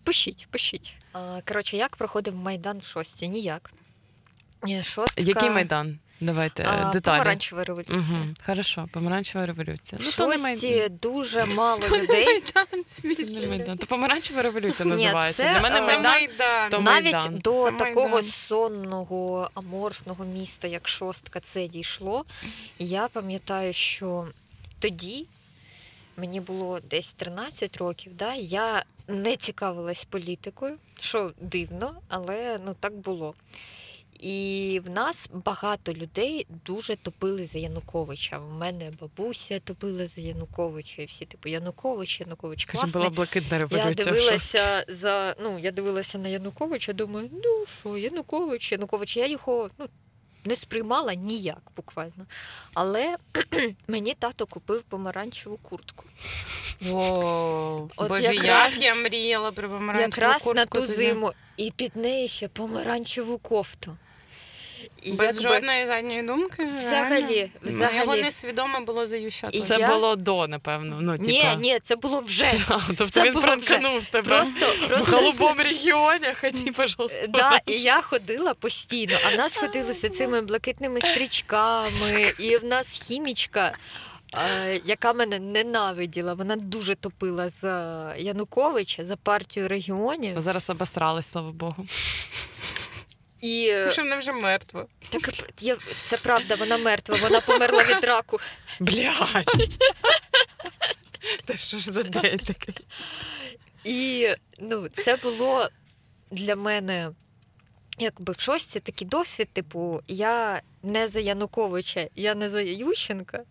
[0.04, 0.94] пишіть, пишіть.
[1.48, 3.30] Коротше, як проходив Майдан в шості?
[3.30, 3.72] Ніяк.
[4.64, 6.00] Ні, Шостка, Який майдан?
[6.22, 7.18] Давайте а, деталі.
[7.20, 7.98] Помаранчева революція.
[8.00, 8.18] Угу.
[8.46, 10.02] Хорошо, помаранчева революція.
[10.02, 10.98] В Ну, то не майдан.
[11.02, 12.26] дуже мало людей.
[12.26, 13.78] Майдан, в Не майдан.
[13.78, 15.44] То помаранчева революція Ні, називається.
[15.44, 16.04] це, Для мене е, Це майдан.
[16.12, 16.70] Майдан.
[16.72, 17.40] то Навіть Майдан.
[17.40, 18.24] до Це такого Майдан.
[18.32, 22.26] сонного аморфного міста, як шостка, це дійшло.
[22.80, 24.28] Я пам'ятаю, що
[24.80, 25.28] тоді
[26.18, 32.96] мені було десь 13 років, да, я не цікавилась політикою, що дивно, але ну так
[32.96, 33.34] було.
[34.22, 38.38] І в нас багато людей дуже топили за Януковича.
[38.38, 42.94] В мене бабуся топила за Януковича, і всі типу Янукович, Янукович класний.
[42.94, 44.06] була блакитна Я революція.
[44.12, 46.94] в дивилася за ну я дивилася на Януковича.
[46.94, 49.18] Думаю, ну що, Янукович, Янукович.
[49.18, 49.86] Я його ну
[50.46, 52.26] не сприймала ніяк, буквально.
[52.74, 53.18] Але
[53.88, 56.04] мені тато купив помаранчеву куртку.
[56.82, 57.90] Воу.
[57.98, 61.96] От Боже, якраз- як я мріяла про помаранчеву Якраз куртку на ту зиму, і під
[61.96, 63.98] неї ще помаранчеву кофту.
[65.02, 66.66] І Без якби жодної задньої думки.
[66.78, 67.50] Взагалі, реально?
[67.64, 67.98] взагалі.
[67.98, 69.62] Його несвідомо було зающати.
[69.62, 70.98] Це я- було до, напевно.
[71.02, 71.56] Ну, ні, типа.
[71.56, 72.46] ні, це було вже.
[72.88, 76.28] Тобто Це він пранканув тебе Просто, в просто голубому регіоні.
[76.42, 77.28] Ході, пожалуйста.
[77.30, 82.66] Да, і я ходила постійно, а в нас ходили з цими блакитними стрічками, і в
[82.66, 83.78] нас хімічка.
[84.34, 90.42] е, Яка мене ненавиділа, вона дуже топила за Януковича, за партію регіонів.
[90.42, 91.86] Зараз обосралась, слава Богу.
[93.42, 94.86] І е, Що вона вже мертва.
[95.10, 98.40] так, я, це правда, вона мертва, вона померла від раку.
[98.80, 99.70] Блядь.
[101.46, 102.76] Та що ж за день такий?
[103.84, 105.70] І ну, це було
[106.32, 107.12] для мене
[108.00, 113.44] якби в шості такий досвід, типу, я не за Януковича, я не за Ющенка.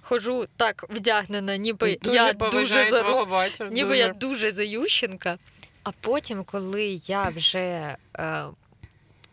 [0.00, 3.64] Хожу так вдягнена, ніби я дуже за батю.
[3.64, 5.38] ніби я дуже за Ющенка.
[5.82, 8.44] А потім, коли я вже е,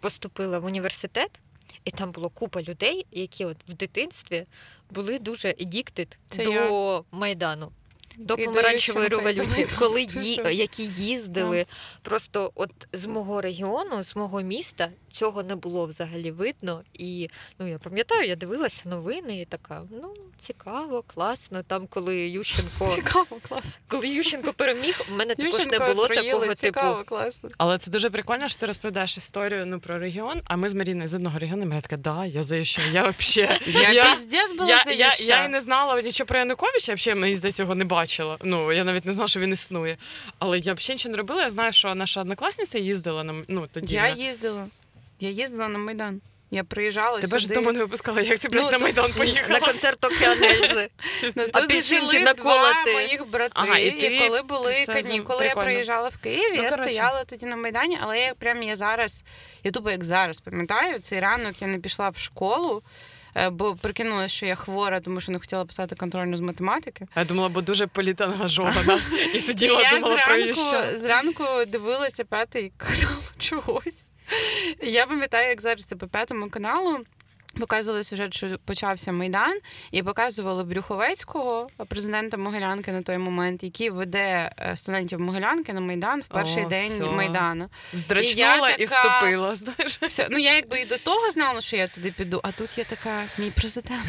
[0.01, 1.31] поступила в університет,
[1.85, 4.45] і там було купа людей, які от в дитинстві
[4.89, 7.01] були дуже addicted Це до я.
[7.19, 7.71] Майдану.
[8.17, 11.65] До І помаранчевої революції, коли ї, які їздили
[12.01, 16.83] просто от з мого регіону, з мого міста, цього не було взагалі видно.
[16.93, 17.29] І
[17.59, 21.63] ну я пам'ятаю, я дивилася новини і така: ну цікаво, класно.
[21.63, 23.81] Там, коли Ющенко, Цікаво, класно.
[23.87, 26.55] коли Ющенко переміг, в мене також Ющенко не було отруїли, такого типу.
[26.55, 27.49] Цікаво, класно.
[27.57, 31.07] Але це дуже прикольно, що ти розповідаєш історію ну, про регіон, а ми з Маріною
[31.07, 33.59] з одного регіону, і Марія така, да, я за що, я взагалі.
[33.93, 35.23] Я, піздець була я, за я, Юща.
[35.23, 38.37] я і не знала нічого про Януковича, взагалі, мені здається, цього не бачила.
[38.43, 39.97] Ну, я навіть не знала, що він існує.
[40.39, 41.43] Але я взагалі нічого не робила.
[41.43, 43.95] Я знаю, що наша однокласниця їздила на ну, тоді.
[43.95, 44.67] Я на- їздила.
[45.21, 46.21] Я їздила на Майдан.
[46.53, 47.53] Я приїжджала Тебе ж сюди.
[47.59, 49.59] вдома не випускала, як ти блядь, Ну, на Майдан поїхала.
[49.59, 50.89] На концерт Океанельзи.
[51.35, 52.35] Ну, А жили наколоти.
[52.85, 56.63] два моїх брати, Ага, і і, коли були це канікули, я приїжджала в Київ, Ну,
[56.63, 56.89] я коротше.
[56.89, 59.23] стояла тоді на Майдані, але я прям я зараз,
[59.63, 62.83] я тупо як зараз пам'ятаю, цей ранок я не пішла в школу,
[63.35, 67.07] е, бо прикинула, що я хвора, тому що не хотіла писати контрольну з математики.
[67.15, 68.99] Я думала, бо дуже політангажована.
[69.33, 70.53] І І сиділа, я думала про зранку,
[70.91, 70.97] що.
[70.99, 74.05] зранку дивилася п'ятий канал чогось.
[74.81, 76.99] Я пам'ятаю, як зараз це по п'ятому каналу.
[77.59, 79.59] Показували сюжет, що почався майдан,
[79.91, 86.21] і показували Брюховецького, президента Могилянки на той момент, який веде е, студентів Могилянки на майдан
[86.21, 87.11] в перший О, день всьо.
[87.11, 87.69] майдану.
[87.93, 89.55] Здрачнула І і, я така- вступила.
[89.55, 92.77] Знаєш, Все, ну я якби і до того знала, що я туди піду, а тут
[92.77, 94.07] є така мій президент.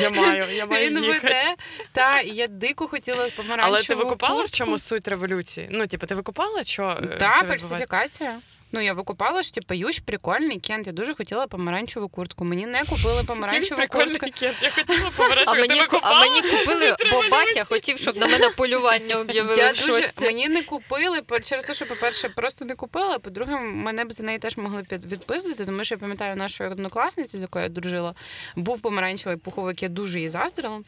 [0.00, 1.20] я маю, я маю Він їхати.
[1.22, 1.54] веде.
[1.92, 5.68] Та і я дико хотіла помаранчеву Але ти викупала, в чому суть революції?
[5.70, 8.38] Ну, типу, ти викупала, що е, Так, фальсифікація.
[8.72, 10.86] Ну, я викупала, що типу, ющ прикольний кент.
[10.86, 12.44] Я дуже хотіла помаранчеву куртку.
[12.44, 14.26] Мені не купили помаранчеву куртку.
[14.42, 15.10] Я хотіла
[15.46, 19.86] А мені, а мені купили, бо батя хотів, щоб на мене полювання об'явили Я в
[19.86, 23.14] дуже, мені не купили через те, що, по-перше, просто не купила.
[23.14, 27.38] а По-друге, мене б за неї теж могли відпиздити, тому що я пам'ятаю нашої однокласниці,
[27.38, 28.14] з якою я дружила,
[28.56, 30.80] був помаранчевий пуховик, я дуже її заздрила.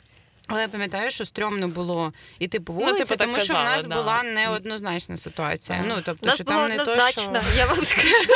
[0.46, 3.86] Але я пам'ятаю, що стрьомно було іти по вулиці, типу, так тому що в нас
[3.86, 3.96] да.
[3.96, 5.78] була неоднозначна ситуація.
[5.78, 5.86] Так.
[5.88, 7.58] Ну, тобто, нас що була там не то, однозначна, що...
[7.58, 8.26] я вам скажу,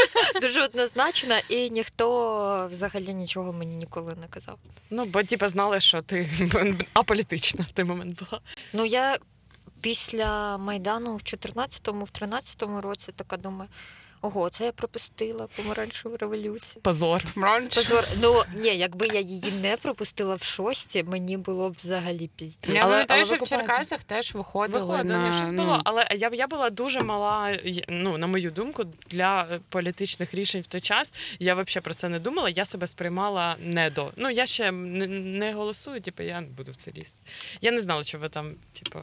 [0.41, 4.59] дуже однозначна, і ніхто взагалі нічого мені ніколи не казав.
[4.91, 6.31] Ну, бо типу знали, що ти
[6.95, 8.41] аполітична в той момент була.
[8.73, 9.19] Ну я
[9.81, 13.71] після Майдану в 14-му, в 13-му році така думаю.
[14.27, 16.83] Ого, це я пропустила помаранчеву революцію.
[16.83, 17.25] Позор.
[17.75, 18.09] Позор.
[18.23, 22.75] Ну ні, якби я її не пропустила в шості, мені було б взагалі піздець.
[22.75, 23.49] Я Але- пам'ятаю, що в?
[23.49, 25.33] Черкасах теж виходили, Виходило, на...
[25.37, 27.59] щось було, але я, я була дуже мала,
[27.89, 31.13] ну, на мою думку, для е, політичних рішень в той час.
[31.39, 32.49] Я взагалі про це не думала.
[32.49, 34.13] Я себе сприймала не до.
[34.17, 37.19] Ну, я ще не, не голосую, типу, я не буду в це лізти.
[37.61, 38.99] Я не знала, що ви там, типу.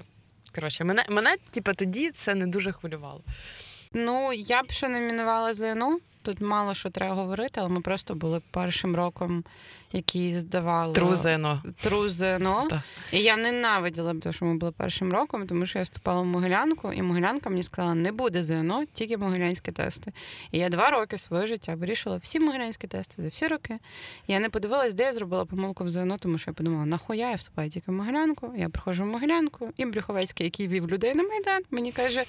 [0.56, 3.22] Коротше, мене, мене типу, тоді це не дуже хвилювало.
[3.94, 5.99] Ну, я б ще номінувала ЗНУ.
[6.22, 9.44] Тут мало що треба говорити, але ми просто були першим роком,
[9.94, 11.64] який здавали Трузено.
[11.82, 12.68] Тру ЗНО.
[13.11, 16.26] І я ненавиділа б те, що ми були першим роком, тому що я вступала в
[16.26, 20.14] Могилянку, і Могилянка мені сказала, не буде ЗНО, тільки могилянські тести.
[20.52, 23.80] І я два роки свого життя вирішила всі могилянські тести за всі роки.
[24.28, 27.36] Я не подивилась, де я зробила помилку в ЗНО, тому що я подумала, нахуя я
[27.36, 31.61] вступаю тільки в Могилянку, я приходжу в Могилянку, і Брюховецький, який вів людей на Майдан,
[31.72, 32.24] мені каже: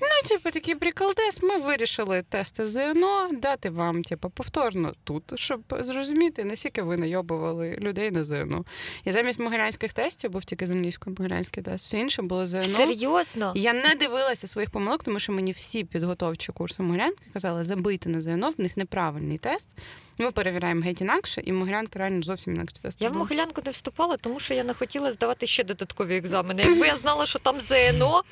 [0.00, 6.44] ну, типу, такий приколдес, ми вирішили тести ЗНО, дати вам, типу, повторно тут, щоб зрозуміти,
[6.44, 8.64] наскільки ви найобували людей на ЗНО.
[9.04, 11.84] І замість могилянських тестів був тільки з англійською могилянський тест.
[11.84, 12.62] Все інше було ЗНО.
[12.62, 13.52] Серйозно?
[13.54, 18.20] Я не дивилася своїх помилок, тому що мені всі підготовчі курси Могилянки казали, забийте на
[18.22, 19.78] ЗНО, в них неправильний тест.
[20.18, 23.02] Ми перевіряємо геть інакше, і Могилянка реально зовсім інакше тест.
[23.02, 23.14] Я в.
[23.16, 26.62] Могилянку не вступала, тому що я не хотіла здавати ще додаткові екзамени.
[26.62, 28.22] Якби я знала, що там ЗНО,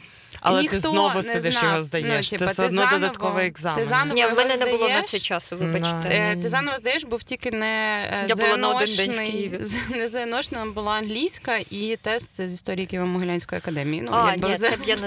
[0.40, 1.64] Але Ніхто ти знову не сидиш знав.
[1.64, 2.30] його Ну, здаєш.
[2.30, 3.84] типа, це все одно заново- додатковий екзамен.
[3.84, 5.06] ти заново- ні, в мене не було на здаєш?
[5.10, 6.08] це часу, Ну, вибачте.
[6.08, 9.60] Е, Ти заново здаєш, був тільки не е, Я була на один день в Києві.
[9.90, 14.02] Не ЗНОшна, була англійська і тест з історії Києво-Могилянської академії.
[14.02, 15.02] Ну, а, якби ні, це б я не,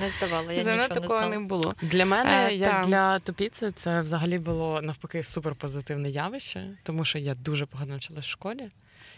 [0.00, 1.28] не здавала, я ЗНО нічого такого знала.
[1.28, 1.74] не було.
[1.82, 2.90] Для мене, Е, як там.
[2.90, 8.28] для тупіці, це взагалі було навпаки суперпозитивне явище, тому що я дуже погано вчилась в
[8.28, 8.68] школі.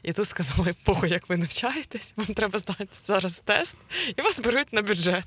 [0.03, 3.77] І тут сказали, похуй, як ви навчаєтесь, вам треба здати зараз тест,
[4.17, 5.25] і вас беруть на бюджет.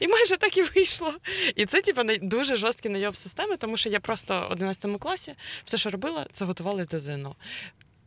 [0.00, 1.14] І майже так і вийшло.
[1.56, 5.34] І це, типу, дуже жорсткий найоб системи, тому що я просто в 11 класі
[5.64, 7.36] все, що робила, це готувалась до ЗНО.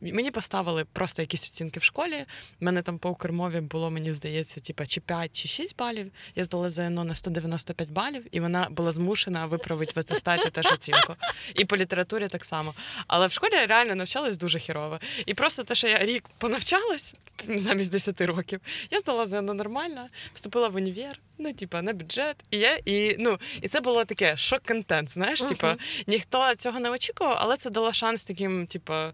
[0.02, 2.26] Мені поставили просто якісь оцінки в школі.
[2.62, 6.12] У мене там по укрмові було, мені здається, типа, чи 5, чи 6 балів.
[6.36, 11.16] Я здала ЗНО на 195 балів, і вона була змушена виправити в атестаті теж оцінку.
[11.56, 12.74] І по літературі так само.
[13.08, 15.00] Але в школі я реально навчалась дуже хірово.
[15.26, 17.14] І просто те, що я рік понавчалась
[17.56, 18.62] замість 10 років,
[18.92, 22.36] я здала ЗНО нормально, вступила в універ, ну, типа, на бюджет.
[22.52, 25.50] І я, і, ну, і це було таке шок-контент, знаєш, Мгм.
[25.50, 25.76] типа,
[26.08, 29.14] ніхто цього не очікував, але це дало шанс таким, типа,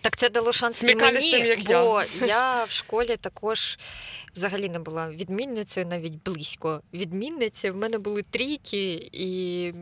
[0.00, 2.64] Так це дало шанс і мені, як бо я.
[2.64, 3.78] в школі також
[4.36, 7.70] взагалі не була відмінницею, навіть близько відмінниці.
[7.70, 9.28] В мене були трійки, і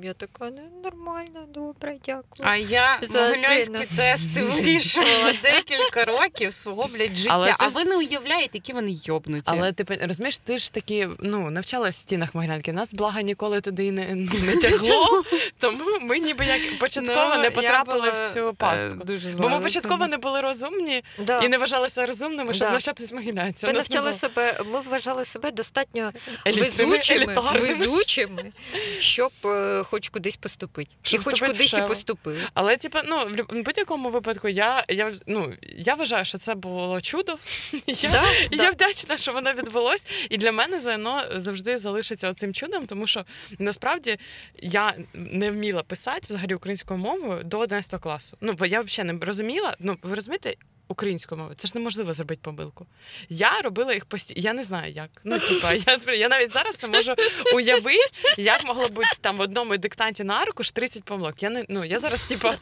[0.03, 2.25] я така, ну нормально, добре, дякую.
[2.41, 7.31] А я За могилянські тести вирішувала декілька років свого блядь, життя.
[7.35, 9.43] Але ти- А ви не уявляєте, які вони йобнуті.
[9.47, 12.73] Але ти розумієш, ти ж таки ну навчалась в стінах Могилянки.
[12.73, 15.23] Нас блага ніколи туди не, ну, не тягло.
[15.59, 19.05] Тому ми ніби як початково Ну, не потрапили була, в цю е, пастку.
[19.05, 21.41] Дуже Бо ми початково не були розумні Да.
[21.41, 22.73] і не вважалися розумними, щоб Да.
[22.73, 23.67] навчатись Могилянці.
[23.67, 26.13] Ми навчали себе, ми вважали себе достатньо
[26.47, 27.67] елітними, везучими, елітарними.
[27.67, 28.53] везучими,
[28.99, 30.95] щоб е, хоч кудись поступити.
[31.03, 32.39] Щоб і хоч вступити в кудись і поступив.
[32.55, 36.55] Але типу, ну в люб- в будь-якому випадку я, я ну я вважаю, що це
[36.55, 37.39] було чудо.
[37.87, 38.65] Я, Да, і да.
[38.65, 40.07] я вдячна, що воно відбулось.
[40.31, 43.25] І для мене ЗНО завжди залишиться оцим чудом, тому що
[43.59, 44.19] насправді
[44.59, 48.37] я не вміла писати взагалі українською мовою до 11 класу.
[48.41, 49.77] Ну бо я взагалі не розуміла.
[49.79, 50.55] Ну ви розумієте,
[50.89, 51.57] українською мовою.
[51.59, 52.87] Це ж неможливо зробити помилку.
[53.29, 54.41] Я робила їх постійно.
[54.41, 55.11] Я не знаю як.
[55.25, 57.15] Ну, типа, я, я навіть зараз не можу
[57.55, 61.43] уявити, як могло бути там в одному диктанті на аркуш 30 помилок.
[61.43, 62.55] Я не ну я зараз, типа,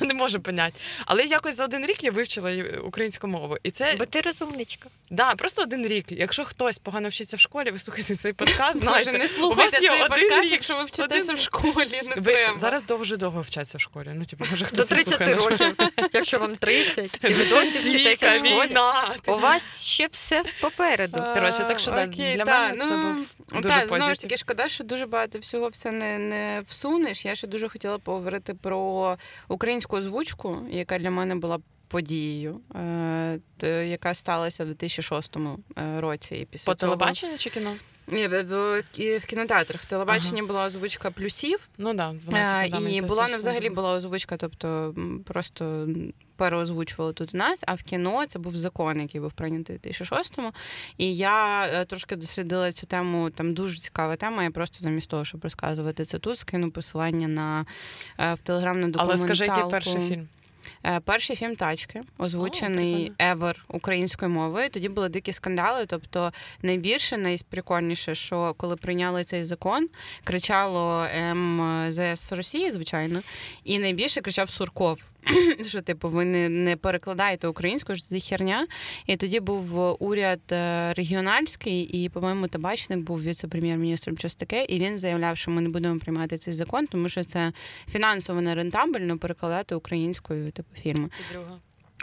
[0.00, 0.80] я не можу поняти.
[1.06, 2.52] Але якось за один рік я вивчила
[2.84, 3.56] українську мову.
[3.62, 4.88] І це Бо ти розумничка.
[5.10, 6.06] да, просто один рік.
[6.08, 10.08] Якщо хтось погано вчиться в школі, ви слухаєте цей подкаст, знаєте, не слухайте цей один
[10.08, 10.52] подкаст, рік.
[10.52, 12.00] якщо ви вчитеся Один в школі.
[12.04, 12.56] Не Ви треба.
[12.56, 14.08] зараз дуже довго вчаться в школі.
[14.14, 15.76] Ну, типу, може До хтось 30 слухає років,
[16.12, 18.68] якщо вам 30, і ви досі вчитеся в школі.
[18.68, 19.14] війна.
[19.26, 21.18] У вас ще все попереду.
[21.34, 23.26] Коротше, так що, Окей, для та, мене це ну, був
[23.62, 27.24] дуже та, знову ж таки, шкода, що дуже багато всього все не, не всунеш.
[27.24, 29.16] Я ще дуже хотіла поговорити про
[29.48, 31.58] українську озвучку, яка для мене була
[31.88, 32.60] подією,
[33.62, 36.34] е, яка сталася в 2006 е, році.
[36.36, 36.96] І після По цього...
[36.96, 37.70] телебаченню чи кіно?
[38.06, 38.80] Ні, в, в,
[39.18, 39.80] в кінотеатрах.
[39.80, 41.68] В телебаченні була озвучка плюсів.
[41.78, 44.94] Ну да, Е, вона, типу, да, мені і була не взагалі була озвучка, тобто
[45.26, 45.88] просто
[46.40, 50.52] переозвучували тут у нас, а в кіно це був закон, який був прийнятий у 2006-му.
[50.98, 54.42] І я е, трошки дослідила цю тему, там дуже цікава тема.
[54.42, 57.66] Я просто замість того, щоб розказувати це тут, скину посилання на
[58.18, 60.28] е, в телеграм на Але скажи, який перший фільм?
[60.86, 64.68] Е, Перший фільм Тачки, озвучений ever українською мовою.
[64.70, 65.86] Тоді були дикі скандали.
[65.86, 69.88] Тобто, найбільше, найприкольніше, що коли прийняли цей закон,
[70.24, 73.22] кричало МЗС Росії, звичайно,
[73.64, 74.98] і найбільше кричав Сурков.
[75.66, 78.66] Що, типу, ви не, не перекладаєте українською, що це херня.
[79.06, 84.98] І тоді був уряд е, регіональський, і, по-моєму, табачник був віце-прем'єр-міністром щось таке, і він
[84.98, 87.52] заявляв, що ми не будемо приймати цей закон, тому що це
[87.90, 91.08] фінансово нерентабельно перекладати українською типу фільми.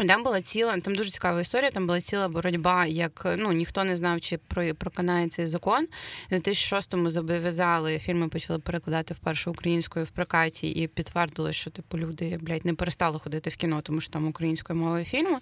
[0.05, 1.71] Там була ціла, там дуже цікава історія.
[1.71, 5.87] Там була ціла боротьба, як ну ніхто не знав, чи про проканає цей закон.
[6.31, 12.37] У 2006-му зобов'язали фільми, почали перекладати вперше українською в прокаті, і підтвердили, що типу люди
[12.41, 15.39] блядь, не перестали ходити в кіно, тому що там українською мовою фільми.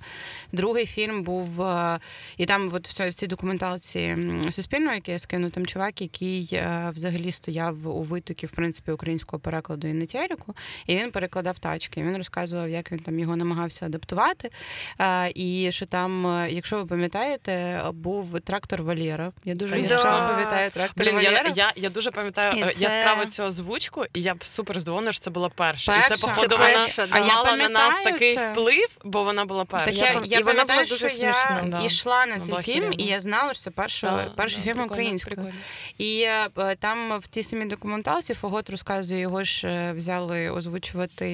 [0.51, 1.99] Другий фільм був е,
[2.37, 4.17] і там, от в цій, документалці
[4.49, 9.39] суспільного, яке я скину, там чувак, який е, взагалі стояв у витокі, в принципі, українського
[9.39, 10.05] перекладу і на
[10.87, 12.03] і він перекладав тачки.
[12.03, 14.44] Він розказував, як він там його намагався адаптувати.
[15.01, 19.31] Е, І що там, е, якщо ви пам'ятаєте, був трактор Валєра.
[19.45, 20.27] Я дуже яскраво Да.
[20.33, 21.51] пам'ятаю трактор Блін, я, Валєра.
[21.55, 25.21] я, я дуже пам'ятаю е, це- яскраво цю озвучку, і я б супер здивована, що
[25.21, 25.95] це була перша.
[25.95, 26.15] І Перша?
[26.15, 27.25] це, Це походу, вона перша, А да.
[27.25, 28.51] мала на нас такий це.
[28.51, 29.85] вплив, бо вона була перша.
[29.85, 31.63] Так Я я, я і вона була дуже що я смішна.
[31.65, 31.81] Да.
[31.85, 34.93] йшла на цей фільм, і я знала, що це перший, Да, перший да, фільм прикольно,
[34.93, 35.53] українською.
[35.97, 36.25] І
[36.57, 41.25] е, там в тій самій документалці Фогот розказує, його ж взяли озвучувати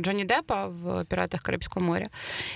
[0.00, 2.06] Джонні Деппа в Піратах Карибського моря.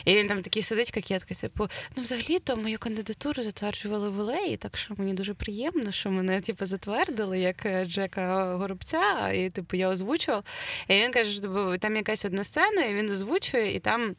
[0.05, 4.77] І він там такий сидить, кокетка, типу, ну взагалі-то мою кандидатуру затверджували в Олеї, так
[4.77, 9.89] що мені дуже приємно, що мене типу, затвердили як е, Джека Горобця, і типу я
[9.89, 10.45] озвучував.
[10.89, 14.17] І він каже, що типу, там якась одна сцена, і він озвучує, і там.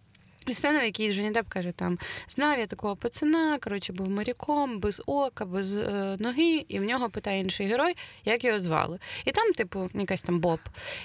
[0.54, 2.00] Сцена, в якій Джонні Депп каже, там
[2.30, 7.10] знав я такого пацана, коротше, був моряком, без ока, без е, ноги, і в нього
[7.10, 7.94] питає інший герой,
[8.26, 9.00] як його звали.
[9.26, 10.60] І там, типу, якась там Боб.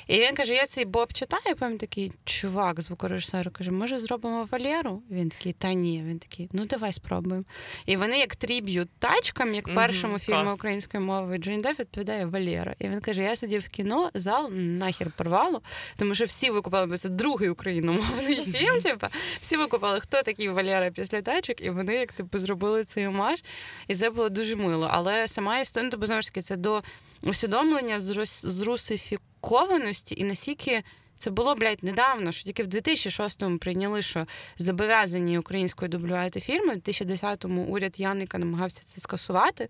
[0.07, 5.03] І він каже: я цей Боб читаю, потім такий чувак, звукорежисер, каже, може, зробимо Валєру?
[5.11, 6.03] Він такий, та ні.
[6.07, 7.45] Він такий, ну давай спробуємо.
[7.87, 10.55] І вони як тріб'ют тачкам, як першому фільму клас.
[10.55, 12.75] української мови, Джонні Депп відповідає Валєра.
[12.79, 15.63] І він каже: я сидів в кіно, зал нахер порвало,
[15.97, 18.81] тому що всі викупали, бо це другий україномовний фільм.
[18.83, 19.07] Типу,
[19.41, 23.43] всі викупали, хто такий Валера після тачок, і вони як типу зробили цей омаж.
[23.89, 24.89] І це було дуже мило.
[24.93, 26.83] Але сама історія, тобто, знову ж таки, це до
[27.23, 30.83] усвідомлення зрусифікованості і наскільки.
[31.17, 34.27] Це було, блядь, недавно, що тільки в 2006-му прийняли, що
[34.59, 36.75] зобов'язані українською дублювати фільми.
[36.75, 39.69] В 2010-му уряд Яника намагався це скасувати.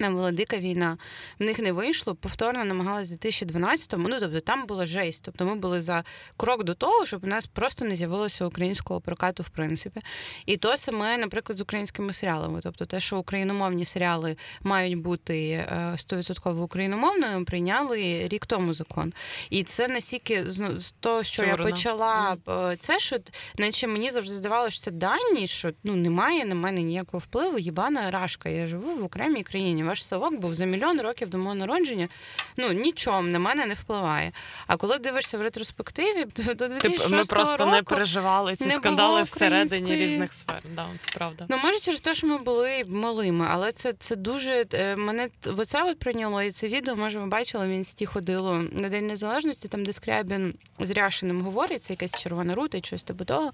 [0.00, 0.98] Там була дика війна,
[1.38, 2.14] в них не вийшло.
[2.14, 4.08] Повторно намагалися в 2012-му.
[4.08, 5.22] Ну тобто там була жесть.
[5.24, 6.04] Тобто ми були за
[6.36, 10.00] крок до того, щоб у нас просто не з'явилося українського прокату, в принципі.
[10.46, 12.60] І то саме, наприклад, з українськими серіалами.
[12.62, 19.12] Тобто, те, що україномовні серіали мають бути е, 100% україномовними, прийняли рік тому закон.
[19.50, 23.16] І це настільки з з того, що я почала е, це, що
[23.58, 27.58] наче мені завжди здавалося, що це дані, що ну немає на мене ніякого впливу.
[27.58, 28.48] Єбана рашка.
[28.48, 29.84] Я живу в окремій країні.
[29.90, 32.08] Ваш совок був за мільйон років до мого народження.
[32.56, 34.32] Ну нічом на мене не впливає.
[34.66, 38.64] А коли дивишся в ретроспективі, то до 2006 Типу, ми просто року, не переживали ці
[38.64, 40.62] не скандали всередині української- різних сфер.
[40.74, 41.46] Да, це правда.
[41.48, 45.50] Ну, може, через те, що ми були малими, але це, це дуже е, мене т-
[45.50, 46.42] оце от прийняло.
[46.42, 50.54] І це відео, може, ви бачили, він сті ходило на День Незалежності, там, де Скрябін
[50.78, 53.52] з Ряшиним говорить, це якась червона рута і щось типу того.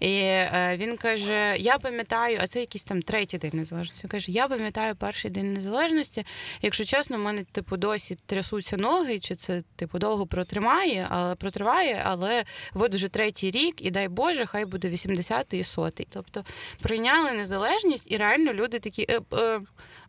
[0.00, 4.00] І е, він каже: Я пам'ятаю, а це якийсь там третій день незалежності.
[4.04, 5.75] Він каже, я пам'ятаю перший день незалежності.
[5.76, 6.24] Незалежності.
[6.62, 12.02] Якщо чесно, в мене типу досі трясуться ноги, чи це типу довго протримає, але протриває,
[12.04, 12.44] але
[12.74, 16.06] от вже третій рік, і дай Боже, хай буде 80-й і 100-й.
[16.10, 16.44] Тобто
[16.80, 19.06] прийняли незалежність, і реально люди такі.
[19.08, 19.60] Е, е,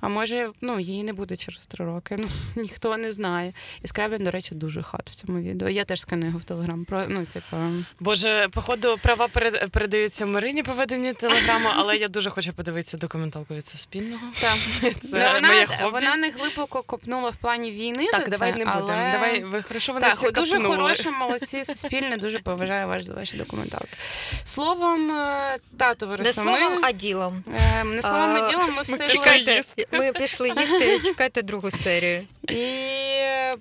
[0.02, 2.16] а може, ну її не буде через три роки.
[2.20, 2.28] Ну
[2.62, 3.54] ніхто не знає.
[3.84, 5.70] І Скрябін, до речі, дуже хат в цьому відео.
[5.70, 6.86] Я теж скину його в телеграм.
[6.86, 7.58] Про ну, типу,
[8.00, 13.54] Боже, походу, права перед- передаються Марині по веденню телеграму, але я дуже хочу подивитися документалку
[13.54, 14.22] від Суспільного.
[14.42, 14.54] Та.
[15.12, 15.92] Це Ну, моє вона, хобі.
[15.94, 18.06] вона не глибоко копнула в плані війни.
[18.12, 18.90] за Так, давай це, не будемо.
[18.94, 19.12] але...
[19.12, 20.76] Давай ви хорошо всі Так, дуже копнули.
[20.76, 23.98] хороше, молодці, суспільне, дуже поважаю ваші, ваші документалки.
[24.46, 27.44] Словом, е, тато Не словом, а ділом.
[27.80, 29.08] Е, Не словом, А, а ділом ми встигли.
[29.08, 29.88] Чекайте, їсти.
[29.92, 32.28] ми пішли їсти, чекайте другу серію.
[32.50, 33.56] І е,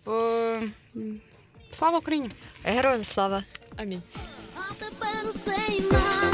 [1.72, 2.30] слава Україні!
[2.64, 3.42] Героям слава!
[3.76, 4.02] Амінь.
[4.56, 6.25] А тепер усе інакше.